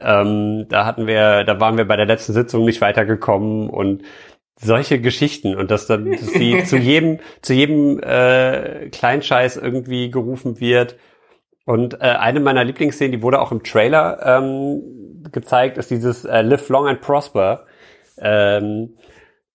Ähm, 0.00 0.66
da 0.70 0.86
hatten 0.86 1.06
wir, 1.06 1.44
da 1.44 1.60
waren 1.60 1.76
wir 1.76 1.86
bei 1.86 1.96
der 1.96 2.06
letzten 2.06 2.32
Sitzung 2.32 2.64
nicht 2.64 2.80
weitergekommen 2.80 3.68
und 3.68 4.02
solche 4.60 5.00
Geschichten 5.00 5.56
und 5.56 5.70
dass 5.70 5.86
dann 5.86 6.10
dass 6.10 6.26
sie 6.26 6.64
zu 6.64 6.76
jedem 6.78 7.18
zu 7.42 7.54
jedem 7.54 7.98
äh, 8.00 8.88
Kleinscheiß 8.90 9.56
irgendwie 9.56 10.10
gerufen 10.10 10.60
wird 10.60 10.96
und 11.64 11.94
äh, 11.94 11.98
eine 11.98 12.40
meiner 12.40 12.64
Lieblingsszenen, 12.64 13.12
die 13.12 13.22
wurde 13.22 13.40
auch 13.40 13.52
im 13.52 13.62
Trailer 13.62 14.20
ähm, 14.24 15.22
gezeigt, 15.30 15.78
ist 15.78 15.90
dieses 15.90 16.24
äh, 16.24 16.42
Live 16.42 16.68
Long 16.68 16.88
and 16.88 17.00
Prosper 17.00 17.66
ähm, 18.18 18.94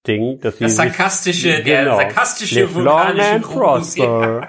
Ding, 0.08 0.40
dass 0.40 0.58
sie 0.58 0.66
das 0.66 0.76
sarkastische, 0.76 1.56
sich, 1.58 1.66
genau, 1.66 1.98
der 1.98 2.12
sarkastische 2.12 2.62
Live 2.62 2.76
Long 2.76 3.20
and 3.20 3.44
Prosper. 3.44 4.42
Ja. 4.42 4.48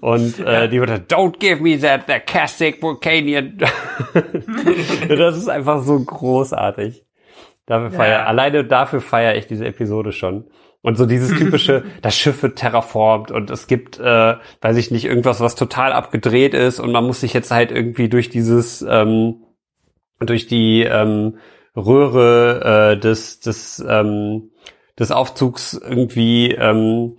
Und 0.00 0.38
äh, 0.40 0.68
die 0.68 0.80
wurde, 0.80 0.94
don't 1.08 1.38
give 1.38 1.62
me 1.62 1.78
that 1.78 2.06
sarcastic 2.06 2.82
Vulcanian. 2.82 3.58
das 5.08 5.36
ist 5.36 5.48
einfach 5.48 5.82
so 5.82 5.98
großartig. 6.00 7.04
Dafür 7.70 7.92
feier, 7.92 8.18
ja. 8.18 8.24
alleine 8.24 8.64
dafür 8.64 9.00
feiere 9.00 9.36
ich 9.36 9.46
diese 9.46 9.64
Episode 9.64 10.10
schon. 10.10 10.46
Und 10.82 10.98
so 10.98 11.06
dieses 11.06 11.38
typische, 11.38 11.84
das 12.02 12.16
Schiff 12.16 12.42
wird 12.42 12.58
terraformt 12.58 13.30
und 13.30 13.48
es 13.48 13.68
gibt, 13.68 14.00
äh, 14.00 14.34
weiß 14.60 14.76
ich 14.76 14.90
nicht, 14.90 15.04
irgendwas, 15.04 15.38
was 15.38 15.54
total 15.54 15.92
abgedreht 15.92 16.52
ist 16.52 16.80
und 16.80 16.90
man 16.90 17.06
muss 17.06 17.20
sich 17.20 17.32
jetzt 17.32 17.52
halt 17.52 17.70
irgendwie 17.70 18.08
durch 18.08 18.28
dieses, 18.28 18.82
ähm, 18.82 19.44
durch 20.18 20.48
die 20.48 20.82
ähm, 20.82 21.38
Röhre 21.76 22.94
äh, 22.94 22.98
des, 22.98 23.38
des, 23.38 23.78
ähm, 23.88 24.50
des 24.98 25.12
Aufzugs 25.12 25.74
irgendwie 25.74 26.50
ähm, 26.50 27.18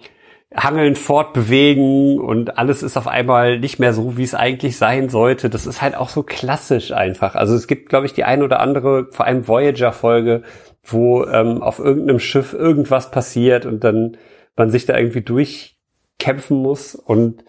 hangeln, 0.56 0.96
fortbewegen 0.96 2.20
und 2.20 2.58
alles 2.58 2.84
ist 2.84 2.98
auf 2.98 3.08
einmal 3.08 3.60
nicht 3.60 3.80
mehr 3.80 3.94
so, 3.94 4.18
wie 4.18 4.24
es 4.24 4.36
eigentlich 4.36 4.78
sein 4.78 5.08
sollte. 5.08 5.50
Das 5.50 5.66
ist 5.66 5.82
halt 5.82 5.96
auch 5.96 6.10
so 6.10 6.24
klassisch 6.24 6.92
einfach. 6.92 7.36
Also 7.36 7.56
es 7.56 7.68
gibt, 7.68 7.90
glaube 7.90 8.06
ich, 8.06 8.14
die 8.14 8.26
ein 8.26 8.44
oder 8.44 8.60
andere, 8.60 9.08
vor 9.12 9.26
allem 9.26 9.48
Voyager-Folge, 9.48 10.44
wo 10.84 11.24
ähm, 11.26 11.62
auf 11.62 11.80
irgendeinem 11.80 12.20
Schiff 12.20 12.54
irgendwas 12.54 13.12
passiert 13.12 13.66
und 13.66 13.84
dann 13.84 14.18
man 14.58 14.70
sich 14.70 14.86
da 14.86 14.98
irgendwie 14.98 15.22
durchkämpfen 15.22 16.58
muss. 16.58 16.96
Und 16.96 17.46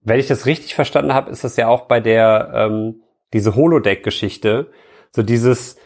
wenn 0.00 0.18
ich 0.18 0.28
das 0.28 0.46
richtig 0.46 0.74
verstanden 0.74 1.12
habe, 1.12 1.30
ist 1.30 1.44
das 1.44 1.56
ja 1.56 1.68
auch 1.68 1.82
bei 1.82 2.00
der 2.00 2.50
ähm, 2.54 3.02
diese 3.34 3.56
Holodeck-Geschichte, 3.56 4.70
so 5.10 5.22
dieses 5.22 5.76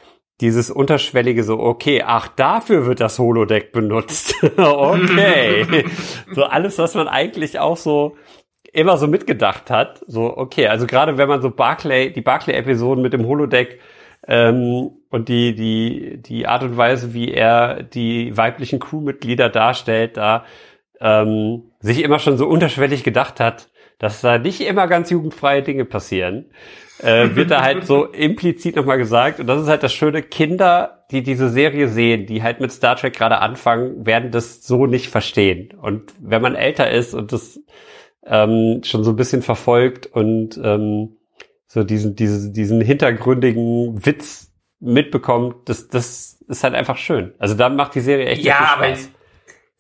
dieses 0.43 0.71
unterschwellige 0.71 1.45
so, 1.45 1.59
okay, 1.61 2.03
ach, 2.05 2.29
dafür 2.29 2.85
wird 2.85 3.01
das 3.01 3.19
Holodeck 3.19 3.73
benutzt. 3.73 4.35
okay. 4.57 5.85
so 6.33 6.43
alles, 6.43 6.79
was 6.79 6.95
man 6.95 7.09
eigentlich 7.09 7.61
auch 7.61 7.77
so 7.77 8.17
immer 8.73 8.97
so 8.99 9.07
mitgedacht 9.07 9.71
hat. 9.71 10.03
So, 10.07 10.37
okay, 10.37 10.67
also 10.67 10.87
gerade 10.87 11.17
wenn 11.17 11.29
man 11.29 11.43
so 11.43 11.51
Barclay, 11.51 12.13
die 12.13 12.23
Barclay-Episoden 12.23 13.03
mit 13.03 13.13
dem 13.13 13.27
Holodeck 13.27 13.79
ähm, 14.27 14.91
und 15.11 15.29
die, 15.29 15.55
die, 15.55 16.21
die 16.21 16.47
Art 16.47 16.65
und 16.65 16.77
Weise, 16.77 17.15
wie 17.15 17.33
er 17.33 17.85
die 17.85 18.37
weiblichen 18.37 18.81
Crewmitglieder 18.81 19.49
darstellt, 19.49 20.17
da 20.17 20.45
ähm, 21.01 21.71
sich 21.81 22.03
immer 22.03 22.19
schon 22.19 22.37
so 22.37 22.47
unterschwellig 22.47 23.05
gedacht 23.05 23.39
hat, 23.39 23.69
dass 24.03 24.21
da 24.21 24.37
nicht 24.37 24.61
immer 24.61 24.87
ganz 24.87 25.09
jugendfreie 25.09 25.63
Dinge 25.63 25.87
passieren 25.87 26.51
äh, 27.03 27.35
wird 27.35 27.51
da 27.51 27.63
halt 27.63 27.87
so 27.87 28.05
implizit 28.13 28.77
nochmal 28.77 28.99
gesagt. 28.99 29.41
Und 29.41 29.47
das 29.47 29.63
ist 29.63 29.69
halt 29.69 29.83
das 29.83 29.93
Schöne, 29.93 30.23
Kinder, 30.23 31.05
die 31.11 31.23
diese 31.23 31.49
Serie 31.49 31.89
sehen, 31.89 32.27
die 32.27 32.43
halt 32.43 32.61
mit 32.61 32.73
Star 32.73 32.97
Trek 32.97 33.15
gerade 33.15 33.39
anfangen, 33.39 34.07
werden 34.07 34.31
das 34.31 34.67
so 34.67 34.87
nicht 34.87 35.09
verstehen. 35.09 35.71
Und 35.81 36.13
wenn 36.21 36.43
man 36.43 36.55
älter 36.55 36.91
ist 36.91 37.15
und 37.15 37.33
das 37.33 37.61
ähm, 38.25 38.83
schon 38.85 39.05
so 39.05 39.11
ein 39.11 39.17
bisschen 39.17 39.43
verfolgt 39.43 40.07
und 40.07 40.61
ähm, 40.63 41.17
so 41.67 41.83
diesen, 41.83 42.15
diesen, 42.15 42.53
diesen 42.53 42.81
hintergründigen 42.81 44.07
Witz 44.07 44.53
mitbekommt, 44.79 45.69
das, 45.69 45.89
das 45.89 46.39
ist 46.47 46.65
halt 46.65 46.75
einfach 46.75 46.99
schön. 46.99 47.33
Also 47.39 47.55
dann 47.55 47.77
macht 47.77 47.95
die 47.95 48.01
Serie 48.01 48.27
echt 48.27 48.45
ja, 48.45 48.55
Spaß. 48.55 48.77
Aber 48.77 48.89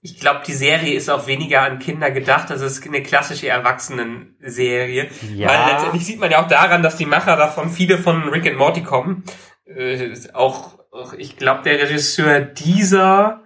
ich 0.04 0.18
glaube, 0.18 0.40
die 0.44 0.52
Serie 0.52 0.94
ist 0.94 1.08
auch 1.08 1.28
weniger 1.28 1.62
an 1.62 1.78
Kinder 1.78 2.10
gedacht. 2.10 2.50
Das 2.50 2.60
ist 2.60 2.84
eine 2.84 3.04
klassische 3.04 3.48
Erwachsenen-Serie. 3.48 5.08
Ja. 5.32 5.48
Weil 5.48 5.72
letztendlich 5.72 6.04
sieht 6.04 6.18
man 6.18 6.32
ja 6.32 6.42
auch 6.42 6.48
daran, 6.48 6.82
dass 6.82 6.96
die 6.96 7.06
Macher 7.06 7.36
davon 7.36 7.70
viele 7.70 7.98
von 7.98 8.28
Rick 8.28 8.48
and 8.48 8.58
Morty 8.58 8.82
kommen. 8.82 9.22
Äh, 9.64 10.12
auch, 10.32 10.80
auch, 10.90 11.12
ich 11.12 11.36
glaube, 11.36 11.62
der 11.62 11.80
Regisseur 11.80 12.40
dieser 12.40 13.44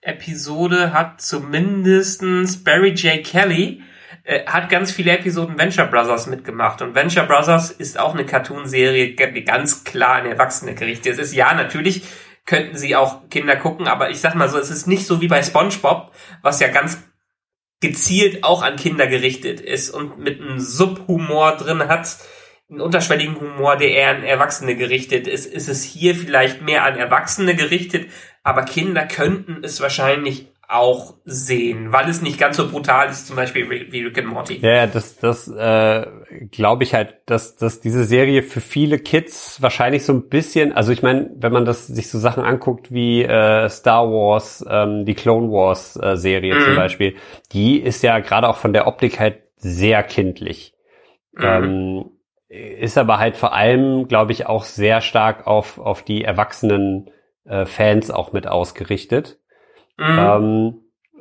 Episode 0.00 0.92
hat 0.92 1.20
zumindestens 1.20 2.62
Barry 2.62 2.90
J. 2.90 3.24
Kelly 3.24 3.82
äh, 4.22 4.46
hat 4.46 4.70
ganz 4.70 4.92
viele 4.92 5.10
Episoden 5.10 5.58
Venture 5.58 5.86
Brothers 5.86 6.28
mitgemacht. 6.28 6.82
Und 6.82 6.94
Venture 6.94 7.24
Brothers 7.24 7.72
ist 7.72 7.98
auch 7.98 8.14
eine 8.14 8.24
Cartoon-Serie, 8.24 9.16
die 9.16 9.44
ganz 9.44 9.82
klar 9.82 10.16
an 10.16 10.26
Erwachsene 10.26 10.74
gerichtet 10.74 11.18
ist. 11.18 11.34
Ja 11.34 11.52
natürlich 11.52 12.04
könnten 12.50 12.76
sie 12.76 12.96
auch 12.96 13.30
Kinder 13.30 13.54
gucken, 13.54 13.86
aber 13.86 14.10
ich 14.10 14.20
sag 14.20 14.34
mal 14.34 14.48
so, 14.48 14.58
es 14.58 14.70
ist 14.70 14.88
nicht 14.88 15.06
so 15.06 15.20
wie 15.20 15.28
bei 15.28 15.40
SpongeBob, 15.40 16.10
was 16.42 16.58
ja 16.58 16.66
ganz 16.66 16.98
gezielt 17.80 18.42
auch 18.42 18.62
an 18.62 18.74
Kinder 18.74 19.06
gerichtet 19.06 19.60
ist 19.60 19.90
und 19.90 20.18
mit 20.18 20.40
einem 20.40 20.58
Subhumor 20.58 21.56
drin 21.56 21.86
hat, 21.86 22.16
einen 22.68 22.80
unterschwelligen 22.80 23.40
Humor, 23.40 23.76
der 23.76 23.92
eher 23.92 24.10
an 24.10 24.24
Erwachsene 24.24 24.74
gerichtet 24.74 25.28
ist, 25.28 25.46
ist 25.46 25.68
es 25.68 25.84
hier 25.84 26.16
vielleicht 26.16 26.60
mehr 26.60 26.82
an 26.82 26.98
Erwachsene 26.98 27.54
gerichtet, 27.54 28.10
aber 28.42 28.64
Kinder 28.64 29.06
könnten 29.06 29.62
es 29.62 29.80
wahrscheinlich 29.80 30.48
auch 30.70 31.14
sehen, 31.24 31.92
weil 31.92 32.08
es 32.08 32.22
nicht 32.22 32.38
ganz 32.38 32.56
so 32.56 32.70
brutal 32.70 33.08
ist, 33.08 33.26
zum 33.26 33.34
Beispiel 33.34 33.68
wie 33.68 34.04
Rick 34.04 34.18
and 34.18 34.28
Morty. 34.28 34.58
Ja, 34.62 34.86
das, 34.86 35.16
das 35.16 35.48
äh, 35.48 36.06
glaube 36.52 36.84
ich 36.84 36.94
halt, 36.94 37.16
dass, 37.26 37.56
dass 37.56 37.80
diese 37.80 38.04
Serie 38.04 38.44
für 38.44 38.60
viele 38.60 39.00
Kids 39.00 39.60
wahrscheinlich 39.60 40.04
so 40.04 40.12
ein 40.12 40.28
bisschen, 40.28 40.72
also 40.72 40.92
ich 40.92 41.02
meine, 41.02 41.30
wenn 41.34 41.52
man 41.52 41.64
das 41.64 41.88
sich 41.88 42.08
so 42.08 42.20
Sachen 42.20 42.44
anguckt 42.44 42.92
wie 42.92 43.24
äh, 43.24 43.68
Star 43.68 44.06
Wars, 44.06 44.64
ähm, 44.68 45.04
die 45.04 45.14
Clone 45.14 45.50
Wars 45.50 45.98
äh, 46.00 46.16
Serie 46.16 46.54
mhm. 46.54 46.64
zum 46.64 46.76
Beispiel, 46.76 47.16
die 47.50 47.80
ist 47.80 48.04
ja 48.04 48.20
gerade 48.20 48.48
auch 48.48 48.56
von 48.56 48.72
der 48.72 48.86
Optik 48.86 49.18
halt 49.18 49.38
sehr 49.56 50.04
kindlich. 50.04 50.74
Mhm. 51.32 51.44
Ähm, 51.44 52.10
ist 52.48 52.96
aber 52.96 53.18
halt 53.18 53.36
vor 53.36 53.54
allem, 53.54 54.06
glaube 54.06 54.30
ich, 54.30 54.46
auch 54.46 54.62
sehr 54.62 55.00
stark 55.00 55.48
auf, 55.48 55.78
auf 55.78 56.02
die 56.02 56.22
erwachsenen 56.22 57.10
äh, 57.44 57.66
Fans 57.66 58.10
auch 58.12 58.32
mit 58.32 58.46
ausgerichtet. 58.46 59.39
Mhm. 60.00 60.18
Ähm, 60.18 60.74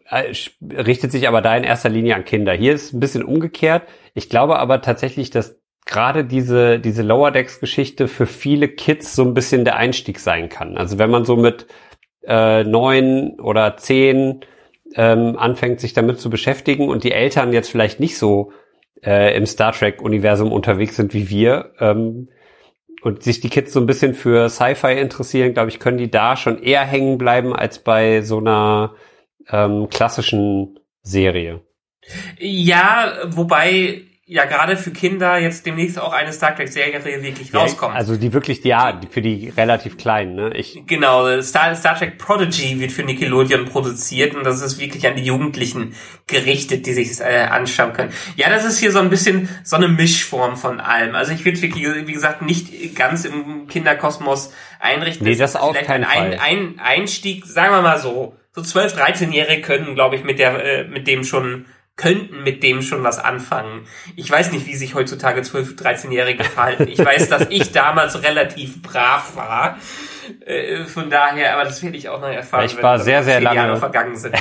äh, 0.10 0.34
richtet 0.82 1.12
sich 1.12 1.28
aber 1.28 1.42
da 1.42 1.56
in 1.56 1.64
erster 1.64 1.90
Linie 1.90 2.16
an 2.16 2.26
Kinder. 2.26 2.54
Hier 2.54 2.74
ist 2.74 2.94
ein 2.94 3.00
bisschen 3.00 3.24
umgekehrt. 3.24 3.84
Ich 4.14 4.30
glaube 4.30 4.58
aber 4.58 4.82
tatsächlich, 4.82 5.30
dass 5.30 5.60
gerade 5.86 6.24
diese, 6.24 6.80
diese 6.80 7.04
Lower 7.04 7.32
Decks 7.32 7.60
Geschichte 7.60 8.08
für 8.08 8.26
viele 8.26 8.70
Kids 8.70 9.16
so 9.16 9.24
ein 9.24 9.34
bisschen 9.34 9.66
der 9.66 9.76
Einstieg 9.76 10.20
sein 10.20 10.48
kann. 10.48 10.78
Also 10.78 10.98
wenn 10.98 11.10
man 11.10 11.26
so 11.26 11.36
mit 11.36 11.68
äh, 12.26 12.64
neun 12.64 13.40
oder 13.40 13.76
zehn 13.78 14.42
ähm, 14.96 15.38
anfängt, 15.38 15.80
sich 15.80 15.94
damit 15.94 16.20
zu 16.20 16.30
beschäftigen 16.30 16.90
und 16.90 17.04
die 17.04 17.12
Eltern 17.12 17.54
jetzt 17.54 17.70
vielleicht 17.70 18.00
nicht 18.00 18.18
so 18.18 18.52
äh, 19.04 19.36
im 19.36 19.46
Star 19.46 19.74
Trek 19.74 20.02
Universum 20.02 20.52
unterwegs 20.52 20.96
sind 20.96 21.14
wie 21.14 21.30
wir, 21.30 21.74
ähm, 21.80 22.30
und 23.02 23.24
sich 23.24 23.40
die 23.40 23.50
Kids 23.50 23.74
so 23.74 23.80
ein 23.80 23.86
bisschen 23.86 24.14
für 24.14 24.50
Sci-Fi 24.50 25.00
interessieren, 25.00 25.54
glaube 25.54 25.70
ich, 25.70 25.80
können 25.80 25.98
die 25.98 26.12
da 26.12 26.36
schon 26.36 26.62
eher 26.62 26.86
hängen 26.86 27.18
bleiben 27.18 27.56
als 27.56 27.80
bei 27.80 28.22
so 28.22 28.40
einer 28.40 28.96
ähm, 29.50 29.90
klassischen 29.90 30.80
Serie. 31.02 31.62
Ja, 32.40 33.14
wobei 33.28 34.02
ja 34.30 34.46
gerade 34.46 34.78
für 34.78 34.92
Kinder 34.92 35.40
jetzt 35.40 35.66
demnächst 35.66 35.98
auch 35.98 36.14
eine 36.14 36.32
Star 36.32 36.56
Trek 36.56 36.70
Serie 36.70 37.04
wirklich 37.04 37.54
rauskommt. 37.54 37.96
Also 37.96 38.16
die 38.16 38.32
wirklich, 38.32 38.64
ja, 38.64 39.02
für 39.10 39.24
die 39.24 39.50
relativ 39.50 39.98
kleinen, 39.98 40.36
ne? 40.36 40.52
Ich 40.54 40.84
genau, 40.86 41.42
Star, 41.42 41.76
Star 41.76 41.98
Trek 41.98 42.20
Prodigy 42.20 42.80
wird 42.80 42.92
für 42.92 43.02
Nickelodeon 43.02 43.66
produziert 43.66 44.36
und 44.36 44.44
das 44.44 44.62
ist 44.62 44.80
wirklich 44.80 45.08
an 45.08 45.16
die 45.16 45.24
Jugendlichen 45.24 45.96
gerichtet, 46.28 46.86
die 46.86 46.94
sich 46.94 47.20
äh, 47.20 47.48
anschauen 47.50 47.94
können. 47.94 48.14
Ja, 48.36 48.52
das 48.52 48.66
ist 48.66 48.78
hier 48.78 48.92
so 48.92 49.00
ein 49.00 49.10
bisschen 49.10 49.50
so 49.64 49.78
eine 49.78 49.88
Mischform 49.88 50.58
von 50.58 50.80
allem. 50.80 51.16
Also 51.16 51.32
ich 51.32 51.44
will 51.44 51.60
wirklich, 51.60 51.88
wie 52.06 52.14
gesagt, 52.14 52.44
nicht 52.44 52.96
ganz 52.96 53.26
im 53.26 53.68
Kinderkosmos 53.68 54.54
einrichten. 54.80 55.26
Nee, 55.26 55.36
das, 55.36 55.54
das 55.54 55.62
auch 55.62 55.74
kein 55.74 56.04
ein, 56.04 56.34
ein, 56.34 56.40
ein 56.40 56.80
Einstieg, 56.80 57.48
sagen 57.48 57.74
wir 57.74 57.82
mal 57.82 57.98
so, 57.98 58.36
so 58.52 58.62
12, 58.62 58.96
13-Jährige 58.96 59.62
können, 59.64 59.96
glaube 59.96 60.18
ich, 60.18 60.24
mit 60.24 60.38
der, 60.38 60.64
äh, 60.64 60.84
mit 60.84 61.08
dem 61.08 61.24
schon 61.24 61.66
könnten 62.00 62.44
mit 62.44 62.64
dem 62.64 62.82
schon 62.82 63.04
was 63.04 63.20
anfangen. 63.20 63.86
Ich 64.16 64.32
weiß 64.32 64.54
nicht, 64.54 64.66
wie 64.68 64.76
sich 64.76 64.96
heutzutage 64.96 65.42
12-, 65.42 65.78
13-Jährige 65.78 66.46
verhalten. 66.46 66.88
Ich 66.88 66.98
weiß, 66.98 67.28
dass 67.28 67.48
ich 67.50 67.74
damals 67.74 68.24
relativ 68.24 68.82
brav 68.82 69.36
war. 69.36 69.78
Äh, 70.46 70.86
von 70.86 71.10
daher, 71.10 71.56
aber 71.56 71.66
das 71.66 71.84
werde 71.84 71.98
ich 71.98 72.08
auch 72.08 72.22
noch 72.22 72.30
erfahren. 72.30 72.66
Ich 72.66 72.82
war 72.82 73.00
sehr, 73.00 73.24
sehr 73.24 73.42
lange. 73.42 73.58
Jahre 73.58 73.78
vergangen 73.78 74.16
sind. 74.16 74.34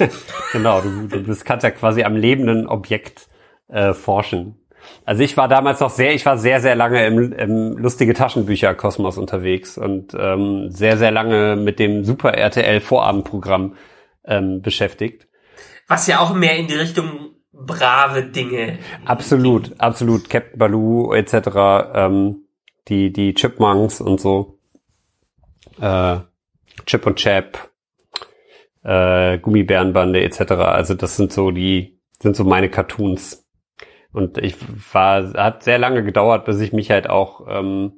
genau, 0.52 0.80
du, 0.80 1.06
du 1.06 1.22
bist, 1.22 1.44
kannst 1.44 1.62
ja 1.62 1.70
quasi 1.70 2.02
am 2.02 2.16
lebenden 2.16 2.66
Objekt 2.66 3.28
äh, 3.68 3.94
forschen. 3.94 4.56
Also 5.04 5.22
ich 5.22 5.36
war 5.36 5.46
damals 5.46 5.78
noch 5.78 5.90
sehr, 5.90 6.14
ich 6.14 6.26
war 6.26 6.36
sehr, 6.36 6.60
sehr 6.60 6.74
lange 6.74 7.06
im, 7.06 7.32
im 7.32 7.78
lustige 7.78 8.14
Taschenbücher-Kosmos 8.14 9.18
unterwegs 9.18 9.78
und 9.78 10.14
ähm, 10.18 10.70
sehr, 10.70 10.96
sehr 10.96 11.12
lange 11.12 11.54
mit 11.54 11.78
dem 11.78 12.04
Super 12.04 12.34
RTL 12.34 12.80
Vorabendprogramm 12.80 13.76
ähm, 14.24 14.62
beschäftigt. 14.62 15.28
Was 15.88 16.06
ja 16.06 16.20
auch 16.20 16.34
mehr 16.34 16.56
in 16.56 16.66
die 16.66 16.74
Richtung 16.74 17.34
brave 17.54 18.24
Dinge. 18.24 18.78
Absolut, 19.04 19.64
ging. 19.64 19.80
absolut. 19.80 20.28
Captain 20.28 20.58
Baloo 20.58 21.12
etc. 21.14 21.34
Ähm, 21.94 22.44
die 22.88 23.12
die 23.12 23.34
Chipmunks 23.34 24.00
und 24.00 24.20
so. 24.20 24.58
Äh, 25.80 26.18
Chip 26.86 27.06
und 27.06 27.16
Chap, 27.16 27.70
äh, 28.82 29.38
Gummibärenbande 29.38 30.22
etc. 30.22 30.52
Also 30.52 30.94
das 30.94 31.16
sind 31.16 31.32
so 31.32 31.50
die 31.50 31.98
sind 32.20 32.36
so 32.36 32.44
meine 32.44 32.68
Cartoons. 32.68 33.46
Und 34.12 34.38
ich 34.38 34.56
war 34.92 35.32
hat 35.34 35.62
sehr 35.62 35.78
lange 35.78 36.04
gedauert, 36.04 36.44
bis 36.44 36.60
ich 36.60 36.72
mich 36.72 36.90
halt 36.90 37.08
auch 37.10 37.46
ähm, 37.48 37.92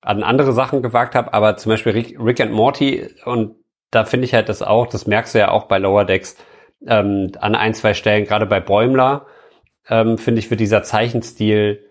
an 0.00 0.22
andere 0.22 0.52
Sachen 0.52 0.82
gewagt 0.82 1.14
habe. 1.14 1.32
Aber 1.32 1.56
zum 1.56 1.70
Beispiel 1.70 1.92
Rick, 1.92 2.18
Rick 2.20 2.40
and 2.40 2.52
Morty 2.52 3.08
und 3.24 3.56
da 3.90 4.04
finde 4.04 4.26
ich 4.26 4.34
halt 4.34 4.48
das 4.48 4.62
auch. 4.62 4.86
Das 4.86 5.06
merkst 5.06 5.34
du 5.34 5.38
ja 5.38 5.50
auch 5.50 5.64
bei 5.64 5.78
Lower 5.78 6.04
Decks 6.04 6.36
ähm, 6.86 7.32
an 7.40 7.54
ein, 7.54 7.74
zwei 7.74 7.94
Stellen, 7.94 8.24
gerade 8.24 8.46
bei 8.46 8.60
Bäumler, 8.60 9.26
ähm, 9.88 10.18
finde 10.18 10.40
ich, 10.40 10.50
wird 10.50 10.60
dieser 10.60 10.82
Zeichenstil 10.82 11.84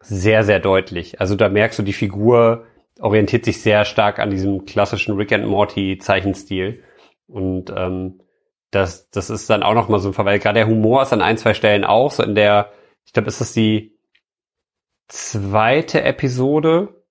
sehr, 0.00 0.44
sehr 0.44 0.60
deutlich. 0.60 1.20
Also 1.20 1.34
da 1.34 1.48
merkst 1.48 1.78
du, 1.78 1.82
die 1.82 1.92
Figur 1.92 2.66
orientiert 3.00 3.44
sich 3.44 3.60
sehr 3.60 3.84
stark 3.84 4.18
an 4.18 4.30
diesem 4.30 4.64
klassischen 4.64 5.16
Rick 5.16 5.32
and 5.32 5.46
Morty 5.46 5.98
Zeichenstil. 5.98 6.82
Und 7.26 7.72
ähm, 7.76 8.20
das, 8.70 9.10
das 9.10 9.30
ist 9.30 9.48
dann 9.50 9.62
auch 9.62 9.74
noch 9.74 9.88
mal 9.88 9.98
so 10.00 10.08
ein 10.10 10.24
weil 10.24 10.38
gerade 10.38 10.60
der 10.60 10.68
Humor 10.68 11.02
ist 11.02 11.12
an 11.12 11.22
ein, 11.22 11.38
zwei 11.38 11.54
Stellen 11.54 11.84
auch, 11.84 12.10
so 12.10 12.22
in 12.22 12.34
der, 12.34 12.72
ich 13.04 13.12
glaube, 13.12 13.28
ist 13.28 13.40
das 13.40 13.52
die 13.52 13.96
zweite 15.08 16.02
Episode, 16.02 17.02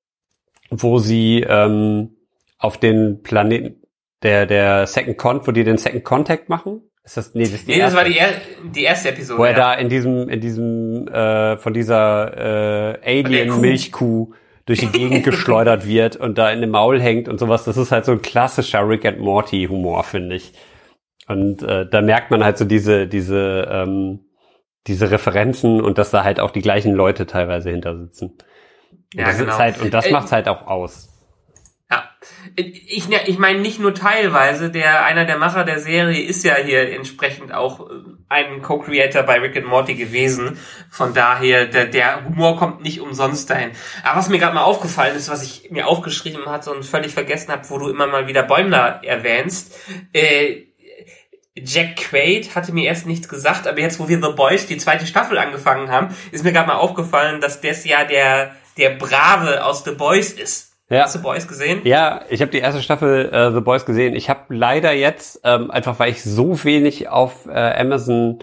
wo 0.70 1.00
sie 1.00 1.46
ähm, 1.48 2.18
auf 2.58 2.78
den 2.78 3.24
Planeten 3.24 3.82
der, 4.24 4.46
der 4.46 4.88
Second 4.88 5.18
Con, 5.18 5.48
wo 5.48 5.52
die 5.52 5.64
den 5.64 5.78
Second 5.78 6.04
Contact 6.04 6.50
machen. 6.50 6.82
Ist 7.06 7.18
das, 7.18 7.36
nee, 7.36 7.44
das 7.44 7.54
ist 7.54 7.68
die 7.68 7.74
nee, 7.74 7.78
erste. 7.78 7.96
das 7.96 8.04
war 8.04 8.10
die, 8.10 8.18
er 8.18 8.30
die 8.64 8.84
erste 8.84 9.10
Episode. 9.10 9.40
Wo 9.40 9.44
er 9.44 9.52
ja. 9.52 9.58
da 9.58 9.74
in 9.76 9.90
diesem, 9.90 10.28
in 10.28 10.42
diesem, 10.42 11.08
äh, 11.08 11.56
von 11.58 11.72
dieser 11.74 12.96
äh, 13.04 13.22
Alien-Milchkuh 13.22 14.34
durch 14.66 14.80
die 14.80 14.88
Gegend 14.88 15.24
geschleudert 15.24 15.88
wird 15.88 16.16
und 16.16 16.40
da 16.40 16.50
in 16.50 16.62
dem 16.62 16.72
Maul 16.72 17.00
hängt 17.00 17.30
und 17.30 17.40
sowas. 17.40 17.64
Das 17.64 17.78
ist 17.78 17.92
halt 17.92 18.06
so 18.06 18.14
ein 18.14 18.24
klassischer 18.24 18.88
Rick 18.90 19.06
and 19.06 19.20
Morty 19.20 19.68
Humor, 19.70 20.04
finde 20.04 20.36
ich. 20.36 20.54
Und 21.28 21.62
äh, 21.62 21.88
da 21.88 22.02
merkt 22.02 22.32
man 22.32 22.44
halt 22.44 22.58
so 22.58 22.66
diese, 22.66 23.08
diese, 23.08 23.68
ähm, 23.72 24.22
diese 24.88 25.12
Referenzen 25.12 25.82
und 25.82 26.00
dass 26.00 26.10
da 26.10 26.24
halt 26.24 26.40
auch 26.40 26.52
die 26.52 26.62
gleichen 26.62 26.94
Leute 26.94 27.28
teilweise 27.28 27.70
hinter 27.70 27.98
sitzen. 27.98 28.32
Und 28.32 29.22
ja, 29.22 29.26
das 29.26 29.38
genau. 29.38 29.58
halt, 29.58 29.80
und 29.80 29.94
das 29.94 30.08
äh, 30.08 30.12
macht's 30.12 30.32
halt 30.32 30.48
auch 30.48 30.66
aus. 30.68 31.10
Ja, 31.92 32.10
ich, 32.58 33.10
ich 33.10 33.38
meine 33.38 33.60
nicht 33.60 33.80
nur 33.80 33.94
teilweise, 33.94 34.70
der 34.70 35.04
einer 35.06 35.26
der 35.26 35.38
Macher 35.38 35.66
der 35.66 35.80
Serie 35.80 36.22
ist 36.22 36.44
ja 36.44 36.56
hier 36.56 36.94
entsprechend 36.94 37.54
auch 37.54 37.90
äh, 37.90 37.94
ein 38.30 38.62
Co-Creator 38.62 39.24
bei 39.24 39.40
Rick 39.40 39.58
and 39.58 39.68
Morty 39.68 39.96
gewesen. 39.96 40.58
Von 40.90 41.14
daher, 41.14 41.66
der, 41.66 41.86
der 41.86 42.24
Humor 42.26 42.58
kommt 42.58 42.82
nicht 42.82 43.02
umsonst 43.02 43.50
dahin. 43.50 43.72
Aber 44.04 44.20
was 44.20 44.30
mir 44.30 44.40
gerade 44.40 44.56
mal 44.56 44.64
aufgefallen 44.64 45.16
ist, 45.16 45.30
was 45.30 45.44
ich 45.44 45.70
mir 45.72 45.88
aufgeschrieben 45.88 46.46
hatte 46.46 46.72
und 46.72 46.86
völlig 46.86 47.14
vergessen 47.14 47.52
habe, 47.52 47.70
wo 47.70 47.78
du 47.78 47.90
immer 47.90 48.08
mal 48.08 48.28
wieder 48.28 48.44
Bäumler 48.44 49.02
erwähnst, 49.04 49.78
äh, 50.14 50.64
Jack 51.58 51.96
Quaid 51.98 52.56
hatte 52.56 52.74
mir 52.74 52.86
erst 52.86 53.06
nichts 53.06 53.30
gesagt, 53.30 53.66
aber 53.66 53.80
jetzt, 53.80 54.00
wo 54.00 54.10
wir 54.10 54.22
The 54.22 54.34
Boys 54.36 54.68
die 54.68 54.78
zweite 54.78 55.08
Staffel 55.08 55.38
angefangen 55.38 55.90
haben, 55.90 56.14
ist 56.32 56.44
mir 56.44 56.52
gerade 56.52 56.68
mal 56.68 56.76
aufgefallen, 56.76 57.40
dass 57.40 57.62
das 57.62 57.86
ja 57.86 58.04
der, 58.04 58.56
der 58.78 58.90
Brave 58.92 59.64
aus 59.64 59.86
The 59.86 59.92
Boys 59.92 60.34
ist. 60.34 60.75
Ja. 60.90 61.04
Hast 61.04 61.16
du 61.16 61.22
Boys 61.22 61.48
gesehen? 61.48 61.82
Ja, 61.84 62.22
ich 62.30 62.42
habe 62.42 62.52
die 62.52 62.60
erste 62.60 62.82
Staffel 62.82 63.30
äh, 63.32 63.52
The 63.52 63.62
Boys 63.62 63.86
gesehen. 63.86 64.16
Ich 64.16 64.30
habe 64.30 64.54
leider 64.54 64.94
jetzt, 64.94 65.42
ähm, 65.44 65.72
einfach 65.72 65.98
weil 65.98 66.12
ich 66.12 66.24
so 66.24 66.64
wenig 66.64 67.10
auf 67.10 67.48
äh, 67.48 67.52
Amazon 67.52 68.40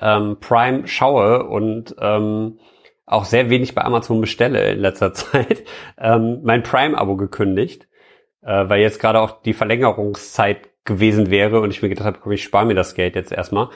ähm, 0.00 0.38
Prime 0.40 0.86
schaue 0.86 1.44
und 1.44 1.96
ähm, 2.00 2.58
auch 3.06 3.24
sehr 3.24 3.50
wenig 3.50 3.74
bei 3.74 3.82
Amazon 3.82 4.20
bestelle 4.20 4.70
in 4.70 4.78
letzter 4.78 5.12
Zeit, 5.14 5.64
ähm, 5.98 6.40
mein 6.44 6.62
Prime-Abo 6.62 7.16
gekündigt, 7.16 7.88
äh, 8.42 8.68
weil 8.68 8.80
jetzt 8.80 9.00
gerade 9.00 9.20
auch 9.20 9.42
die 9.42 9.52
Verlängerungszeit 9.52 10.68
gewesen 10.84 11.30
wäre 11.30 11.60
und 11.60 11.70
ich 11.70 11.82
mir 11.82 11.88
gedacht 11.88 12.06
habe, 12.06 12.18
komm, 12.20 12.32
ich 12.32 12.42
spare 12.42 12.66
mir 12.66 12.74
das 12.74 12.94
Geld 12.94 13.16
jetzt 13.16 13.32
erstmal. 13.32 13.68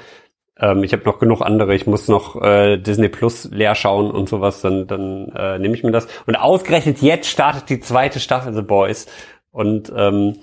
Ähm, 0.59 0.85
ich 0.85 0.93
habe 0.93 1.05
noch 1.05 1.19
genug 1.19 1.41
andere. 1.41 1.75
Ich 1.75 1.87
muss 1.87 2.09
noch 2.09 2.41
äh, 2.41 2.77
Disney 2.77 3.09
Plus 3.09 3.49
leer 3.51 3.75
schauen 3.75 4.11
und 4.11 4.29
sowas. 4.29 4.61
Dann, 4.61 4.87
dann 4.87 5.29
äh, 5.35 5.59
nehme 5.59 5.75
ich 5.75 5.83
mir 5.83 5.93
das. 5.93 6.07
Und 6.27 6.37
ausgerechnet 6.37 7.03
jetzt 7.03 7.29
startet 7.29 7.69
die 7.69 7.81
zweite 7.81 8.21
Staffel 8.21 8.55
The 8.55 8.63
Boys. 8.63 9.07
Und 9.51 9.93
ähm, 9.97 10.37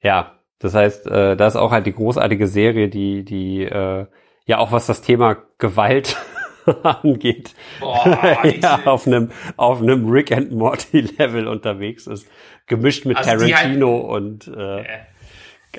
ja, 0.00 0.38
das 0.58 0.74
heißt, 0.74 1.06
äh, 1.08 1.36
da 1.36 1.46
ist 1.46 1.56
auch 1.56 1.72
halt 1.72 1.86
die 1.86 1.92
großartige 1.92 2.46
Serie, 2.46 2.88
die, 2.88 3.24
die 3.24 3.62
äh, 3.62 4.06
ja 4.46 4.58
auch 4.58 4.72
was 4.72 4.86
das 4.86 5.02
Thema 5.02 5.36
Gewalt 5.58 6.16
angeht, 6.82 7.54
Boah, 7.80 8.38
ja, 8.60 8.80
auf 8.84 9.06
einem 9.06 9.30
auf 9.56 9.82
einem 9.82 10.08
Rick 10.08 10.32
and 10.32 10.52
Morty 10.52 11.00
Level 11.18 11.48
unterwegs 11.48 12.06
ist, 12.06 12.26
gemischt 12.66 13.04
mit 13.04 13.16
also 13.16 13.46
Tarantino 13.46 14.08
halt, 14.10 14.22
und 14.22 14.48
äh, 14.48 14.84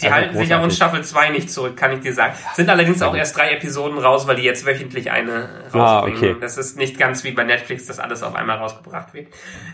die 0.02 0.12
halten 0.12 0.38
sich 0.38 0.54
auch 0.54 0.64
in 0.64 0.72
Staffel 0.72 1.04
2 1.04 1.30
nicht 1.30 1.52
zurück, 1.52 1.78
kann 1.78 1.92
ich 1.92 2.00
dir 2.00 2.14
sagen. 2.14 2.36
Sind 2.54 2.70
allerdings 2.70 3.02
auch 3.02 3.16
erst 3.16 3.38
drei 3.38 3.52
Episoden 3.52 3.98
raus, 3.98 4.28
weil 4.28 4.36
die 4.36 4.44
jetzt 4.44 4.66
wöchentlich 4.66 5.12
eine 5.12 5.50
rausbringen. 5.74 5.80
Ah, 5.82 6.04
okay. 6.04 6.36
Das 6.40 6.58
ist 6.58 6.78
nicht 6.78 6.98
ganz 6.98 7.24
wie 7.24 7.32
bei 7.32 7.44
Netflix, 7.44 7.86
dass 7.86 8.00
alles 8.00 8.24
auf 8.24 8.36
einmal 8.36 8.58
rausgebracht 8.58 9.14
wird. 9.14 9.28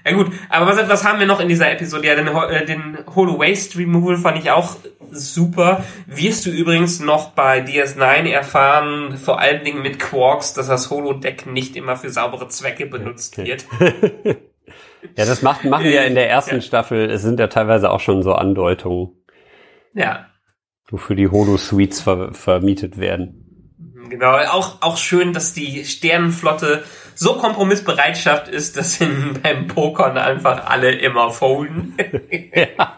Ja 0.05 0.13
gut, 0.13 0.31
aber 0.49 0.67
was, 0.67 0.89
was 0.89 1.03
haben 1.05 1.19
wir 1.19 1.27
noch 1.27 1.39
in 1.39 1.47
dieser 1.47 1.71
Episode? 1.71 2.07
Ja, 2.07 2.15
den, 2.15 2.27
äh, 2.27 2.65
den 2.65 2.97
Holo 3.15 3.39
Waste 3.39 3.77
Removal 3.77 4.17
fand 4.17 4.37
ich 4.37 4.51
auch 4.51 4.75
super. 5.11 5.83
Wirst 6.07 6.45
du 6.45 6.49
übrigens 6.49 6.99
noch 6.99 7.31
bei 7.31 7.59
DS9 7.59 8.29
erfahren, 8.29 9.17
vor 9.17 9.39
allen 9.39 9.63
Dingen 9.63 9.81
mit 9.81 9.99
Quarks, 9.99 10.53
dass 10.53 10.67
das 10.67 10.89
Holodeck 10.89 11.45
nicht 11.45 11.75
immer 11.75 11.95
für 11.95 12.09
saubere 12.09 12.47
Zwecke 12.47 12.85
benutzt 12.85 13.37
okay. 13.37 13.47
wird. 13.47 13.65
ja, 15.17 15.25
das 15.25 15.41
macht, 15.41 15.65
machen 15.65 15.85
wir 15.85 16.05
in 16.05 16.15
der 16.15 16.29
ersten 16.29 16.55
ja. 16.55 16.61
Staffel. 16.61 17.09
Es 17.09 17.21
sind 17.21 17.39
ja 17.39 17.47
teilweise 17.47 17.89
auch 17.91 17.99
schon 17.99 18.23
so 18.23 18.33
Andeutungen. 18.33 19.09
Ja. 19.93 20.27
Wofür 20.89 21.15
die 21.15 21.29
Holo-Suites 21.29 22.01
ver 22.01 22.33
vermietet 22.33 22.97
werden. 22.97 23.41
Genau, 24.09 24.35
auch, 24.37 24.81
auch 24.81 24.97
schön, 24.97 25.31
dass 25.31 25.53
die 25.53 25.85
Sternenflotte 25.85 26.83
so 27.15 27.35
kompromissbereitschaft 27.35 28.49
ist, 28.49 28.75
dass 28.75 28.95
sie 28.95 29.05
beim 29.43 29.67
Pokern 29.67 30.17
einfach 30.17 30.65
alle 30.65 30.91
immer 30.91 31.31
folden. 31.31 31.95
ja. 32.53 32.97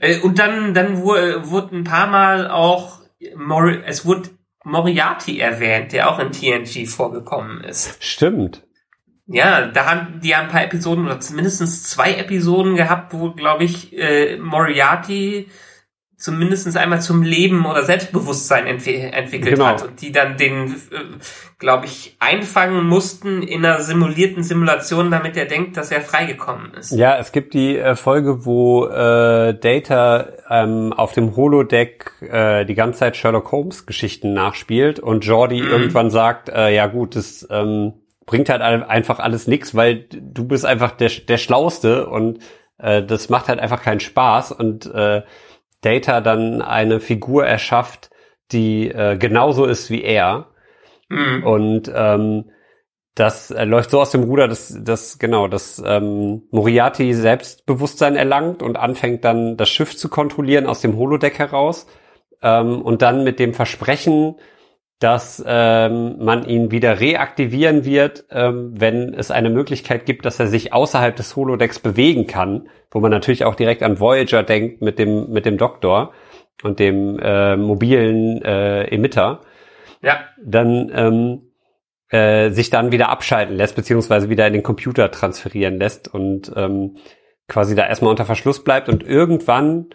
Äh, 0.00 0.20
und 0.20 0.38
dann, 0.38 0.74
dann 0.74 1.02
wurde, 1.02 1.50
wurde 1.50 1.76
ein 1.76 1.84
paar 1.84 2.06
Mal 2.06 2.50
auch, 2.50 3.00
Mor 3.36 3.66
es 3.84 4.04
wurde 4.04 4.30
Moriarty 4.64 5.38
erwähnt, 5.38 5.92
der 5.92 6.10
auch 6.10 6.18
in 6.18 6.32
TNG 6.32 6.86
vorgekommen 6.88 7.62
ist. 7.62 8.02
Stimmt. 8.02 8.65
Ja, 9.28 9.66
da 9.66 9.86
haben 9.86 10.20
die 10.22 10.34
haben 10.36 10.46
ein 10.46 10.52
paar 10.52 10.62
Episoden 10.64 11.06
oder 11.06 11.18
mindestens 11.34 11.82
zwei 11.84 12.14
Episoden 12.14 12.76
gehabt, 12.76 13.12
wo, 13.12 13.32
glaube 13.32 13.64
ich, 13.64 13.96
äh, 13.98 14.36
Moriarty 14.38 15.48
zumindest 16.18 16.74
einmal 16.78 17.02
zum 17.02 17.22
Leben 17.22 17.66
oder 17.66 17.82
Selbstbewusstsein 17.82 18.66
entwi 18.66 18.94
entwickelt 18.94 19.56
Genau. 19.56 19.66
hat 19.66 19.82
und 19.82 20.00
die 20.00 20.12
dann 20.12 20.38
den, 20.38 20.68
äh, 20.72 20.74
glaube 21.58 21.84
ich, 21.86 22.16
einfangen 22.20 22.86
mussten 22.86 23.42
in 23.42 23.66
einer 23.66 23.80
simulierten 23.82 24.42
Simulation, 24.42 25.10
damit 25.10 25.36
er 25.36 25.44
denkt, 25.44 25.76
dass 25.76 25.90
er 25.90 26.00
freigekommen 26.00 26.72
ist. 26.72 26.92
Ja, 26.92 27.18
es 27.18 27.32
gibt 27.32 27.52
die 27.52 27.76
äh, 27.76 27.96
Folge, 27.96 28.46
wo 28.46 28.86
äh, 28.86 29.58
Data 29.58 30.28
ähm, 30.48 30.94
auf 30.94 31.12
dem 31.12 31.36
Holodeck 31.36 32.12
äh, 32.22 32.64
die 32.64 32.74
ganze 32.74 33.00
Zeit 33.00 33.16
Sherlock 33.18 33.52
Holmes 33.52 33.84
Geschichten 33.84 34.32
nachspielt 34.32 34.98
und 35.00 35.24
Jordi 35.26 35.60
Mhm. 35.60 35.68
irgendwann 35.68 36.10
sagt, 36.10 36.48
äh, 36.48 36.74
ja 36.74 36.86
gut, 36.86 37.14
das 37.14 37.46
ähm, 37.50 37.92
bringt 38.26 38.48
halt 38.48 38.60
einfach 38.60 39.20
alles 39.20 39.46
nix, 39.46 39.74
weil 39.74 40.06
du 40.10 40.46
bist 40.46 40.66
einfach 40.66 40.90
der, 40.90 41.10
der 41.28 41.38
Schlauste 41.38 42.08
und 42.08 42.40
äh, 42.78 43.02
das 43.02 43.28
macht 43.28 43.48
halt 43.48 43.60
einfach 43.60 43.82
keinen 43.82 44.00
Spaß 44.00 44.52
und 44.52 44.86
äh, 44.86 45.22
Data 45.80 46.20
dann 46.20 46.60
eine 46.60 47.00
Figur 47.00 47.46
erschafft, 47.46 48.10
die 48.52 48.90
äh, 48.90 49.16
genauso 49.16 49.64
ist 49.64 49.90
wie 49.90 50.02
er. 50.02 50.48
Mhm. 51.08 51.44
Und 51.44 51.92
ähm, 51.94 52.50
das 53.14 53.50
äh, 53.50 53.64
läuft 53.64 53.90
so 53.90 54.00
aus 54.00 54.10
dem 54.10 54.24
Ruder, 54.24 54.48
dass, 54.48 54.76
dass 54.82 55.18
genau, 55.18 55.48
dass 55.48 55.82
ähm, 55.84 56.42
Moriarty 56.50 57.14
Selbstbewusstsein 57.14 58.16
erlangt 58.16 58.62
und 58.62 58.76
anfängt 58.76 59.24
dann 59.24 59.56
das 59.56 59.68
Schiff 59.68 59.96
zu 59.96 60.08
kontrollieren 60.08 60.66
aus 60.66 60.80
dem 60.80 60.96
Holodeck 60.96 61.38
heraus 61.38 61.86
ähm, 62.42 62.82
und 62.82 63.02
dann 63.02 63.24
mit 63.24 63.38
dem 63.38 63.54
Versprechen, 63.54 64.36
dass 64.98 65.44
ähm, 65.46 66.16
man 66.24 66.46
ihn 66.46 66.70
wieder 66.70 67.00
reaktivieren 67.00 67.84
wird, 67.84 68.24
ähm, 68.30 68.72
wenn 68.76 69.12
es 69.12 69.30
eine 69.30 69.50
Möglichkeit 69.50 70.06
gibt, 70.06 70.24
dass 70.24 70.40
er 70.40 70.46
sich 70.46 70.72
außerhalb 70.72 71.14
des 71.14 71.36
Holodecks 71.36 71.78
bewegen 71.78 72.26
kann, 72.26 72.68
wo 72.90 73.00
man 73.00 73.10
natürlich 73.10 73.44
auch 73.44 73.54
direkt 73.56 73.82
an 73.82 74.00
Voyager 74.00 74.42
denkt 74.42 74.80
mit 74.80 74.98
dem 74.98 75.30
mit 75.30 75.44
dem 75.44 75.58
Doktor 75.58 76.12
und 76.62 76.78
dem 76.78 77.18
äh, 77.18 77.56
mobilen 77.56 78.40
äh, 78.42 78.84
Emitter 78.84 79.42
Ja. 80.00 80.20
dann 80.42 80.90
ähm, 80.94 81.42
äh, 82.08 82.50
sich 82.50 82.70
dann 82.70 82.90
wieder 82.90 83.10
abschalten 83.10 83.54
lässt, 83.56 83.76
beziehungsweise 83.76 84.30
wieder 84.30 84.46
in 84.46 84.54
den 84.54 84.62
Computer 84.62 85.10
transferieren 85.10 85.76
lässt 85.78 86.12
und 86.12 86.50
ähm, 86.56 86.96
quasi 87.48 87.74
da 87.74 87.86
erstmal 87.86 88.10
unter 88.10 88.24
Verschluss 88.24 88.64
bleibt 88.64 88.88
und 88.88 89.02
irgendwann 89.02 89.90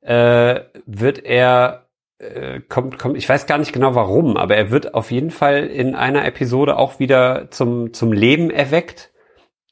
äh, 0.00 0.60
wird 0.86 1.24
er 1.24 1.83
äh, 2.18 2.60
kommt, 2.60 2.98
kommt, 2.98 3.16
ich 3.16 3.28
weiß 3.28 3.46
gar 3.46 3.58
nicht 3.58 3.72
genau 3.72 3.94
warum, 3.94 4.36
aber 4.36 4.56
er 4.56 4.70
wird 4.70 4.94
auf 4.94 5.10
jeden 5.10 5.30
Fall 5.30 5.66
in 5.66 5.94
einer 5.94 6.24
Episode 6.24 6.76
auch 6.76 6.98
wieder 6.98 7.50
zum, 7.50 7.92
zum 7.92 8.12
Leben 8.12 8.50
erweckt 8.50 9.12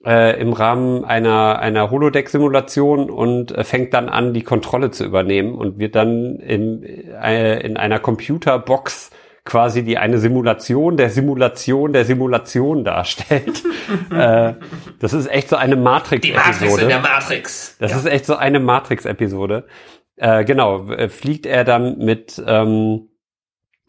äh, 0.04 0.40
im 0.40 0.52
Rahmen 0.52 1.04
einer, 1.04 1.58
einer 1.60 1.90
Holodeck-Simulation 1.90 3.10
und 3.10 3.52
äh, 3.52 3.64
fängt 3.64 3.94
dann 3.94 4.08
an, 4.08 4.34
die 4.34 4.42
Kontrolle 4.42 4.90
zu 4.90 5.04
übernehmen 5.04 5.54
und 5.54 5.78
wird 5.78 5.94
dann 5.94 6.36
in, 6.36 6.82
äh, 6.82 7.60
in 7.60 7.76
einer 7.76 7.98
Computerbox 7.98 9.10
quasi 9.44 9.82
die 9.82 9.98
eine 9.98 10.18
Simulation 10.18 10.96
der 10.96 11.10
Simulation 11.10 11.92
der 11.92 12.04
Simulation 12.04 12.84
darstellt. 12.84 13.62
äh, 14.10 14.54
das 15.00 15.12
ist 15.12 15.28
echt 15.28 15.48
so 15.48 15.56
eine 15.56 15.76
Die 15.76 15.82
Matrix 15.82 16.26
in 16.26 16.34
Matrix-Episode. 16.34 16.86
der 16.86 17.00
Matrix. 17.00 17.76
Das 17.78 17.90
ja. 17.90 17.98
ist 17.98 18.06
echt 18.06 18.26
so 18.26 18.36
eine 18.36 18.60
Matrix-Episode. 18.60 19.64
Äh, 20.22 20.44
genau, 20.44 20.88
äh, 20.88 21.08
fliegt 21.08 21.46
er 21.46 21.64
dann 21.64 21.98
mit, 21.98 22.40
ähm, 22.46 23.08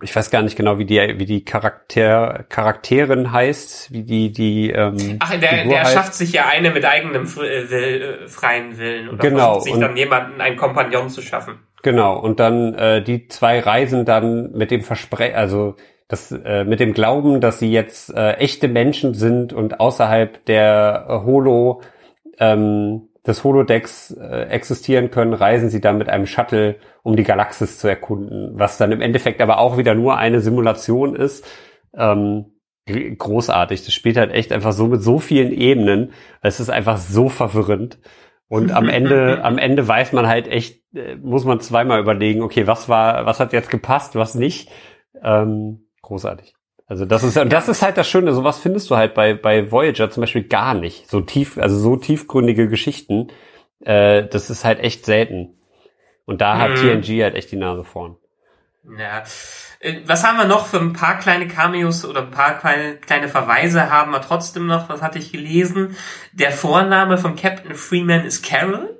ich 0.01 0.15
weiß 0.15 0.31
gar 0.31 0.41
nicht 0.41 0.55
genau, 0.57 0.79
wie 0.79 0.85
die, 0.85 0.97
wie 1.19 1.25
die 1.25 1.45
Charakter, 1.45 2.43
Charakterin 2.49 3.31
heißt, 3.31 3.93
wie 3.93 4.01
die, 4.01 4.31
die, 4.31 4.71
ähm, 4.71 5.17
Ach, 5.19 5.29
der, 5.39 5.49
Figur 5.49 5.73
der 5.73 5.81
heißt. 5.83 5.93
schafft 5.93 6.13
sich 6.15 6.33
ja 6.33 6.47
eine 6.47 6.71
mit 6.71 6.85
eigenem 6.85 7.25
äh, 7.25 7.69
will, 7.69 8.19
äh, 8.23 8.27
freien 8.27 8.79
Willen 8.79 9.09
oder 9.09 9.19
Genau, 9.19 9.37
versucht 9.53 9.63
sich 9.65 9.73
und- 9.75 9.81
dann 9.81 9.95
jemanden, 9.95 10.41
einen 10.41 10.57
Kompagnon 10.57 11.09
zu 11.09 11.21
schaffen. 11.21 11.59
Genau, 11.83 12.17
und 12.19 12.39
dann 12.39 12.73
äh, 12.73 13.03
die 13.03 13.27
zwei 13.27 13.59
reisen 13.59 14.03
dann 14.03 14.53
mit 14.53 14.71
dem 14.71 14.81
Versprechen, 14.81 15.35
also 15.35 15.75
das 16.07 16.31
äh, 16.31 16.63
mit 16.63 16.79
dem 16.79 16.93
Glauben, 16.93 17.41
dass 17.41 17.59
sie 17.59 17.71
jetzt 17.71 18.09
äh, 18.09 18.33
echte 18.37 18.67
Menschen 18.67 19.13
sind 19.13 19.53
und 19.53 19.79
außerhalb 19.79 20.43
der 20.45 21.05
äh, 21.09 21.13
Holo 21.25 21.81
ähm, 22.39 23.09
des 23.25 23.43
Holodecks 23.43 24.11
äh, 24.11 24.43
existieren 24.49 25.09
können, 25.11 25.33
reisen 25.33 25.69
sie 25.69 25.81
dann 25.81 25.97
mit 25.97 26.09
einem 26.09 26.25
Shuttle, 26.25 26.75
um 27.03 27.15
die 27.15 27.23
Galaxis 27.23 27.77
zu 27.77 27.87
erkunden, 27.87 28.51
was 28.53 28.77
dann 28.77 28.91
im 28.91 29.01
Endeffekt 29.01 29.41
aber 29.41 29.59
auch 29.59 29.77
wieder 29.77 29.95
nur 29.95 30.17
eine 30.17 30.41
Simulation 30.41 31.15
ist. 31.15 31.45
Ähm, 31.95 32.45
gr- 32.85 33.15
großartig. 33.15 33.85
Das 33.85 33.93
spielt 33.93 34.17
halt 34.17 34.31
echt 34.31 34.51
einfach 34.51 34.73
so 34.73 34.87
mit 34.87 35.01
so 35.01 35.19
vielen 35.19 35.51
Ebenen. 35.51 36.11
Es 36.41 36.59
ist 36.59 36.69
einfach 36.69 36.97
so 36.97 37.29
verwirrend. 37.29 37.99
Und 38.49 38.71
am 38.71 38.89
Ende, 38.89 39.43
am 39.43 39.57
Ende 39.57 39.87
weiß 39.87 40.11
man 40.13 40.27
halt 40.27 40.47
echt, 40.47 40.81
äh, 40.93 41.15
muss 41.15 41.45
man 41.45 41.61
zweimal 41.61 41.99
überlegen, 42.01 42.41
okay, 42.41 42.67
was 42.67 42.89
war, 42.89 43.25
was 43.25 43.39
hat 43.39 43.53
jetzt 43.53 43.69
gepasst, 43.69 44.15
was 44.15 44.35
nicht. 44.35 44.69
Ähm, 45.23 45.87
großartig. 46.01 46.55
Also 46.87 47.05
das 47.05 47.23
ist, 47.23 47.37
und 47.37 47.51
das 47.51 47.69
ist 47.69 47.81
halt 47.81 47.97
das 47.97 48.07
Schöne, 48.09 48.33
sowas 48.33 48.59
findest 48.59 48.89
du 48.89 48.97
halt 48.97 49.13
bei, 49.13 49.33
bei 49.33 49.71
Voyager 49.71 50.09
zum 50.11 50.21
Beispiel 50.21 50.43
gar 50.43 50.73
nicht. 50.73 51.09
So 51.09 51.21
tief, 51.21 51.57
also 51.57 51.77
so 51.77 51.95
tiefgründige 51.95 52.67
Geschichten, 52.67 53.29
äh, 53.79 54.27
das 54.27 54.49
ist 54.49 54.65
halt 54.65 54.79
echt 54.79 55.05
selten. 55.05 55.55
Und 56.25 56.41
da 56.41 56.57
hat 56.57 56.71
Mhm. 56.71 57.01
TNG 57.01 57.23
halt 57.23 57.35
echt 57.35 57.51
die 57.51 57.57
Nase 57.57 57.83
vorn. 57.83 58.17
Ja. 58.97 59.23
Was 60.05 60.25
haben 60.25 60.37
wir 60.37 60.45
noch 60.45 60.67
für 60.67 60.77
ein 60.79 60.93
paar 60.93 61.17
kleine 61.19 61.47
Cameos 61.47 62.05
oder 62.05 62.21
ein 62.21 62.31
paar 62.31 62.57
kleine, 62.59 62.95
kleine 62.95 63.27
Verweise 63.27 63.89
haben 63.89 64.11
wir 64.11 64.21
trotzdem 64.21 64.65
noch? 64.65 64.87
Was 64.89 65.01
hatte 65.01 65.19
ich 65.19 65.31
gelesen? 65.31 65.95
Der 66.33 66.51
Vorname 66.51 67.17
von 67.17 67.35
Captain 67.35 67.75
Freeman 67.75 68.25
ist 68.25 68.45
Carol. 68.45 68.97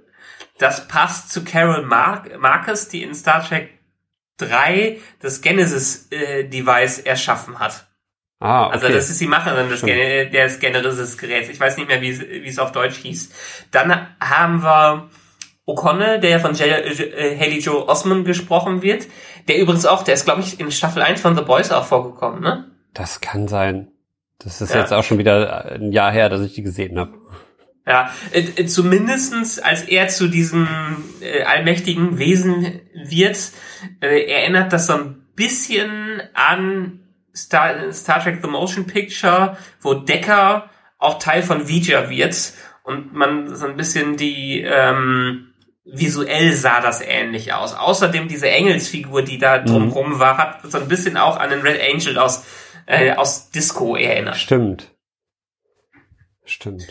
Das 0.58 0.88
passt 0.88 1.32
zu 1.32 1.44
Carol 1.44 1.84
Mar 1.84 2.24
Marcus, 2.40 2.88
die 2.90 3.04
in 3.04 3.14
Star 3.14 3.44
Trek 3.44 3.80
3 4.38 4.98
das 5.20 5.42
Genesis-Device 5.42 7.00
erschaffen 7.00 7.60
hat. 7.60 7.88
Ah, 8.40 8.68
okay. 8.68 8.74
Also 8.74 8.88
das 8.90 9.10
ist 9.10 9.22
die 9.22 9.28
Macherin 9.28 9.70
des. 9.70 9.82
Gen 9.84 10.32
des 10.32 10.60
Genesis-Geräts. 10.60 11.50
Ich 11.50 11.60
weiß 11.60 11.78
nicht 11.78 11.88
mehr, 11.88 12.02
wie 12.02 12.46
es, 12.46 12.60
auf 12.60 12.72
Deutsch 12.74 12.98
hieß. 12.98 13.32
Dann 13.72 14.08
haben 14.20 14.64
wir 14.64 15.10
O'Connell, 15.66 16.18
der 16.18 16.30
ja 16.32 16.40
von 16.40 16.54
J 16.54 16.68
äh, 16.68 17.38
Haley 17.40 17.60
Joe 17.60 17.88
Osmond 17.88 18.26
gesprochen 18.26 18.82
wird. 18.82 19.08
Der 19.48 19.58
übrigens 19.60 19.86
auch, 19.86 20.04
der 20.04 20.16
ist, 20.16 20.26
glaube 20.26 20.42
ich, 20.42 20.60
in 20.60 20.72
Staffel 20.72 21.02
1 21.02 21.22
von 21.22 21.36
The 21.38 21.42
Boys 21.44 21.72
auch 21.72 21.86
vorgekommen, 21.86 22.42
ne? 22.42 22.70
das 22.94 23.22
kann 23.22 23.48
sein. 23.48 23.88
Das 24.40 24.62
ist 24.62 24.74
Ja. 24.74 24.82
jetzt 24.82 24.92
auch 24.94 25.04
schon 25.04 25.18
wieder 25.18 25.72
ein 25.72 25.92
Jahr 25.92 26.12
her, 26.12 26.30
dass 26.30 26.42
ich 26.42 26.54
die 26.54 26.64
gesehen 26.64 27.00
habe. 27.00 27.14
Ja, 27.86 28.14
äh, 28.32 28.40
äh, 28.40 28.66
zumindestens 28.66 29.60
als 29.60 29.84
er 29.84 30.08
zu 30.08 30.28
diesem 30.28 30.68
äh, 31.22 31.44
allmächtigen 31.44 32.18
Wesen 32.18 32.82
wird, 32.94 33.52
äh, 34.00 34.32
erinnert 34.32 34.72
das 34.72 34.88
so 34.88 34.94
ein 34.94 35.26
bisschen 35.36 36.22
an 36.34 37.02
Star, 37.36 37.92
Star 37.92 38.24
Trek 38.24 38.40
The 38.42 38.48
Motion 38.48 38.86
Picture, 38.86 39.58
wo 39.82 39.96
Decker 39.96 40.70
auch 40.98 41.20
Teil 41.20 41.44
von 41.44 41.68
Vija 41.68 42.10
wird 42.10 42.54
und 42.84 43.14
man 43.14 43.54
so 43.54 43.66
ein 43.66 43.76
bisschen 43.76 44.16
die 44.16 44.62
ähm, 44.62 45.54
visuell 45.84 46.54
sah 46.54 46.80
das 46.80 47.02
ähnlich 47.02 47.52
aus. 47.52 47.74
Außerdem 47.74 48.30
diese 48.30 48.50
Engelsfigur, 48.50 49.24
die 49.24 49.38
da 49.38 49.60
drumrum 49.60 50.20
war, 50.20 50.38
hat 50.38 50.72
so 50.72 50.78
ein 50.78 50.88
bisschen 50.88 51.18
auch 51.18 51.38
an 51.38 51.50
den 51.50 51.60
Red 51.60 51.82
Angel 51.82 52.18
aus 52.18 52.46
äh, 52.86 53.12
aus 53.12 53.50
Disco 53.50 53.96
erinnert. 53.98 54.38
Stimmt. 54.38 54.92
Stimmt. 56.46 56.88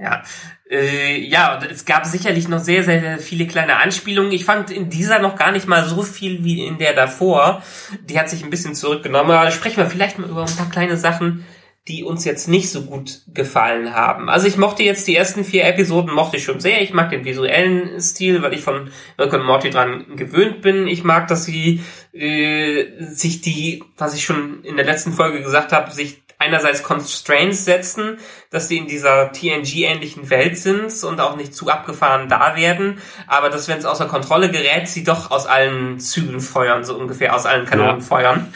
Ja, 0.00 0.22
äh, 0.68 1.18
ja, 1.20 1.56
und 1.56 1.70
es 1.70 1.84
gab 1.84 2.04
sicherlich 2.04 2.48
noch 2.48 2.58
sehr, 2.58 2.82
sehr, 2.82 3.18
viele 3.18 3.46
kleine 3.46 3.76
Anspielungen. 3.76 4.32
Ich 4.32 4.44
fand 4.44 4.70
in 4.70 4.90
dieser 4.90 5.20
noch 5.20 5.36
gar 5.36 5.52
nicht 5.52 5.68
mal 5.68 5.88
so 5.88 6.02
viel 6.02 6.44
wie 6.44 6.66
in 6.66 6.78
der 6.78 6.94
davor. 6.94 7.62
Die 8.08 8.18
hat 8.18 8.28
sich 8.28 8.42
ein 8.42 8.50
bisschen 8.50 8.74
zurückgenommen. 8.74 9.30
Aber 9.30 9.50
sprechen 9.50 9.76
wir 9.76 9.86
vielleicht 9.86 10.18
mal 10.18 10.28
über 10.28 10.42
ein 10.42 10.56
paar 10.56 10.70
kleine 10.70 10.96
Sachen, 10.96 11.44
die 11.86 12.02
uns 12.02 12.24
jetzt 12.24 12.48
nicht 12.48 12.70
so 12.70 12.82
gut 12.82 13.20
gefallen 13.34 13.94
haben. 13.94 14.30
Also 14.30 14.46
ich 14.46 14.56
mochte 14.56 14.82
jetzt 14.82 15.06
die 15.06 15.14
ersten 15.14 15.44
vier 15.44 15.64
Episoden, 15.66 16.14
mochte 16.14 16.38
ich 16.38 16.44
schon 16.44 16.58
sehr. 16.58 16.80
Ich 16.80 16.94
mag 16.94 17.10
den 17.10 17.26
visuellen 17.26 18.00
Stil, 18.00 18.42
weil 18.42 18.54
ich 18.54 18.62
von 18.62 18.90
Rick 19.18 19.34
und 19.34 19.44
Morty 19.44 19.68
dran 19.68 20.16
gewöhnt 20.16 20.62
bin. 20.62 20.88
Ich 20.88 21.04
mag, 21.04 21.28
dass 21.28 21.44
sie 21.44 21.82
äh, 22.12 22.86
sich 23.00 23.42
die, 23.42 23.84
was 23.98 24.14
ich 24.14 24.24
schon 24.24 24.64
in 24.64 24.76
der 24.76 24.86
letzten 24.86 25.12
Folge 25.12 25.42
gesagt 25.42 25.72
habe, 25.72 25.92
sich 25.92 26.23
einerseits 26.44 26.82
Constraints 26.82 27.64
setzen, 27.64 28.18
dass 28.50 28.68
sie 28.68 28.76
in 28.78 28.86
dieser 28.86 29.32
TNG-ähnlichen 29.32 30.30
Welt 30.30 30.58
sind 30.58 30.92
und 31.04 31.20
auch 31.20 31.36
nicht 31.36 31.54
zu 31.54 31.68
abgefahren 31.68 32.28
da 32.28 32.56
werden, 32.56 32.98
aber 33.26 33.50
dass, 33.50 33.68
wenn 33.68 33.78
es 33.78 33.84
außer 33.84 34.06
Kontrolle 34.06 34.50
gerät, 34.50 34.88
sie 34.88 35.04
doch 35.04 35.30
aus 35.30 35.46
allen 35.46 35.98
Zügen 36.00 36.40
feuern, 36.40 36.84
so 36.84 36.96
ungefähr 36.96 37.34
aus 37.34 37.46
allen 37.46 37.66
Kanonen 37.66 38.00
Ja. 38.00 38.06
feuern. 38.06 38.54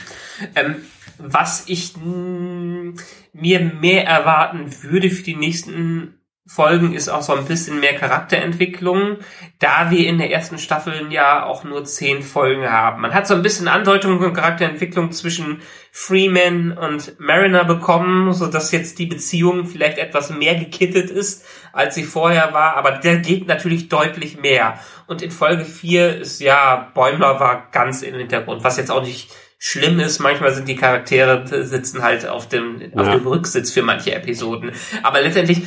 Ähm, 0.55 0.77
was 1.19 1.65
ich 1.67 1.95
mir 1.97 3.61
mehr 3.61 4.07
erwarten 4.07 4.71
würde 4.83 5.11
für 5.11 5.23
die 5.23 5.37
nächsten 5.37 6.18
Folgen 6.49 6.95
ist 6.95 7.11
auch 7.11 7.21
so 7.21 7.35
ein 7.35 7.45
bisschen 7.45 7.79
mehr 7.79 7.95
Charakterentwicklung, 7.95 9.19
da 9.59 9.91
wir 9.91 10.07
in 10.07 10.17
der 10.17 10.31
ersten 10.31 10.57
Staffel 10.57 11.13
ja 11.13 11.45
auch 11.45 11.63
nur 11.63 11.85
zehn 11.85 12.23
Folgen 12.23 12.71
haben. 12.71 13.03
Man 13.03 13.13
hat 13.13 13.27
so 13.27 13.35
ein 13.35 13.43
bisschen 13.43 13.69
Andeutung 13.69 14.19
von 14.19 14.33
Charakterentwicklung 14.33 15.13
zwischen 15.13 15.61
Freeman 15.93 16.73
und 16.73 17.21
Mariner 17.21 17.65
bekommen, 17.65 18.33
so 18.33 18.47
dass 18.47 18.73
jetzt 18.73 18.99
die 18.99 19.05
Beziehung 19.05 19.67
vielleicht 19.67 19.99
etwas 19.99 20.31
mehr 20.31 20.55
gekittet 20.55 21.11
ist, 21.11 21.45
als 21.75 21.95
sie 21.95 22.05
vorher 22.05 22.55
war, 22.55 22.79
aber 22.79 22.93
der 22.93 23.19
geht 23.19 23.47
natürlich 23.47 23.91
deutlich 23.91 24.41
mehr. 24.41 24.79
Und 25.07 25.21
in 25.21 25.31
Folge 25.31 25.67
4 25.67 26.21
ist 26.21 26.41
ja, 26.41 26.91
Bäumler 26.95 27.41
war 27.41 27.69
ganz 27.73 28.01
im 28.01 28.15
Hintergrund, 28.15 28.65
was 28.65 28.79
jetzt 28.79 28.91
auch 28.91 29.03
nicht 29.03 29.31
schlimm 29.59 30.01
ist. 30.01 30.19
Manchmal 30.21 30.55
sind 30.55 30.67
die 30.69 30.77
Charaktere 30.77 31.45
sitzen 31.67 32.03
halt 32.03 32.27
auf 32.27 32.49
dem, 32.49 32.81
ja. 32.81 33.03
auf 33.03 33.11
dem 33.11 33.27
Rücksitz 33.27 33.71
für 33.71 33.83
manche 33.83 34.15
Episoden. 34.15 34.73
Aber 35.03 35.21
letztendlich 35.21 35.63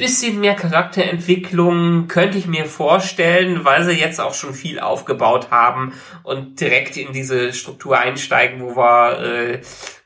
bisschen 0.00 0.40
mehr 0.40 0.54
Charakterentwicklung 0.54 2.08
könnte 2.08 2.38
ich 2.38 2.46
mir 2.46 2.66
vorstellen, 2.66 3.64
weil 3.64 3.84
sie 3.84 3.92
jetzt 3.92 4.20
auch 4.20 4.34
schon 4.34 4.54
viel 4.54 4.80
aufgebaut 4.80 5.50
haben 5.50 5.92
und 6.22 6.60
direkt 6.60 6.96
in 6.96 7.12
diese 7.12 7.52
Struktur 7.52 7.98
einsteigen, 7.98 8.60
wo 8.60 8.76
wir 8.76 9.18
äh, 9.20 9.60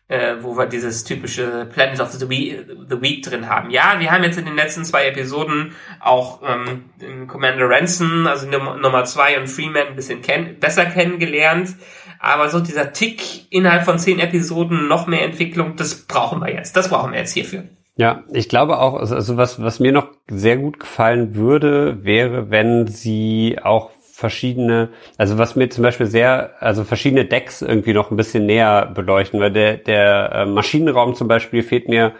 äh, 0.07 0.37
wo 0.43 0.57
wir 0.57 0.67
dieses 0.67 1.05
typische 1.05 1.67
Planet 1.73 2.01
of 2.01 2.13
the 2.13 2.29
Week, 2.29 2.67
the 2.89 3.01
Week 3.01 3.23
drin 3.23 3.49
haben. 3.49 3.71
Ja, 3.71 3.99
wir 3.99 4.11
haben 4.11 4.23
jetzt 4.23 4.39
in 4.39 4.45
den 4.45 4.55
letzten 4.55 4.85
zwei 4.85 5.07
Episoden 5.07 5.75
auch 6.01 6.43
ähm, 6.43 7.27
Commander 7.27 7.69
Ransom, 7.69 8.27
also 8.27 8.47
Nummer 8.47 9.05
zwei 9.05 9.39
und 9.41 9.49
Freeman 9.49 9.89
ein 9.89 9.97
bisschen 9.97 10.21
kenn 10.21 10.59
besser 10.61 10.85
kennengelernt. 10.87 11.75
Aber 12.19 12.49
so 12.49 12.61
dieser 12.61 12.93
Tick 12.93 13.51
innerhalb 13.51 13.85
von 13.85 13.99
zehn 13.99 14.19
Episoden 14.19 14.89
noch 14.89 15.07
mehr 15.07 15.23
Entwicklung, 15.23 15.77
das 15.77 16.07
brauchen 16.07 16.41
wir 16.41 16.53
jetzt. 16.53 16.77
Das 16.77 16.89
brauchen 16.89 17.13
wir 17.13 17.19
jetzt 17.19 17.33
hierfür. 17.33 17.65
Ja, 17.97 18.25
ich 18.33 18.49
glaube 18.49 18.81
auch, 18.81 18.95
also, 18.95 19.15
also 19.15 19.37
was, 19.37 19.63
was 19.63 19.79
mir 19.79 19.93
noch 19.93 20.09
sehr 20.29 20.57
gut 20.57 20.81
gefallen 20.81 21.37
würde, 21.37 22.05
wäre, 22.05 22.51
wenn 22.51 22.89
sie 22.89 23.59
auch 23.63 23.91
verschiedene, 24.13 24.91
also 25.17 25.39
was 25.39 25.55
mir 25.55 25.69
zum 25.71 25.83
Beispiel 25.83 26.07
sehr, 26.07 26.55
also 26.61 26.85
verschiedene 26.85 27.25
Decks 27.25 27.63
irgendwie 27.63 27.93
noch 27.93 28.11
ein 28.11 28.17
bisschen 28.17 28.47
näher 28.47 28.87
beleuchten, 28.87 29.41
weil 29.41 29.53
der, 29.53 29.77
der 29.77 30.33
äh, 30.33 30.47
Maschinenraum 30.47 31.15
zum 31.15 31.29
Beispiel 31.29 31.63
fehlt 31.63 31.89
mir 31.89 32.15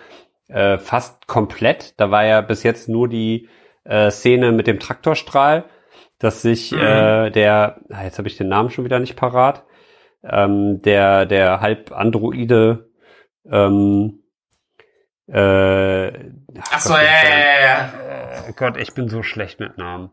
äh, 0.49 0.79
fast 0.79 1.27
komplett. 1.27 1.95
Da 1.99 2.11
war 2.11 2.25
ja 2.25 2.41
bis 2.41 2.63
jetzt 2.63 2.89
nur 2.89 3.09
die 3.09 3.49
äh, 3.85 4.11
Szene 4.11 4.53
mit 4.53 4.67
dem 4.67 4.81
Traktorstrahl, 4.81 5.65
dass 6.19 6.43
sich 6.43 6.73
mhm. 6.73 6.79
äh, 6.79 7.31
der, 7.31 7.81
ah, 7.91 8.05
jetzt 8.05 8.19
habe 8.19 8.29
ich 8.29 8.37
den 8.37 8.49
Namen 8.49 8.71
schon 8.71 8.85
wieder 8.85 8.99
nicht 8.99 9.17
parat, 9.17 9.65
ähm, 10.25 10.83
der, 10.83 11.27
der 11.27 11.61
halb 11.61 11.93
Androide, 11.93 12.91
ähm, 13.51 14.24
äh, 15.27 16.09
ach 16.71 16.81
so, 16.81 16.95
ja, 16.95 17.01
ja, 17.03 17.61
ja. 17.63 18.49
Äh, 18.49 18.53
Gott, 18.57 18.77
ich 18.77 18.93
bin 18.93 19.09
so 19.09 19.23
schlecht 19.23 19.61
mit 19.61 19.79
Namen. 19.79 20.11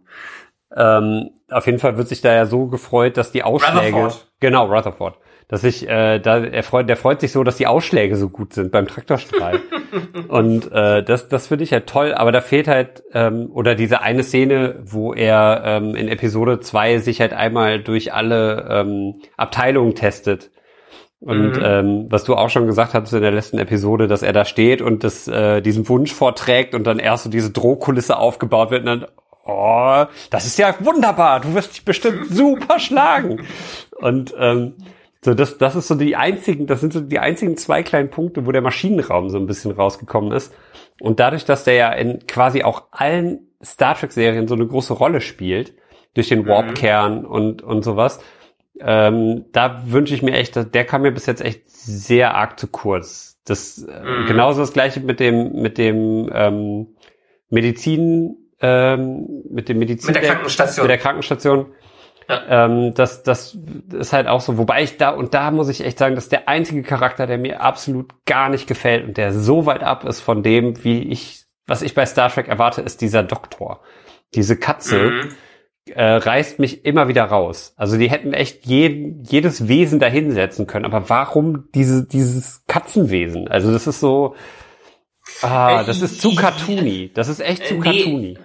Ähm, 0.75 1.31
auf 1.49 1.65
jeden 1.65 1.79
Fall 1.79 1.97
wird 1.97 2.07
sich 2.07 2.21
da 2.21 2.33
ja 2.33 2.45
so 2.45 2.67
gefreut, 2.67 3.17
dass 3.17 3.31
die 3.31 3.43
Ausschläge, 3.43 3.97
Rutherford. 3.97 4.31
genau 4.39 4.67
Rutherford, 4.67 5.17
dass 5.49 5.65
ich 5.65 5.87
äh, 5.89 6.19
da 6.19 6.37
er 6.37 6.63
freut, 6.63 6.87
der 6.87 6.95
freut 6.95 7.19
sich 7.19 7.33
so, 7.33 7.43
dass 7.43 7.57
die 7.57 7.67
Ausschläge 7.67 8.15
so 8.15 8.29
gut 8.29 8.53
sind 8.53 8.71
beim 8.71 8.87
Traktorstrahl 8.87 9.59
und 10.29 10.71
äh, 10.71 11.03
das 11.03 11.27
das 11.27 11.47
finde 11.47 11.65
ich 11.65 11.71
ja 11.71 11.81
toll, 11.81 12.13
aber 12.13 12.31
da 12.31 12.39
fehlt 12.39 12.69
halt 12.69 13.03
ähm, 13.11 13.49
oder 13.51 13.75
diese 13.75 14.01
eine 14.01 14.23
Szene, 14.23 14.79
wo 14.83 15.13
er 15.13 15.61
ähm, 15.65 15.93
in 15.93 16.07
Episode 16.07 16.61
zwei 16.61 16.99
sich 16.99 17.19
halt 17.19 17.33
einmal 17.33 17.81
durch 17.83 18.13
alle 18.13 18.65
ähm, 18.69 19.15
Abteilungen 19.35 19.95
testet 19.95 20.51
und 21.21 21.51
mhm. 21.51 21.63
ähm, 21.63 22.05
was 22.09 22.23
du 22.23 22.35
auch 22.35 22.49
schon 22.49 22.65
gesagt 22.65 22.95
hattest 22.95 23.13
in 23.13 23.21
der 23.21 23.31
letzten 23.31 23.59
Episode, 23.59 24.07
dass 24.07 24.23
er 24.23 24.33
da 24.33 24.43
steht 24.43 24.81
und 24.81 25.03
das, 25.03 25.27
äh, 25.27 25.61
diesen 25.61 25.87
Wunsch 25.87 26.11
vorträgt 26.11 26.73
und 26.73 26.85
dann 26.85 26.97
erst 26.97 27.25
so 27.25 27.29
diese 27.29 27.51
Drohkulisse 27.51 28.17
aufgebaut 28.17 28.71
wird 28.71 28.81
und 28.81 28.87
dann, 28.87 29.05
oh, 29.45 30.05
das 30.31 30.47
ist 30.47 30.57
ja 30.57 30.73
wunderbar, 30.79 31.39
du 31.39 31.53
wirst 31.53 31.73
dich 31.73 31.85
bestimmt 31.85 32.25
super 32.29 32.79
schlagen. 32.79 33.45
Und 33.99 34.33
ähm, 34.39 34.73
so, 35.23 35.35
das, 35.35 35.59
das 35.59 35.75
ist 35.75 35.87
so 35.87 35.93
die 35.93 36.15
einzigen, 36.15 36.65
das 36.65 36.81
sind 36.81 36.91
so 36.91 37.01
die 37.01 37.19
einzigen 37.19 37.55
zwei 37.55 37.83
kleinen 37.83 38.09
Punkte, 38.09 38.47
wo 38.47 38.51
der 38.51 38.63
Maschinenraum 38.63 39.29
so 39.29 39.37
ein 39.37 39.45
bisschen 39.45 39.69
rausgekommen 39.69 40.31
ist. 40.31 40.51
Und 40.99 41.19
dadurch, 41.19 41.45
dass 41.45 41.63
der 41.63 41.75
ja 41.75 41.91
in 41.91 42.25
quasi 42.25 42.63
auch 42.63 42.85
allen 42.89 43.47
Star 43.63 43.93
Trek-Serien 43.93 44.47
so 44.47 44.55
eine 44.55 44.65
große 44.65 44.93
Rolle 44.93 45.21
spielt, 45.21 45.75
durch 46.15 46.29
den 46.29 46.41
mhm. 46.43 46.47
Warp-Kern 46.47 47.25
und, 47.25 47.61
und 47.61 47.83
sowas, 47.83 48.19
ähm, 48.83 49.45
da 49.51 49.83
wünsche 49.85 50.13
ich 50.13 50.21
mir 50.21 50.33
echt, 50.33 50.73
der 50.73 50.85
kam 50.85 51.03
mir 51.03 51.11
bis 51.11 51.25
jetzt 51.25 51.41
echt 51.41 51.69
sehr 51.69 52.35
arg 52.35 52.59
zu 52.59 52.67
kurz. 52.67 53.39
Das 53.45 53.83
äh, 53.83 54.01
mhm. 54.03 54.25
genauso 54.27 54.61
das 54.61 54.73
gleiche 54.73 54.99
mit 54.99 55.19
dem 55.19 55.53
mit 55.61 55.77
dem 55.77 56.29
ähm, 56.33 56.95
Medizin 57.49 58.37
ähm, 58.59 59.43
mit 59.49 59.69
dem 59.69 59.79
Medizin 59.79 60.13
mit 60.13 60.21
der 60.21 60.29
Krankenstation. 60.29 60.85
Mit 60.85 60.91
der 60.91 60.97
Krankenstation. 60.97 61.73
Ja. 62.29 62.65
Ähm, 62.65 62.93
das, 62.93 63.23
das 63.23 63.57
ist 63.93 64.13
halt 64.13 64.27
auch 64.27 64.41
so, 64.41 64.57
wobei 64.57 64.83
ich 64.83 64.97
da, 64.97 65.09
und 65.09 65.33
da 65.33 65.51
muss 65.51 65.69
ich 65.69 65.83
echt 65.83 65.97
sagen, 65.97 66.15
das 66.15 66.25
ist 66.25 66.31
der 66.31 66.47
einzige 66.47 66.83
Charakter, 66.83 67.25
der 67.27 67.37
mir 67.37 67.61
absolut 67.61 68.13
gar 68.25 68.47
nicht 68.49 68.67
gefällt 68.67 69.05
und 69.05 69.17
der 69.17 69.33
so 69.33 69.65
weit 69.65 69.83
ab 69.83 70.05
ist 70.05 70.21
von 70.21 70.43
dem, 70.43 70.83
wie 70.83 71.01
ich, 71.01 71.45
was 71.65 71.81
ich 71.81 71.93
bei 71.95 72.05
Star 72.05 72.29
Trek 72.29 72.47
erwarte, 72.47 72.81
ist 72.81 73.01
dieser 73.01 73.23
Doktor. 73.23 73.81
Diese 74.33 74.55
Katze, 74.55 75.09
mhm 75.09 75.29
äh, 75.89 76.03
reißt 76.03 76.59
mich 76.59 76.85
immer 76.85 77.07
wieder 77.07 77.25
raus. 77.25 77.73
Also 77.75 77.97
die 77.97 78.09
hätten 78.09 78.33
echt 78.33 78.65
jeden, 78.65 79.23
jedes 79.23 79.67
Wesen 79.67 79.99
dahinsetzen 79.99 80.67
können. 80.67 80.85
Aber 80.85 81.09
warum 81.09 81.69
diese, 81.73 82.05
dieses 82.05 82.63
Katzenwesen? 82.67 83.47
Also 83.47 83.71
das 83.71 83.87
ist 83.87 83.99
so, 83.99 84.35
ah, 85.41 85.83
das 85.83 86.01
ist 86.01 86.21
zu 86.21 86.35
cartoony. 86.35 87.11
Das 87.13 87.27
ist 87.27 87.39
echt 87.39 87.65
zu 87.65 87.75
nee. 87.75 87.81
cartoony. 87.81 88.37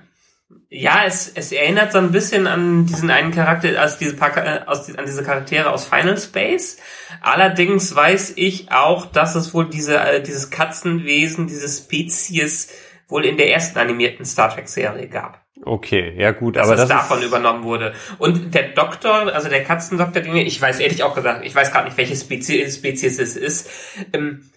Ja, 0.69 1.05
es, 1.07 1.31
es 1.33 1.53
erinnert 1.53 1.93
so 1.93 1.99
ein 1.99 2.11
bisschen 2.11 2.47
an 2.49 2.87
diesen 2.87 3.11
einen 3.11 3.31
Charakter, 3.31 3.81
also 3.81 3.97
diese 4.01 4.17
paar, 4.17 4.37
äh, 4.37 4.63
aus, 4.67 4.93
an 4.97 5.07
diese 5.07 5.23
Charaktere 5.23 5.71
aus 5.71 5.87
Final 5.87 6.19
Space. 6.19 6.79
Allerdings 7.21 7.95
weiß 7.95 8.33
ich 8.37 8.73
auch, 8.73 9.07
dass 9.07 9.37
es 9.37 9.55
wohl 9.55 9.69
diese, 9.69 9.99
äh, 9.99 10.23
dieses 10.23 10.51
Katzenwesen, 10.51 11.47
diese 11.47 11.69
Spezies 11.69 12.73
wohl 13.09 13.25
in 13.25 13.37
der 13.37 13.51
ersten 13.53 13.79
animierten 13.79 14.25
Star 14.25 14.53
Trek 14.53 14.69
Serie 14.69 15.09
gab. 15.09 15.46
Okay, 15.65 16.15
ja 16.19 16.33
gut, 16.33 16.57
dass 16.57 16.69
aber 16.69 16.77
das 16.77 16.89
davon 16.89 17.23
übernommen 17.23 17.65
wurde. 17.65 17.95
Und 18.19 18.55
der 18.55 18.69
Doktor, 18.75 19.33
also 19.33 19.49
der 19.49 19.65
Katzendoktor, 19.65 20.23
den 20.23 20.37
ich 20.37 20.61
weiß 20.61 20.81
ehrlich 20.81 21.03
auch 21.03 21.15
gesagt, 21.15 21.45
ich 21.45 21.55
weiß 21.55 21.73
gerade 21.73 21.87
nicht, 21.87 21.97
welche 21.97 22.15
Spezies, 22.15 22.77
Spezies 22.77 23.19
es 23.19 23.37
ist. 23.37 23.71
Ähm, 24.13 24.51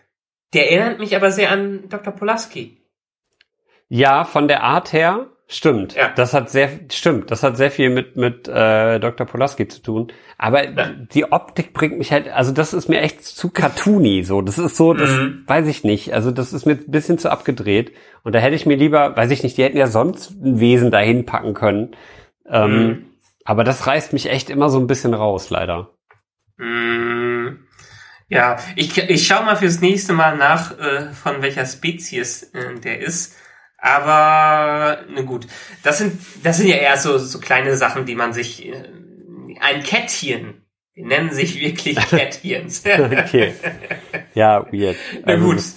der 0.54 0.72
erinnert 0.72 1.00
mich 1.00 1.16
aber 1.16 1.32
sehr 1.32 1.52
an 1.52 1.88
Dr. 1.89 2.14
Polaski. 2.14 2.78
Ja, 3.88 4.26
von 4.26 4.47
der 4.47 4.64
Art 4.64 4.93
her 4.93 5.28
Stimmt, 5.52 5.95
ja. 5.95 6.10
das 6.16 6.36
hat 6.36 6.52
sehr 6.52 6.70
stimmt, 6.91 7.32
das 7.32 7.41
hat 7.41 7.58
sehr 7.58 7.72
viel 7.72 7.89
mit 7.89 8.16
mit 8.16 8.47
äh, 8.47 9.00
Dr. 9.00 9.26
Polaski 9.26 9.68
zu 9.68 9.82
tun. 9.82 10.14
Aber 10.38 10.64
ja. 10.64 10.91
die 11.12 11.32
Optik 11.32 11.74
bringt 11.74 11.97
mich 11.97 12.12
halt, 12.12 12.30
also 12.30 12.52
das 12.52 12.72
ist 12.72 12.88
mir 12.88 13.02
echt 13.02 13.24
zu 13.24 13.50
cartoony 13.50 14.24
so. 14.24 14.43
Das 14.43 14.60
ist 14.60 14.78
so, 14.78 14.93
das 14.93 15.10
mhm. 15.10 15.45
weiß 15.47 15.66
ich 15.66 15.84
nicht. 15.84 16.14
Also 16.14 16.30
das 16.30 16.54
ist 16.54 16.68
mir 16.68 16.74
ein 16.74 16.91
bisschen 16.91 17.18
zu 17.18 17.32
abgedreht. 17.32 17.93
Und 18.24 18.36
da 18.36 18.39
hätte 18.39 18.56
ich 18.56 18.68
mir 18.68 18.78
lieber, 18.78 19.18
weiß 19.18 19.32
ich 19.32 19.41
nicht, 19.41 19.58
die 19.58 19.64
hätten 19.64 19.78
ja 19.78 19.88
sonst 19.88 20.30
ein 20.39 20.60
Wesen 20.60 20.91
dahin 20.91 21.26
packen 21.26 21.56
können. 21.56 21.95
Ähm, 22.47 22.88
mhm. 22.88 23.06
Aber 23.43 23.64
das 23.64 23.88
reißt 23.88 24.14
mich 24.14 24.30
echt 24.30 24.52
immer 24.52 24.70
so 24.70 24.80
ein 24.80 24.86
bisschen 24.86 25.16
raus, 25.16 25.50
leider. 25.50 25.89
Mhm. 26.58 27.66
Ja, 28.28 28.58
ich, 28.76 28.95
ich 28.95 29.26
schau 29.26 29.41
mal 29.41 29.56
fürs 29.56 29.82
nächste 29.82 30.14
Mal 30.14 30.38
nach, 30.38 30.78
äh, 30.78 31.12
von 31.12 31.41
welcher 31.41 31.66
Spezies 31.66 32.43
äh, 32.54 32.80
der 32.80 33.00
ist. 33.00 33.36
Aber, 33.82 35.04
na 35.10 35.22
gut, 35.22 35.48
das 35.84 36.00
sind, 36.00 36.20
das 36.44 36.58
sind 36.58 36.68
ja 36.68 36.76
eher 36.76 36.98
so, 36.98 37.18
so 37.18 37.40
kleine 37.40 37.76
Sachen, 37.78 38.06
die 38.06 38.16
man 38.16 38.34
sich, 38.34 38.68
äh, 38.68 38.84
ein 39.62 39.84
Kettchen, 39.84 40.66
die 40.96 41.04
nennen 41.04 41.32
sich 41.32 41.60
wirklich 41.60 41.96
Kettchens. 42.10 42.84
okay. 42.88 43.54
Ja, 44.34 44.66
weird. 44.72 44.98
Na 45.26 45.36
gut. 45.36 45.58
Also, 45.58 45.76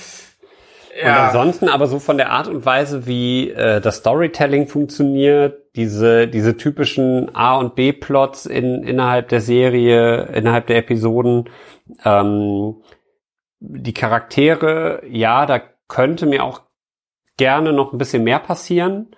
ja. 1.01 1.07
Und 1.07 1.27
ansonsten 1.29 1.69
aber 1.69 1.87
so 1.87 1.99
von 2.01 2.19
der 2.19 2.31
Art 2.31 2.49
und 2.49 2.67
Weise, 2.67 3.07
wie 3.07 3.51
äh, 3.51 3.81
das 3.81 3.99
Storytelling 3.99 4.67
funktioniert, 4.67 5.59
diese, 5.75 6.29
diese 6.29 6.57
typischen 6.57 7.35
A- 7.35 7.57
und 7.57 7.75
B-Plots 7.77 8.47
in, 8.47 8.83
innerhalb 8.83 9.29
der 9.29 9.41
Serie, 9.41 10.25
innerhalb 10.35 10.67
der 10.67 10.77
Episoden, 10.77 11.49
ähm, 12.05 12.83
die 13.61 13.95
Charaktere, 13.95 15.03
ja, 15.09 15.47
da 15.47 15.63
könnte 15.89 16.27
mir 16.27 16.45
auch 16.45 16.63
gerne 17.37 17.73
noch 17.73 17.93
ein 17.93 17.99
bisschen 17.99 18.25
mehr 18.25 18.39
passieren. 18.39 19.15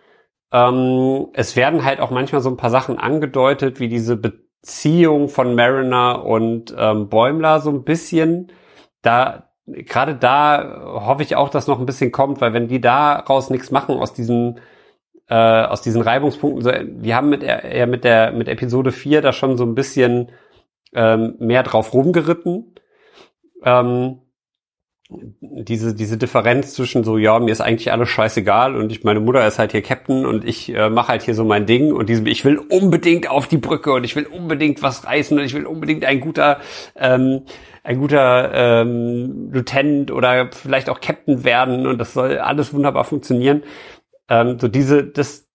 Ähm, 0.52 1.28
es 1.32 1.56
werden 1.56 1.84
halt 1.84 2.00
auch 2.00 2.10
manchmal 2.10 2.40
so 2.40 2.50
ein 2.50 2.56
paar 2.56 2.70
Sachen 2.70 2.98
angedeutet, 2.98 3.80
wie 3.80 3.88
diese 3.88 4.16
Beziehung 4.16 5.28
von 5.28 5.54
Mariner 5.54 6.24
und 6.24 6.74
ähm, 6.78 7.08
Bäumler 7.08 7.60
so 7.60 7.70
ein 7.70 7.84
bisschen. 7.84 8.52
Da 9.02 9.50
gerade 9.66 10.14
da 10.14 10.82
hoffe 11.06 11.22
ich 11.22 11.36
auch, 11.36 11.48
dass 11.48 11.66
noch 11.66 11.80
ein 11.80 11.86
bisschen 11.86 12.12
kommt, 12.12 12.40
weil 12.40 12.52
wenn 12.52 12.68
die 12.68 12.80
daraus 12.80 13.50
nichts 13.50 13.70
machen 13.70 13.98
aus 13.98 14.12
diesem 14.12 14.56
äh, 15.28 15.34
aus 15.34 15.80
diesen 15.82 16.02
Reibungspunkten, 16.02 16.62
so, 16.62 16.70
wir 16.70 17.16
haben 17.16 17.30
mit 17.30 17.42
er 17.42 17.86
mit 17.86 18.04
der 18.04 18.32
mit 18.32 18.48
Episode 18.48 18.92
4 18.92 19.22
da 19.22 19.32
schon 19.32 19.56
so 19.56 19.64
ein 19.64 19.74
bisschen 19.74 20.30
ähm, 20.94 21.36
mehr 21.38 21.62
drauf 21.62 21.94
rumgeritten. 21.94 22.74
Ähm, 23.64 24.20
diese, 25.10 25.94
diese 25.94 26.16
Differenz 26.16 26.74
zwischen 26.74 27.04
so, 27.04 27.18
ja, 27.18 27.38
mir 27.38 27.52
ist 27.52 27.60
eigentlich 27.60 27.92
alles 27.92 28.08
scheißegal 28.08 28.74
und 28.74 28.90
ich, 28.90 29.04
meine 29.04 29.20
Mutter 29.20 29.46
ist 29.46 29.58
halt 29.58 29.72
hier 29.72 29.82
Captain 29.82 30.24
und 30.24 30.44
ich 30.46 30.74
äh, 30.74 30.88
mache 30.88 31.08
halt 31.08 31.22
hier 31.22 31.34
so 31.34 31.44
mein 31.44 31.66
Ding 31.66 31.92
und 31.92 32.08
diesem, 32.08 32.26
ich 32.26 32.44
will 32.44 32.58
unbedingt 32.58 33.28
auf 33.28 33.46
die 33.46 33.58
Brücke 33.58 33.92
und 33.92 34.04
ich 34.04 34.16
will 34.16 34.26
unbedingt 34.26 34.82
was 34.82 35.06
reißen 35.06 35.38
und 35.38 35.44
ich 35.44 35.52
will 35.52 35.66
unbedingt 35.66 36.06
ein 36.06 36.20
guter, 36.20 36.58
ähm, 36.96 37.42
ein 37.82 37.98
guter 37.98 38.50
ähm, 38.54 39.50
Lieutenant 39.52 40.10
oder 40.10 40.50
vielleicht 40.52 40.88
auch 40.88 41.00
Captain 41.00 41.44
werden 41.44 41.86
und 41.86 41.98
das 41.98 42.14
soll 42.14 42.38
alles 42.38 42.72
wunderbar 42.72 43.04
funktionieren. 43.04 43.62
Ähm, 44.30 44.58
so 44.58 44.68
diese, 44.68 45.04
das 45.04 45.46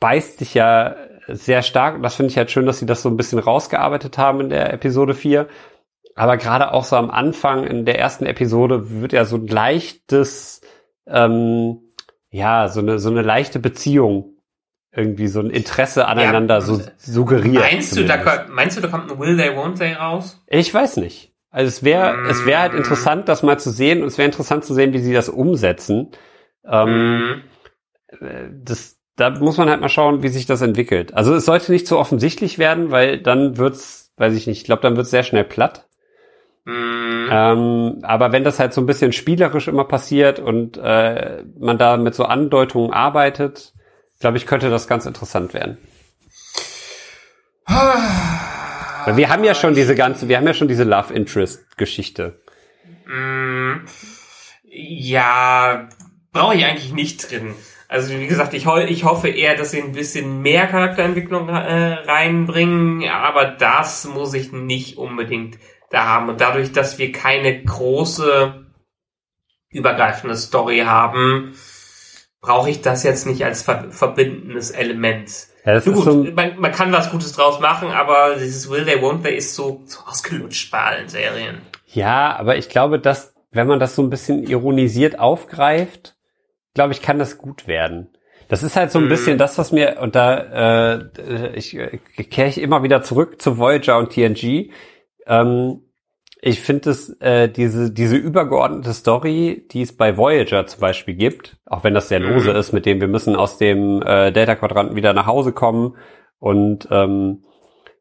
beißt 0.00 0.38
sich 0.38 0.52
ja 0.52 0.96
sehr 1.28 1.62
stark 1.62 1.96
und 1.96 2.02
das 2.02 2.14
finde 2.14 2.30
ich 2.30 2.36
halt 2.36 2.50
schön, 2.50 2.66
dass 2.66 2.78
sie 2.78 2.86
das 2.86 3.00
so 3.00 3.08
ein 3.08 3.16
bisschen 3.16 3.38
rausgearbeitet 3.38 4.18
haben 4.18 4.42
in 4.42 4.50
der 4.50 4.72
Episode 4.72 5.14
4 5.14 5.48
aber 6.18 6.36
gerade 6.36 6.72
auch 6.72 6.84
so 6.84 6.96
am 6.96 7.10
Anfang 7.10 7.64
in 7.64 7.84
der 7.84 7.98
ersten 7.98 8.26
Episode 8.26 9.00
wird 9.00 9.12
ja 9.12 9.24
so 9.24 9.36
ein 9.36 9.46
leichtes, 9.46 10.60
ähm, 11.06 11.78
ja, 12.30 12.68
so 12.68 12.80
eine, 12.80 12.98
so 12.98 13.10
eine 13.10 13.22
leichte 13.22 13.58
Beziehung 13.58 14.38
irgendwie 14.92 15.28
so 15.28 15.40
ein 15.40 15.50
Interesse 15.50 16.06
aneinander 16.06 16.56
ja, 16.56 16.60
so 16.60 16.80
suggeriert. 16.96 17.62
Meinst 17.62 17.96
du, 17.96 18.04
da, 18.04 18.46
meinst 18.48 18.76
du, 18.76 18.80
da 18.80 18.88
kommt 18.88 19.10
ein 19.10 19.18
Will 19.18 19.36
They, 19.36 19.50
Won't 19.50 19.78
They 19.78 19.92
raus? 19.92 20.42
Ich 20.48 20.72
weiß 20.72 20.96
nicht. 20.96 21.32
Also 21.50 21.68
es 21.68 21.84
wäre, 21.84 22.16
mm. 22.16 22.26
es 22.30 22.46
wäre 22.46 22.60
halt 22.60 22.74
interessant, 22.74 23.28
das 23.28 23.42
mal 23.42 23.58
zu 23.58 23.70
sehen 23.70 24.02
und 24.02 24.08
es 24.08 24.18
wäre 24.18 24.26
interessant 24.26 24.64
zu 24.64 24.74
sehen, 24.74 24.92
wie 24.92 24.98
sie 24.98 25.12
das 25.12 25.28
umsetzen. 25.28 26.10
Ähm, 26.66 27.42
mm. 28.20 28.24
Das, 28.64 28.98
da 29.16 29.30
muss 29.30 29.56
man 29.56 29.68
halt 29.68 29.80
mal 29.80 29.88
schauen, 29.88 30.22
wie 30.22 30.28
sich 30.28 30.46
das 30.46 30.62
entwickelt. 30.62 31.14
Also 31.14 31.34
es 31.34 31.44
sollte 31.44 31.72
nicht 31.72 31.86
zu 31.86 31.98
offensichtlich 31.98 32.58
werden, 32.58 32.90
weil 32.90 33.20
dann 33.20 33.56
wird's, 33.56 34.12
weiß 34.16 34.34
ich 34.34 34.46
nicht, 34.46 34.58
ich 34.58 34.64
glaube, 34.64 34.82
dann 34.82 34.96
wird's 34.96 35.10
sehr 35.10 35.22
schnell 35.22 35.44
platt. 35.44 35.87
Mhm. 36.68 37.28
Ähm, 37.30 37.98
aber 38.02 38.30
wenn 38.32 38.44
das 38.44 38.60
halt 38.60 38.74
so 38.74 38.82
ein 38.82 38.86
bisschen 38.86 39.12
spielerisch 39.12 39.68
immer 39.68 39.84
passiert 39.84 40.38
und 40.38 40.76
äh, 40.76 41.42
man 41.58 41.78
da 41.78 41.96
mit 41.96 42.14
so 42.14 42.24
Andeutungen 42.24 42.92
arbeitet, 42.92 43.72
glaube 44.20 44.36
ich, 44.36 44.46
könnte 44.46 44.68
das 44.68 44.86
ganz 44.86 45.06
interessant 45.06 45.54
werden. 45.54 45.78
Weil 47.66 49.16
wir 49.16 49.30
haben 49.30 49.44
ja 49.44 49.54
schon 49.54 49.74
diese 49.74 49.94
ganze, 49.94 50.28
wir 50.28 50.36
haben 50.36 50.46
ja 50.46 50.52
schon 50.52 50.68
diese 50.68 50.84
Love 50.84 51.14
Interest 51.14 51.78
Geschichte. 51.78 52.38
Mm, 53.06 53.86
ja, 54.64 55.88
brauche 56.32 56.54
ich 56.54 56.66
eigentlich 56.66 56.92
nicht 56.92 57.30
drin. 57.30 57.54
Also 57.88 58.12
wie 58.12 58.26
gesagt, 58.26 58.52
ich, 58.52 58.66
ho 58.66 58.76
ich 58.76 59.04
hoffe 59.04 59.28
eher, 59.28 59.56
dass 59.56 59.70
sie 59.70 59.80
ein 59.80 59.92
bisschen 59.92 60.42
mehr 60.42 60.66
Charakterentwicklung 60.66 61.48
äh, 61.48 61.52
reinbringen, 61.52 63.08
aber 63.08 63.46
das 63.46 64.04
muss 64.04 64.34
ich 64.34 64.52
nicht 64.52 64.98
unbedingt 64.98 65.56
da 65.90 66.04
haben. 66.04 66.28
Und 66.28 66.40
dadurch, 66.40 66.72
dass 66.72 66.98
wir 66.98 67.12
keine 67.12 67.62
große 67.62 68.66
übergreifende 69.70 70.36
Story 70.36 70.80
haben, 70.80 71.54
brauche 72.40 72.70
ich 72.70 72.80
das 72.80 73.02
jetzt 73.02 73.26
nicht 73.26 73.44
als 73.44 73.62
ver 73.62 73.90
verbindendes 73.90 74.70
Element. 74.70 75.30
Ja, 75.64 75.74
das 75.74 75.84
gut, 75.84 76.04
so 76.04 76.24
man, 76.34 76.58
man, 76.58 76.72
kann 76.72 76.92
was 76.92 77.10
Gutes 77.10 77.32
draus 77.32 77.60
machen, 77.60 77.90
aber 77.90 78.36
dieses 78.36 78.70
Will 78.70 78.84
They 78.84 78.96
Won't 78.96 79.22
They 79.22 79.36
ist 79.36 79.54
so, 79.54 79.82
so 79.86 80.00
ausgelutscht 80.06 80.70
bei 80.70 80.78
allen 80.78 81.08
Serien. 81.08 81.60
Ja, 81.86 82.36
aber 82.36 82.56
ich 82.56 82.68
glaube, 82.68 82.98
dass 82.98 83.34
wenn 83.50 83.66
man 83.66 83.80
das 83.80 83.94
so 83.94 84.02
ein 84.02 84.10
bisschen 84.10 84.44
ironisiert 84.44 85.18
aufgreift, 85.18 86.16
glaube 86.74 86.92
ich, 86.92 87.02
kann 87.02 87.18
das 87.18 87.38
gut 87.38 87.66
werden. 87.66 88.08
Das 88.48 88.62
ist 88.62 88.76
halt 88.76 88.90
so 88.90 88.98
ein 88.98 89.06
mhm. 89.06 89.10
bisschen 89.10 89.38
das, 89.38 89.58
was 89.58 89.72
mir, 89.72 89.98
und 90.00 90.14
da 90.14 90.98
äh, 90.98 91.56
ich, 91.56 91.76
äh, 91.76 91.98
kehre 92.24 92.48
ich 92.48 92.60
immer 92.60 92.82
wieder 92.82 93.02
zurück 93.02 93.42
zu 93.42 93.58
Voyager 93.58 93.98
und 93.98 94.10
TNG. 94.10 94.70
Ähm, 95.28 95.82
ich 96.40 96.60
finde 96.60 96.90
es, 96.90 97.10
äh, 97.20 97.48
diese, 97.48 97.90
diese 97.90 98.16
übergeordnete 98.16 98.92
Story, 98.92 99.66
die 99.70 99.82
es 99.82 99.96
bei 99.96 100.16
Voyager 100.16 100.66
zum 100.66 100.80
Beispiel 100.80 101.14
gibt, 101.14 101.56
auch 101.66 101.84
wenn 101.84 101.94
das 101.94 102.08
sehr 102.08 102.20
lose 102.20 102.50
mhm. 102.50 102.56
ist, 102.56 102.72
mit 102.72 102.86
dem 102.86 103.00
wir 103.00 103.08
müssen 103.08 103.34
aus 103.34 103.58
dem 103.58 104.02
äh, 104.02 104.30
Delta-Quadranten 104.30 104.96
wieder 104.96 105.12
nach 105.12 105.26
Hause 105.26 105.52
kommen 105.52 105.96
und 106.38 106.88
ähm, 106.90 107.44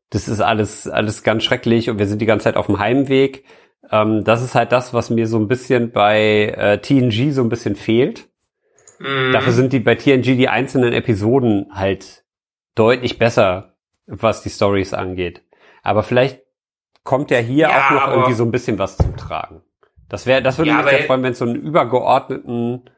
das 0.09 0.27
ist 0.27 0.39
alles, 0.39 0.87
alles 0.87 1.23
ganz 1.23 1.43
schrecklich 1.43 1.89
und 1.89 1.99
wir 1.99 2.05
sind 2.05 2.21
die 2.21 2.25
ganze 2.25 2.45
Zeit 2.45 2.55
auf 2.55 2.67
dem 2.67 2.79
Heimweg. 2.79 3.43
Ähm, 3.91 4.23
das 4.23 4.43
ist 4.43 4.55
halt 4.55 4.71
das, 4.71 4.93
was 4.93 5.09
mir 5.09 5.27
so 5.27 5.37
ein 5.37 5.47
bisschen 5.47 5.91
bei 5.91 6.53
äh, 6.55 6.77
TNG 6.79 7.31
so 7.31 7.41
ein 7.41 7.49
bisschen 7.49 7.75
fehlt. 7.75 8.29
Mhm. 8.99 9.33
Dafür 9.33 9.53
sind 9.53 9.73
die 9.73 9.79
bei 9.79 9.95
TNG 9.95 10.37
die 10.37 10.47
einzelnen 10.47 10.93
Episoden 10.93 11.67
halt 11.71 12.23
deutlich 12.75 13.17
besser, 13.17 13.75
was 14.05 14.43
die 14.43 14.49
Stories 14.49 14.93
angeht. 14.93 15.43
Aber 15.83 16.03
vielleicht 16.03 16.41
kommt 17.07 17.31
ja 17.31 17.37
hier 17.37 17.69
ja, 17.69 17.87
auch 17.87 17.91
noch 17.91 18.07
irgendwie 18.09 18.33
so 18.33 18.43
ein 18.43 18.51
bisschen 18.51 18.77
was 18.77 18.97
zum 18.97 19.15
Tragen. 19.15 19.61
Das 20.09 20.25
wäre, 20.25 20.41
das 20.41 20.57
würde 20.57 20.71
ja, 20.71 20.81
mich 20.81 20.89
sehr 20.89 21.03
freuen, 21.03 21.23
wenn 21.23 21.31
es 21.31 21.39
so 21.39 21.45
einen 21.45 21.55
übergeordneten 21.55 22.89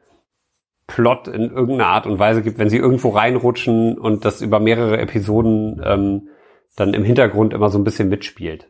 Plot 0.88 1.28
in 1.28 1.52
irgendeiner 1.52 1.86
Art 1.86 2.06
und 2.06 2.18
Weise 2.18 2.42
gibt, 2.42 2.58
wenn 2.58 2.68
sie 2.68 2.78
irgendwo 2.78 3.10
reinrutschen 3.10 3.96
und 3.96 4.24
das 4.24 4.42
über 4.42 4.58
mehrere 4.58 4.98
Episoden 4.98 5.80
ähm, 5.84 6.28
dann 6.74 6.92
im 6.92 7.04
Hintergrund 7.04 7.54
immer 7.54 7.70
so 7.70 7.78
ein 7.78 7.84
bisschen 7.84 8.08
mitspielt. 8.08 8.66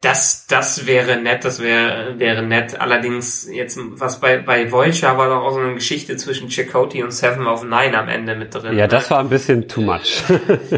Das, 0.00 0.46
das 0.46 0.86
wäre 0.86 1.18
nett, 1.18 1.44
das 1.44 1.60
wäre, 1.60 2.18
wäre 2.18 2.42
nett. 2.42 2.80
Allerdings 2.80 3.50
jetzt, 3.52 3.78
was 3.78 4.18
bei, 4.18 4.38
bei 4.38 4.72
Voyager 4.72 5.18
war 5.18 5.28
doch 5.28 5.42
auch 5.42 5.52
so 5.52 5.58
eine 5.58 5.74
Geschichte 5.74 6.16
zwischen 6.16 6.48
Chakotay 6.48 7.02
und 7.02 7.10
Seven 7.10 7.46
of 7.46 7.64
Nine 7.64 7.98
am 7.98 8.08
Ende 8.08 8.34
mit 8.34 8.54
drin. 8.54 8.78
Ja, 8.78 8.86
das 8.86 9.10
war 9.10 9.18
ein 9.18 9.28
bisschen 9.28 9.68
too 9.68 9.82
much. 9.82 10.22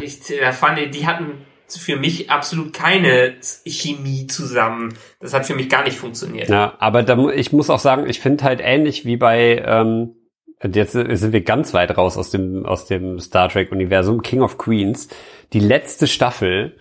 ich, 0.03 0.21
da 0.41 0.51
fand 0.51 0.81
ich, 0.81 0.91
die 0.91 1.07
hatten 1.07 1.47
für 1.79 1.97
mich 1.97 2.31
absolut 2.31 2.73
keine 2.73 3.35
Chemie 3.67 4.27
zusammen. 4.27 4.95
Das 5.21 5.35
hat 5.35 5.47
für 5.47 5.55
mich 5.55 5.69
gar 5.69 5.85
nicht 5.85 5.97
funktioniert. 5.97 6.49
Ja, 6.49 6.75
aber 6.79 7.03
da, 7.03 7.31
ich 7.31 7.53
muss 7.53 7.71
auch 7.71 7.79
sagen, 7.79 8.09
ich 8.09 8.21
finde 8.21 8.45
halt 8.45 8.61
ähnlich 8.63 9.05
wie 9.05 9.17
bei, 9.17 9.63
ähm, 9.65 10.15
jetzt 10.63 10.93
sind 10.93 11.33
wir 11.33 11.43
ganz 11.43 11.73
weit 11.75 11.97
raus 11.97 12.17
aus 12.17 12.31
dem, 12.31 12.67
aus 12.67 12.87
dem 12.87 13.19
Star 13.19 13.49
Trek 13.49 13.73
Universum, 13.73 14.23
King 14.23 14.43
of 14.43 14.59
Queens. 14.59 15.09
Die 15.53 15.61
letzte 15.61 16.07
Staffel 16.07 16.77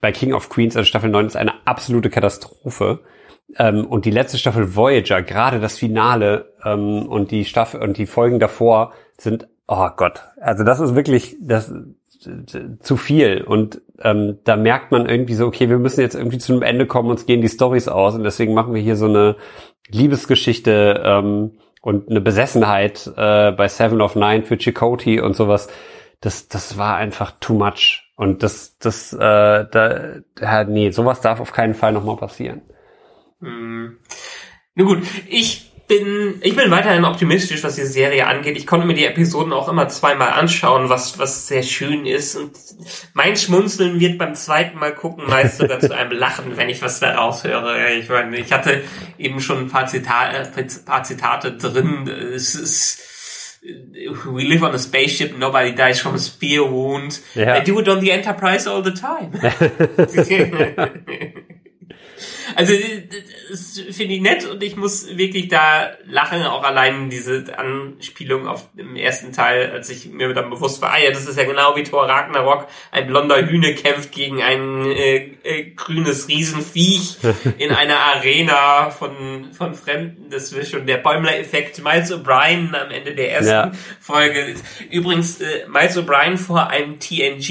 bei 0.00 0.12
King 0.12 0.32
of 0.32 0.48
Queens, 0.48 0.76
also 0.76 0.86
Staffel 0.86 1.10
9, 1.10 1.26
ist 1.26 1.36
eine 1.36 1.66
absolute 1.66 2.10
Katastrophe. 2.10 3.00
Ähm, 3.56 3.86
und 3.86 4.04
die 4.04 4.10
letzte 4.10 4.38
Staffel 4.38 4.76
Voyager, 4.76 5.22
gerade 5.22 5.60
das 5.60 5.78
Finale 5.78 6.54
ähm, 6.64 7.06
und 7.06 7.30
die 7.30 7.44
Staffel 7.44 7.82
und 7.82 7.98
die 7.98 8.06
Folgen 8.06 8.38
davor 8.38 8.92
sind, 9.18 9.48
oh 9.66 9.88
Gott, 9.96 10.22
also 10.40 10.64
das 10.64 10.80
ist 10.80 10.94
wirklich, 10.94 11.36
das, 11.40 11.72
zu 12.80 12.96
viel 12.96 13.42
und 13.42 13.80
ähm, 14.00 14.38
da 14.44 14.56
merkt 14.56 14.92
man 14.92 15.08
irgendwie 15.08 15.34
so, 15.34 15.46
okay, 15.46 15.68
wir 15.68 15.78
müssen 15.78 16.00
jetzt 16.00 16.14
irgendwie 16.14 16.38
zu 16.38 16.52
einem 16.52 16.62
Ende 16.62 16.86
kommen, 16.86 17.10
uns 17.10 17.26
gehen 17.26 17.40
die 17.40 17.48
Stories 17.48 17.88
aus 17.88 18.14
und 18.14 18.24
deswegen 18.24 18.54
machen 18.54 18.74
wir 18.74 18.82
hier 18.82 18.96
so 18.96 19.06
eine 19.06 19.36
Liebesgeschichte 19.88 21.02
ähm, 21.04 21.52
und 21.82 22.10
eine 22.10 22.20
Besessenheit 22.20 23.06
äh, 23.16 23.52
bei 23.52 23.68
Seven 23.68 24.00
of 24.00 24.16
Nine 24.16 24.42
für 24.42 24.58
Chakotay 24.58 25.20
und 25.20 25.34
sowas. 25.34 25.68
Das, 26.20 26.48
das 26.48 26.76
war 26.76 26.96
einfach 26.96 27.32
too 27.40 27.54
much 27.54 28.12
und 28.16 28.42
das, 28.42 28.76
das, 28.78 29.12
äh, 29.14 29.18
da, 29.18 30.16
ja, 30.38 30.64
nee, 30.64 30.90
sowas 30.90 31.22
darf 31.22 31.40
auf 31.40 31.52
keinen 31.52 31.74
Fall 31.74 31.92
nochmal 31.92 32.16
passieren. 32.16 32.60
Hm. 33.40 33.96
Nun 34.74 34.86
gut, 34.86 35.02
ich 35.28 35.69
bin, 35.90 36.38
ich 36.40 36.54
bin 36.54 36.70
weiterhin 36.70 37.04
optimistisch, 37.04 37.64
was 37.64 37.74
die 37.74 37.84
Serie 37.84 38.28
angeht. 38.28 38.56
Ich 38.56 38.66
konnte 38.66 38.86
mir 38.86 38.94
die 38.94 39.04
Episoden 39.04 39.52
auch 39.52 39.68
immer 39.68 39.88
zweimal 39.88 40.30
anschauen, 40.30 40.88
was, 40.88 41.18
was 41.18 41.48
sehr 41.48 41.64
schön 41.64 42.06
ist. 42.06 42.36
Und 42.36 42.52
mein 43.12 43.36
Schmunzeln 43.36 43.98
wird 43.98 44.16
beim 44.16 44.36
zweiten 44.36 44.78
Mal 44.78 44.94
gucken 44.94 45.26
meist 45.26 45.58
sogar 45.58 45.80
zu 45.80 45.92
einem 45.92 46.12
Lachen, 46.18 46.56
wenn 46.56 46.68
ich 46.68 46.80
was 46.80 47.00
da 47.00 47.16
raushöre. 47.16 47.94
Ich 47.94 48.08
meine, 48.08 48.38
ich 48.38 48.52
hatte 48.52 48.84
eben 49.18 49.40
schon 49.40 49.64
ein 49.64 49.68
paar 49.68 49.86
Zitate, 49.86 50.48
paar 50.86 51.02
Zitate 51.02 51.56
drin. 51.56 52.06
Es 52.06 52.54
ist, 52.54 53.02
We 53.62 54.44
live 54.44 54.62
on 54.62 54.74
a 54.74 54.78
spaceship, 54.78 55.36
nobody 55.36 55.74
dies 55.74 56.00
from 56.00 56.14
a 56.14 56.18
spear 56.18 56.62
wound. 56.62 57.20
Ja. 57.34 57.58
I 57.58 57.60
do 57.62 57.78
it 57.80 57.88
on 57.88 58.00
the 58.00 58.10
Enterprise 58.10 58.66
all 58.66 58.82
the 58.82 58.94
time. 58.94 59.32
Also 62.56 62.72
das 63.50 63.80
finde 63.90 64.14
ich 64.14 64.20
nett 64.20 64.46
und 64.46 64.62
ich 64.62 64.76
muss 64.76 65.16
wirklich 65.16 65.48
da 65.48 65.90
lachen, 66.06 66.42
auch 66.42 66.62
allein 66.62 67.10
diese 67.10 67.44
Anspielung 67.56 68.46
auf 68.46 68.68
dem 68.74 68.96
ersten 68.96 69.32
Teil, 69.32 69.70
als 69.70 69.90
ich 69.90 70.06
mir 70.06 70.32
dann 70.34 70.50
bewusst 70.50 70.82
war, 70.82 70.92
ah 70.92 70.98
ja, 70.98 71.10
das 71.10 71.26
ist 71.26 71.38
ja 71.38 71.44
genau 71.44 71.76
wie 71.76 71.82
Thor 71.82 72.08
Ragnarok, 72.08 72.66
ein 72.92 73.06
blonder 73.06 73.46
Hühne 73.46 73.74
kämpft 73.74 74.12
gegen 74.12 74.42
ein 74.42 74.90
äh, 74.90 75.30
äh, 75.42 75.70
grünes 75.76 76.28
Riesenviech 76.28 77.18
in 77.58 77.72
einer 77.72 77.98
Arena 77.98 78.90
von, 78.90 79.52
von 79.52 79.74
Fremden. 79.74 80.30
Das 80.30 80.52
ist 80.52 80.70
schon 80.70 80.86
der 80.86 80.98
Bäumler-Effekt. 80.98 81.82
Miles 81.82 82.12
O'Brien 82.12 82.74
am 82.74 82.90
Ende 82.90 83.14
der 83.14 83.32
ersten 83.32 83.50
ja. 83.50 83.72
Folge. 84.00 84.54
Übrigens, 84.90 85.40
äh, 85.40 85.66
Miles 85.68 85.96
O'Brien 85.96 86.36
vor 86.36 86.68
einem 86.68 86.98
TNG, 86.98 87.48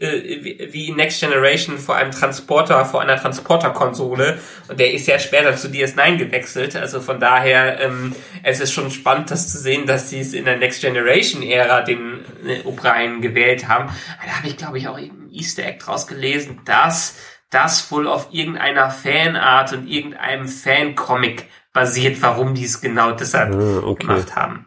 äh, 0.00 0.68
wie 0.72 0.92
Next 0.92 1.20
Generation 1.20 1.78
vor 1.78 1.96
einem 1.96 2.12
Transporter, 2.12 2.84
vor 2.84 3.00
einer 3.00 3.16
Transporterkonsole 3.16 4.31
und 4.68 4.78
der 4.80 4.92
ist 4.92 5.06
ja 5.06 5.18
später 5.18 5.56
zu 5.56 5.68
DS9 5.68 6.16
gewechselt. 6.16 6.76
Also 6.76 7.00
von 7.00 7.20
daher, 7.20 7.80
ähm, 7.80 8.14
es 8.42 8.60
ist 8.60 8.72
schon 8.72 8.90
spannend, 8.90 9.30
das 9.30 9.50
zu 9.50 9.58
sehen, 9.58 9.86
dass 9.86 10.10
sie 10.10 10.20
es 10.20 10.32
in 10.34 10.44
der 10.44 10.56
Next 10.56 10.80
Generation 10.80 11.42
Ära 11.42 11.82
den 11.82 12.20
äh, 12.46 12.60
O'Brien 12.66 13.20
gewählt 13.20 13.68
haben. 13.68 13.90
Da 14.24 14.32
habe 14.38 14.48
ich, 14.48 14.56
glaube 14.56 14.78
ich, 14.78 14.88
auch 14.88 14.98
eben 14.98 15.26
ein 15.26 15.32
Easter 15.32 15.64
Egg 15.64 15.78
draus 15.84 16.06
gelesen, 16.06 16.60
dass 16.64 17.16
das 17.50 17.90
wohl 17.90 18.08
auf 18.08 18.28
irgendeiner 18.32 18.90
Fanart 18.90 19.72
und 19.72 19.86
irgendeinem 19.86 20.48
Fancomic 20.48 21.44
basiert, 21.72 22.20
warum 22.22 22.54
die 22.54 22.64
es 22.64 22.80
genau 22.80 23.12
deshalb 23.12 23.54
Ah, 23.54 23.82
okay. 23.86 24.06
gemacht 24.06 24.34
haben. 24.36 24.66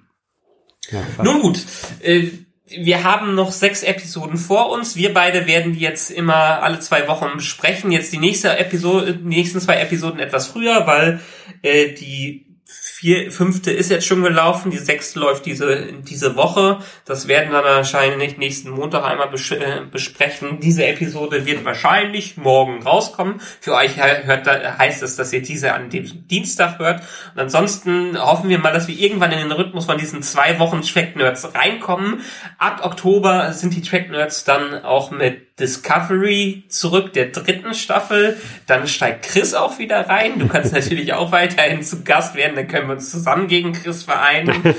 Ja. 0.90 1.02
Nun 1.24 1.42
gut, 1.42 1.60
äh, 2.02 2.30
wir 2.68 3.04
haben 3.04 3.36
noch 3.36 3.52
sechs 3.52 3.84
Episoden 3.84 4.38
vor 4.38 4.72
uns. 4.72 4.96
Wir 4.96 5.14
beide 5.14 5.46
werden 5.46 5.74
die 5.74 5.82
jetzt 5.82 6.10
immer 6.10 6.64
alle 6.64 6.80
zwei 6.80 7.08
Wochen 7.08 7.36
besprechen. 7.36 7.92
Jetzt 7.92 8.12
die 8.12 8.18
nächste 8.18 8.58
Episode, 8.58 9.16
die 9.16 9.24
nächsten 9.24 9.62
zwei 9.62 9.76
Episoden 9.78 10.20
etwas 10.20 10.48
früher, 10.48 10.88
weil 10.88 11.22
äh, 11.62 11.94
die 11.94 12.46
vier, 12.68 13.32
fünfte 13.32 13.72
ist 13.72 13.92
jetzt 13.92 14.08
schon 14.08 14.24
gelaufen, 14.24 14.72
die 14.72 14.78
sechste 14.78 15.20
läuft 15.20 15.46
diese, 15.46 15.94
diese 16.02 16.36
Woche. 16.36 16.80
Das 17.06 17.28
werden 17.28 17.52
wir 17.52 17.64
wahrscheinlich 17.64 18.38
nächsten 18.38 18.72
Montag 18.72 19.04
einmal 19.04 19.28
bes 19.28 19.52
äh, 19.52 19.82
besprechen. 19.92 20.60
Diese 20.60 20.86
Episode 20.86 21.46
wird 21.46 21.66
wahrscheinlich 21.66 22.38
morgen 22.38 22.82
rauskommen. 22.82 23.42
Für 23.62 23.76
euch 23.76 23.98
hört, 23.98 24.48
heißt 24.48 25.04
es, 25.04 25.16
dass 25.16 25.34
ihr 25.34 25.42
diese 25.42 25.74
an 25.74 25.90
dem 25.90 26.28
Dienstag 26.28 26.80
hört. 26.80 27.02
Und 27.34 27.42
ansonsten 27.42 28.18
hoffen 28.18 28.50
wir 28.50 28.58
mal, 28.58 28.74
dass 28.74 28.88
wir 28.88 28.98
irgendwann 28.98 29.32
in 29.32 29.40
den 29.40 29.52
Rhythmus 29.52 29.86
von 29.86 29.98
diesen 29.98 30.24
zwei 30.24 30.58
Wochen 30.58 30.82
Track 30.82 31.16
Nerds 31.16 31.54
reinkommen. 31.54 32.22
Ab 32.58 32.84
Oktober 32.84 33.54
sind 33.54 33.76
die 33.76 33.82
Track 33.82 34.10
Nerds 34.10 34.46
dann 34.46 34.84
auch 34.84 35.12
mit 35.12 35.45
Discovery 35.60 36.66
zurück, 36.68 37.14
der 37.14 37.28
dritten 37.28 37.74
Staffel. 37.74 38.38
Dann 38.68 38.88
steigt 38.88 39.26
Chris 39.26 39.54
auch 39.54 39.80
wieder 39.80 40.10
rein. 40.10 40.38
Du 40.40 40.48
kannst 40.48 40.74
natürlich 40.74 41.14
auch 41.14 41.32
weiterhin 41.32 41.82
zu 41.82 42.04
Gast 42.04 42.36
werden. 42.36 42.56
Dann 42.56 42.68
können 42.68 42.88
wir 42.88 42.96
uns 42.96 43.10
zusammen 43.10 43.48
gegen 43.48 43.74
Chris 43.74 44.04
vereinen. 44.04 44.54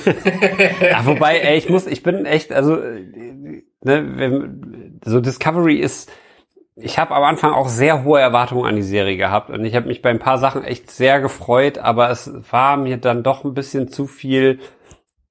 Ja, 0.81 1.05
wobei, 1.07 1.39
ey, 1.39 1.57
ich 1.57 1.69
muss, 1.69 1.87
ich 1.87 2.03
bin 2.03 2.27
echt, 2.27 2.53
also, 2.53 2.77
ne, 2.77 3.43
wenn, 3.83 5.01
so 5.05 5.21
Discovery 5.21 5.77
ist, 5.77 6.11
ich 6.77 6.99
habe 6.99 7.15
am 7.15 7.25
Anfang 7.25 7.53
auch 7.53 7.69
sehr 7.69 8.05
hohe 8.05 8.21
Erwartungen 8.21 8.67
an 8.67 8.77
die 8.77 8.83
Serie 8.83 9.17
gehabt 9.17 9.51
und 9.51 9.65
ich 9.65 9.75
habe 9.75 9.87
mich 9.87 10.03
bei 10.03 10.11
ein 10.11 10.19
paar 10.19 10.39
Sachen 10.39 10.63
echt 10.63 10.91
sehr 10.91 11.21
gefreut, 11.21 11.79
aber 11.79 12.11
es 12.11 12.31
war 12.51 12.77
mir 12.77 12.99
dann 12.99 13.23
doch 13.23 13.45
ein 13.45 13.55
bisschen 13.55 13.89
zu 13.89 14.07
viel, 14.07 14.61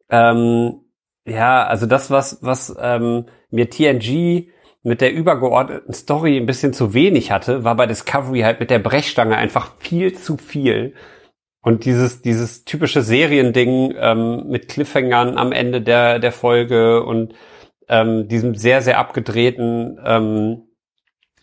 ähm, 0.09 0.81
ja, 1.25 1.65
also 1.65 1.85
das, 1.85 2.09
was, 2.09 2.39
was 2.41 2.75
ähm, 2.79 3.25
mir 3.49 3.69
TNG 3.69 4.49
mit 4.85 5.01
der 5.01 5.13
übergeordneten 5.13 5.93
Story 5.93 6.37
ein 6.37 6.45
bisschen 6.45 6.71
zu 6.71 6.93
wenig 6.93 7.31
hatte, 7.31 7.63
war 7.63 7.75
bei 7.75 7.87
Discovery 7.87 8.41
halt 8.41 8.59
mit 8.59 8.69
der 8.69 8.77
Brechstange 8.77 9.35
einfach 9.35 9.71
viel 9.79 10.13
zu 10.13 10.37
viel. 10.37 10.93
Und 11.61 11.85
dieses, 11.85 12.21
dieses 12.21 12.65
typische 12.65 13.01
Seriending 13.01 13.95
ähm, 13.97 14.47
mit 14.47 14.67
Cliffhangern 14.69 15.39
am 15.39 15.51
Ende 15.51 15.81
der, 15.81 16.19
der 16.19 16.31
Folge 16.31 17.03
und 17.03 17.33
ähm, 17.89 18.27
diesem 18.27 18.53
sehr, 18.53 18.83
sehr 18.83 18.99
abgedrehten 18.99 19.99
ähm, 20.05 20.61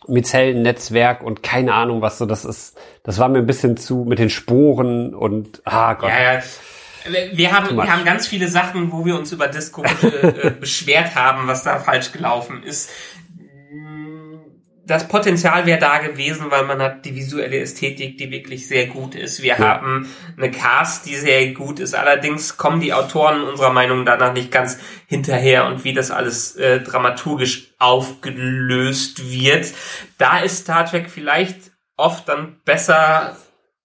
Mizellennetzwerk 0.07 1.21
und 1.21 1.43
keine 1.43 1.73
Ahnung, 1.73 2.01
was 2.01 2.17
so 2.17 2.25
das 2.25 2.45
ist. 2.45 2.77
Das 3.03 3.19
war 3.19 3.27
mir 3.27 3.39
ein 3.39 3.45
bisschen 3.45 3.75
zu 3.75 4.05
mit 4.07 4.19
den 4.19 4.29
Sporen 4.29 5.13
und 5.13 5.61
ah 5.65 5.95
Gott. 5.95 6.09
Ja, 6.09 6.35
ja. 6.35 6.43
Wir 7.33 7.51
haben, 7.51 7.75
wir 7.75 7.91
haben 7.91 8.05
ganz 8.05 8.25
viele 8.25 8.47
Sachen, 8.47 8.93
wo 8.93 9.03
wir 9.03 9.17
uns 9.17 9.33
über 9.33 9.49
Disco 9.49 9.83
äh, 9.83 10.27
äh, 10.27 10.49
beschwert 10.51 11.15
haben, 11.15 11.47
was 11.47 11.65
da 11.65 11.79
falsch 11.79 12.13
gelaufen 12.13 12.63
ist. 12.63 12.89
Das 14.85 15.07
Potenzial 15.07 15.65
wäre 15.65 15.79
da 15.79 15.99
gewesen, 15.99 16.47
weil 16.49 16.65
man 16.65 16.81
hat 16.81 17.05
die 17.05 17.15
visuelle 17.15 17.57
Ästhetik, 17.59 18.17
die 18.17 18.29
wirklich 18.31 18.67
sehr 18.67 18.87
gut 18.87 19.15
ist. 19.15 19.41
Wir 19.41 19.55
Ja. 19.57 19.59
haben 19.59 20.09
eine 20.37 20.51
Cast, 20.51 21.05
die 21.05 21.15
sehr 21.15 21.53
gut 21.53 21.79
ist. 21.79 21.95
Allerdings 21.95 22.57
kommen 22.57 22.81
die 22.81 22.93
Autoren 22.93 23.43
unserer 23.43 23.71
Meinung 23.71 24.05
danach 24.05 24.33
nicht 24.33 24.51
ganz 24.51 24.79
hinterher 25.07 25.67
und 25.67 25.85
wie 25.85 25.93
das 25.93 26.11
alles 26.11 26.57
äh, 26.57 26.81
dramaturgisch 26.81 27.73
aufgelöst 27.79 29.31
wird. 29.31 29.67
Da 30.17 30.39
ist 30.39 30.59
Star 30.63 30.85
Trek 30.85 31.09
vielleicht 31.09 31.71
oft 31.95 32.27
dann 32.27 32.57
besser 32.65 33.37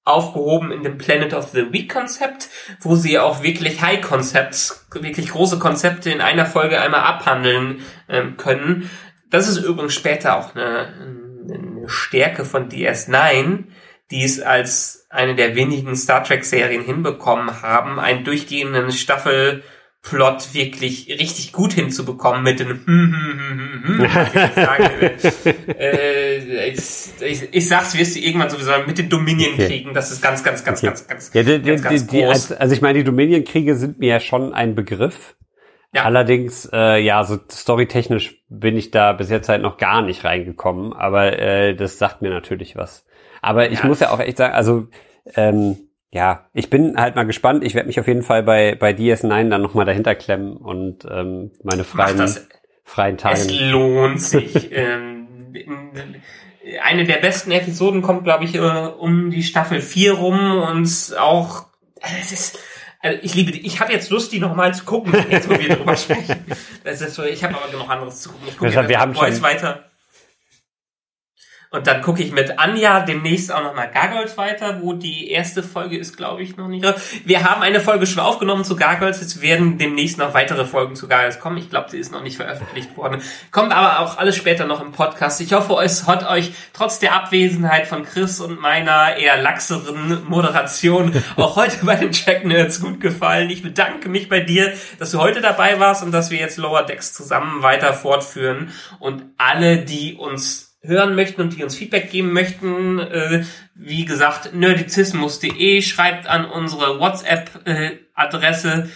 aufgehoben 0.05 0.73
in 0.73 0.83
dem 0.83 0.97
Planet 0.97 1.35
of 1.35 1.51
the 1.51 1.71
Week 1.71 1.93
Konzept, 1.93 2.49
wo 2.81 2.97
sie 2.97 3.19
auch 3.19 3.43
wirklich 3.43 3.83
High 3.83 4.01
Concepts, 4.01 4.87
wirklich 4.93 5.29
große 5.29 5.59
Konzepte 5.59 6.11
in 6.11 6.23
einer 6.23 6.47
Folge 6.47 6.81
einmal 6.81 7.03
abhandeln 7.03 7.83
ähm, 8.09 8.37
können. 8.39 8.89
Das 9.31 9.49
ist 9.49 9.59
übrigens 9.59 9.95
später 9.95 10.37
auch 10.39 10.55
eine, 10.55 10.89
eine 11.53 11.89
Stärke 11.89 12.45
von 12.45 12.69
DS9, 12.69 13.65
die 14.11 14.25
es 14.25 14.41
als 14.41 15.07
eine 15.11 15.35
der 15.35 15.55
wenigen 15.55 15.95
Star 15.97 16.23
Trek 16.25 16.45
Serien 16.45 16.83
hinbekommen 16.83 17.63
haben, 17.63 17.99
einen 17.99 18.25
durchgehenden 18.25 18.91
Staffelplot 18.93 20.55
wirklich 20.55 21.09
richtig 21.09 21.53
gut 21.53 21.73
hinzubekommen 21.75 22.43
mit 22.43 22.61
den 22.61 22.69
hm, 22.69 22.85
hm, 22.87 23.15
hm, 23.15 23.83
hm, 23.85 23.99
hm. 23.99 24.05
Ich 24.05 24.55
sage, 24.55 25.13
äh, 25.79 26.69
ich, 26.71 26.79
ich, 27.21 27.49
ich 27.53 27.69
sag's, 27.69 27.97
wirst 27.99 28.17
du 28.17 28.21
irgendwann 28.21 28.51
sowieso 28.51 28.73
mit 28.87 28.99
den 28.99 29.09
Dominion 29.09 29.55
Okay. 29.55 29.67
kriegen. 29.67 29.95
Das 29.95 30.11
ist 30.11 30.23
ganz, 30.23 30.43
ganz, 30.43 30.65
ganz, 30.65 30.81
ganz, 30.83 31.07
ganz, 31.07 31.31
Ja, 31.35 31.43
die, 31.43 31.59
die, 31.61 31.69
ganz, 31.71 31.83
ganz 31.83 32.07
die, 32.07 32.11
die, 32.11 32.23
groß. 32.23 32.31
als, 32.31 32.53
also 32.53 32.75
ich 32.75 32.81
meine, 32.81 32.99
die 32.99 33.05
Dominionkriege 33.05 33.77
sind 33.77 33.99
mir 33.99 34.09
ja 34.09 34.21
schon 34.21 34.53
ein 34.55 34.75
Begriff. 34.75 35.37
Ja. 35.95 36.05
Allerdings, 36.05 36.69
äh, 36.73 36.99
ja, 37.01 37.25
so 37.25 37.39
storytechnisch 37.51 38.43
bin 38.49 38.77
ich 38.77 38.91
da 38.91 39.13
bis 39.15 39.31
jetzt 39.31 39.49
halt 39.49 39.63
noch 39.63 39.79
gar 39.79 40.03
nicht 40.03 40.23
reingekommen, 40.25 40.93
aber 40.93 41.39
äh, 41.39 41.75
das 41.75 41.99
sagt 41.99 42.21
mir 42.21 42.31
natürlich 42.31 42.77
was. 42.77 43.07
Aber 43.41 43.71
ich 43.71 43.81
Ja. 43.81 43.87
muss 43.87 44.01
ja 44.01 44.11
auch 44.11 44.21
echt 44.21 44.37
sagen, 44.37 44.55
also 44.55 44.89
ähm, 45.35 45.77
ja, 46.11 46.47
ich 46.53 46.71
bin 46.71 46.97
halt 46.99 47.17
mal 47.17 47.25
gespannt. 47.27 47.65
Ich 47.65 47.75
werde 47.75 47.87
mich 47.87 48.01
auf 48.01 48.07
jeden 48.07 48.23
Fall 48.23 48.43
bei 48.43 48.75
bei 48.75 48.91
DS9 48.93 49.49
dann 49.51 49.63
nochmal 49.63 49.85
dahinter 49.87 50.15
klemmen 50.15 50.57
und 50.57 51.07
ähm, 51.11 51.53
meine 51.63 51.85
freien 51.85 52.29
freien 52.85 53.19
Tage. 53.19 53.41
Es 53.41 53.51
lohnt 53.61 54.21
sich. 54.21 54.71
ähm, 54.73 55.27
eine 56.83 57.05
der 57.05 57.17
besten 57.17 57.51
Episoden 57.51 58.03
kommt, 58.03 58.25
glaube 58.25 58.45
ich, 58.45 58.55
äh, 58.55 58.59
um 58.61 59.31
die 59.31 59.43
Staffel 59.43 59.81
4 59.81 60.13
rum 60.15 60.63
und 60.63 61.15
auch, 61.19 61.67
es 62.21 62.33
ist, 62.33 62.59
also 63.01 63.19
ich 63.23 63.35
liebe 63.35 63.53
die. 63.53 63.67
Ich 63.67 63.81
habe 63.81 63.93
jetzt 63.93 64.11
Lust, 64.11 64.33
die 64.33 64.41
nochmal 64.41 64.75
zu 64.75 64.85
gucken, 64.85 65.15
jetzt 65.31 65.49
wo 65.49 65.59
wir 65.59 65.75
drüber 65.77 65.97
sprechen. 65.97 66.45
Das 66.85 67.01
ist 67.01 67.15
so, 67.15 67.23
ich 67.25 67.43
habe 67.45 67.55
aber 67.57 67.71
genug 67.71 67.89
anderes 67.89 68.21
zu 68.23 68.31
gucken. 68.31 68.49
Ich 68.49 68.57
gucke 68.59 68.71
jetzt 68.73 68.89
wir 68.89 68.99
haben 69.01 69.13
Boys 69.13 69.35
schon- 69.35 69.43
weiter. 69.43 69.85
Und 71.71 71.87
dann 71.87 72.01
gucke 72.01 72.23
ich 72.23 72.33
mit 72.33 72.59
Anja 72.59 73.01
demnächst 73.01 73.53
auch 73.53 73.63
nochmal 73.63 73.91
Gargoyles 73.93 74.39
weiter, 74.39 74.81
wo 74.81 74.95
die 74.95 75.31
erste 75.31 75.63
Folge 75.63 75.99
ist, 75.99 76.17
glaube 76.17 76.43
ich, 76.43 76.57
noch 76.57 76.67
nicht. 76.67 76.87
Wir 77.27 77.45
haben 77.45 77.61
eine 77.61 77.81
Folge 77.81 78.07
schon 78.07 78.23
aufgenommen 78.23 78.65
zu 78.65 78.75
Gargoyles. 78.75 79.21
Es 79.21 79.43
werden 79.43 79.77
demnächst 79.77 80.17
noch 80.17 80.33
weitere 80.33 80.65
Folgen 80.65 80.97
zu 80.97 81.09
Gargoyles 81.09 81.41
kommen. 81.41 81.59
Ich 81.59 81.69
glaube, 81.69 81.91
sie 81.91 81.99
ist 81.99 82.11
noch 82.11 82.23
nicht 82.23 82.37
veröffentlicht 82.37 82.97
worden. 82.97 83.21
Kommt 83.51 83.73
aber 83.73 84.01
auch 84.01 84.17
alles 84.17 84.37
später 84.37 84.65
noch 84.65 84.81
im 84.81 84.93
Podcast. 84.93 85.43
Ich 85.43 85.53
hoffe, 85.53 85.77
es 85.83 86.07
hat 86.07 86.29
euch 86.31 86.53
trotz 86.73 87.01
der 87.01 87.15
Abwesenheit 87.15 87.87
von 87.87 88.03
Chris 88.03 88.41
und 88.41 88.59
meiner 88.59 89.17
eher 89.17 89.37
laxeren 89.37 90.25
Moderation 90.27 91.23
auch 91.37 91.57
heute 91.57 91.85
bei 91.85 91.97
den 91.97 92.13
Check 92.13 92.47
Nerds 92.47 92.81
gut 92.81 92.99
gefallen. 93.01 93.51
Ich 93.51 93.63
bedanke 93.63 94.09
mich 94.09 94.31
bei 94.31 94.41
dir, 94.41 94.73
dass 94.99 95.11
du 95.11 95.19
heute 95.19 95.43
dabei 95.43 95.79
warst 95.79 96.03
und 96.03 96.13
dass 96.13 96.31
wir 96.31 96.39
jetzt 96.39 96.57
Lower 96.57 96.85
Decks 96.85 97.13
zusammen 97.13 97.63
weiter 97.63 97.93
fortführen. 97.93 98.73
Und 99.01 99.25
alle, 99.37 99.85
die 99.85 100.15
uns 100.15 100.68
hören 100.81 101.15
möchten 101.15 101.41
und 101.41 101.57
die 101.57 101.65
uns 101.65 101.75
Feedback 101.77 102.11
geben 102.11 102.33
möchten, 102.33 102.99
äh, 102.99 103.45
wie 103.75 104.05
gesagt, 104.05 104.55
nerdizismus.de, 104.55 105.83
schreibt 105.83 106.27
an 106.27 106.45
unsere 106.45 107.01
WhatsApp-Adresse 107.01 108.89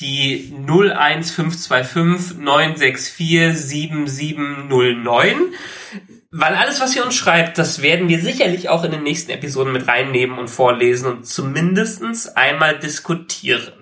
die 0.00 0.52
01525 0.66 2.38
964 2.38 3.58
7709. 3.58 5.54
Weil 6.32 6.54
alles, 6.54 6.80
was 6.80 6.94
ihr 6.94 7.04
uns 7.04 7.16
schreibt, 7.16 7.58
das 7.58 7.82
werden 7.82 8.08
wir 8.08 8.20
sicherlich 8.20 8.68
auch 8.68 8.84
in 8.84 8.92
den 8.92 9.02
nächsten 9.02 9.32
Episoden 9.32 9.72
mit 9.72 9.88
reinnehmen 9.88 10.38
und 10.38 10.48
vorlesen 10.48 11.10
und 11.10 11.26
zumindestens 11.26 12.28
einmal 12.28 12.78
diskutieren. 12.78 13.72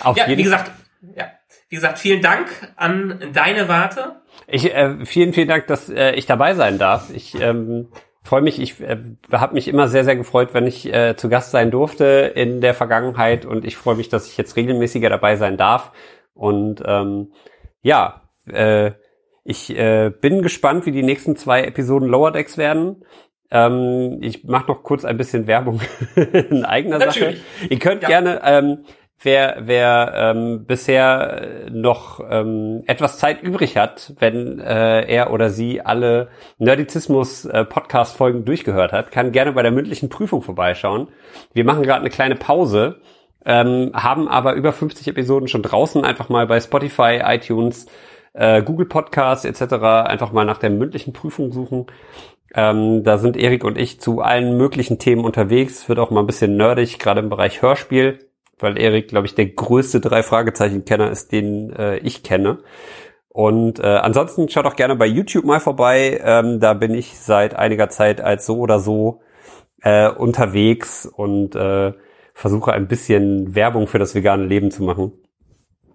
Auf 0.00 0.16
ja, 0.16 0.26
jeden 0.26 0.38
wie 0.38 0.42
gesagt, 0.44 0.70
ja, 1.14 1.30
wie 1.68 1.76
gesagt, 1.76 1.98
vielen 1.98 2.22
Dank 2.22 2.48
an 2.76 3.30
deine 3.32 3.68
Warte. 3.68 4.22
Ich, 4.46 4.74
äh, 4.74 5.04
vielen, 5.04 5.32
vielen 5.32 5.48
Dank, 5.48 5.66
dass 5.66 5.88
äh, 5.88 6.12
ich 6.12 6.26
dabei 6.26 6.54
sein 6.54 6.78
darf. 6.78 7.10
Ich 7.14 7.40
ähm, 7.40 7.88
freue 8.22 8.42
mich, 8.42 8.60
ich 8.60 8.80
äh, 8.80 8.98
habe 9.32 9.54
mich 9.54 9.68
immer 9.68 9.88
sehr, 9.88 10.04
sehr 10.04 10.16
gefreut, 10.16 10.50
wenn 10.52 10.66
ich 10.66 10.92
äh, 10.92 11.16
zu 11.16 11.28
Gast 11.28 11.50
sein 11.50 11.70
durfte 11.70 12.32
in 12.34 12.60
der 12.60 12.74
Vergangenheit 12.74 13.44
und 13.44 13.64
ich 13.64 13.76
freue 13.76 13.96
mich, 13.96 14.08
dass 14.08 14.26
ich 14.26 14.36
jetzt 14.36 14.56
regelmäßiger 14.56 15.08
dabei 15.08 15.36
sein 15.36 15.56
darf. 15.56 15.92
Und 16.34 16.82
ähm, 16.86 17.32
ja, 17.82 18.22
äh, 18.50 18.92
ich 19.44 19.76
äh, 19.76 20.10
bin 20.10 20.42
gespannt, 20.42 20.84
wie 20.86 20.92
die 20.92 21.02
nächsten 21.02 21.36
zwei 21.36 21.64
Episoden 21.64 22.08
Lower 22.08 22.30
Decks 22.32 22.58
werden. 22.58 23.04
Ähm, 23.50 24.18
ich 24.20 24.44
mache 24.44 24.68
noch 24.68 24.82
kurz 24.82 25.06
ein 25.06 25.16
bisschen 25.16 25.46
Werbung 25.46 25.80
in 26.50 26.64
eigener 26.66 26.98
Natürlich. 26.98 27.38
Sache. 27.38 27.68
Ihr 27.70 27.78
könnt 27.78 28.02
Ja. 28.02 28.08
gerne, 28.08 28.40
ähm, 28.44 28.84
wer, 29.20 29.56
wer 29.60 30.12
ähm, 30.14 30.64
bisher 30.66 31.66
äh, 31.66 31.70
noch 31.70 32.20
ähm, 32.28 32.82
etwas 32.86 33.18
Zeit 33.18 33.42
übrig 33.42 33.76
hat, 33.76 34.14
wenn 34.18 34.60
äh, 34.60 35.02
er 35.06 35.32
oder 35.32 35.50
sie 35.50 35.80
alle 35.80 36.28
Nerdizismus-Podcast-Folgen 36.58 38.44
durchgehört 38.44 38.92
hat, 38.92 39.10
kann 39.10 39.32
gerne 39.32 39.52
bei 39.52 39.62
der 39.62 39.72
mündlichen 39.72 40.08
Prüfung 40.08 40.42
vorbeischauen. 40.42 41.08
Wir 41.52 41.64
machen 41.64 41.82
gerade 41.82 42.00
eine 42.00 42.10
kleine 42.10 42.36
Pause, 42.36 43.00
ähm, 43.44 43.90
haben 43.94 44.28
aber 44.28 44.54
über 44.54 44.72
50 44.72 45.08
Episoden 45.08 45.48
schon 45.48 45.62
draußen, 45.62 46.04
einfach 46.04 46.28
mal 46.28 46.46
bei 46.46 46.60
Spotify, 46.60 47.20
iTunes 47.24 47.86
äh, 48.34 48.62
Google 48.62 48.86
Podcasts 48.86 49.44
etc. 49.44 49.74
einfach 50.06 50.32
mal 50.32 50.44
nach 50.44 50.58
der 50.58 50.70
mündlichen 50.70 51.12
Prüfung 51.12 51.52
suchen. 51.52 51.86
Ähm, 52.54 53.04
da 53.04 53.18
sind 53.18 53.36
Erik 53.36 53.64
und 53.64 53.76
ich 53.76 54.00
zu 54.00 54.20
allen 54.20 54.56
möglichen 54.56 54.98
Themen 54.98 55.24
unterwegs. 55.24 55.88
Wird 55.88 55.98
auch 55.98 56.10
mal 56.10 56.20
ein 56.20 56.26
bisschen 56.26 56.56
nerdig, 56.56 56.98
gerade 56.98 57.20
im 57.20 57.28
Bereich 57.28 57.60
Hörspiel, 57.62 58.27
weil 58.58 58.78
Erik, 58.78 59.08
glaube 59.08 59.26
ich, 59.26 59.34
der 59.34 59.46
größte 59.46 60.00
drei 60.00 60.22
Fragezeichen-Kenner 60.22 61.10
ist, 61.10 61.32
den 61.32 61.70
äh, 61.70 61.98
ich 61.98 62.22
kenne. 62.22 62.58
Und 63.28 63.78
äh, 63.78 63.86
ansonsten 63.86 64.48
schaut 64.48 64.66
auch 64.66 64.76
gerne 64.76 64.96
bei 64.96 65.06
YouTube 65.06 65.44
mal 65.44 65.60
vorbei. 65.60 66.20
Ähm, 66.24 66.60
da 66.60 66.74
bin 66.74 66.94
ich 66.94 67.18
seit 67.18 67.54
einiger 67.54 67.88
Zeit 67.88 68.20
als 68.20 68.46
so 68.46 68.58
oder 68.58 68.80
so 68.80 69.20
äh, 69.82 70.08
unterwegs 70.10 71.06
und 71.06 71.54
äh, 71.54 71.92
versuche 72.34 72.72
ein 72.72 72.88
bisschen 72.88 73.54
Werbung 73.54 73.86
für 73.86 73.98
das 73.98 74.14
vegane 74.14 74.44
Leben 74.44 74.70
zu 74.70 74.82
machen. 74.82 75.12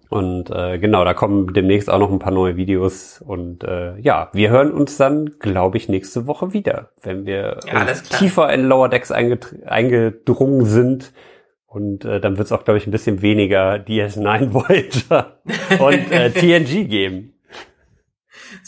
Und 0.10 0.52
äh, 0.52 0.78
genau, 0.78 1.04
da 1.04 1.16
kommen 1.16 1.54
demnächst 1.54 1.90
auch 1.90 1.98
noch 1.98 2.12
ein 2.12 2.20
paar 2.20 2.32
neue 2.32 2.56
Videos. 2.56 3.20
Und 3.20 3.64
äh, 3.64 3.98
ja, 4.00 4.30
wir 4.32 4.52
hören 4.52 4.72
uns 4.72 4.96
dann, 4.98 5.40
glaube 5.40 5.78
ich, 5.78 5.90
nächste 5.90 6.28
Woche 6.28 6.54
wieder, 6.54 6.92
wenn 7.02 7.26
wir 7.26 7.60
Ja, 7.66 7.86
tiefer 8.20 8.54
in 8.54 8.66
Lower 8.66 8.90
Decks 8.90 9.12
eingedrungen 9.12 10.66
sind. 10.66 11.14
Und 11.74 12.06
äh, 12.06 12.22
dann 12.22 12.38
wird 12.38 12.46
es 12.46 12.52
auch, 12.52 12.64
glaube 12.66 12.78
ich, 12.78 12.86
ein 12.86 12.92
bisschen 12.92 13.24
weniger 13.24 13.74
DS9 13.74 14.54
Voyager 14.54 15.42
und 15.80 16.12
äh, 16.12 16.30
TNG 16.30 16.88
geben. 16.88 17.34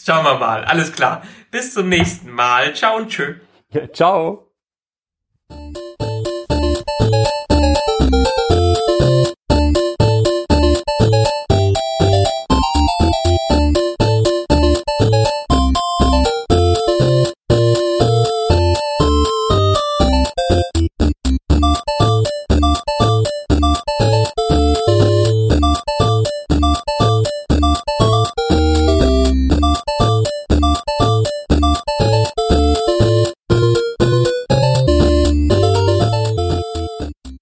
Schauen 0.04 0.24
wir 0.24 0.38
mal. 0.38 0.64
Alles 0.64 0.92
klar. 0.92 1.22
Bis 1.52 1.72
zum 1.72 1.88
nächsten 1.88 2.30
Mal. 2.32 2.74
Ciao 2.74 2.96
und 2.96 3.08
tschö. 3.08 3.34
Ciao. 3.92 4.50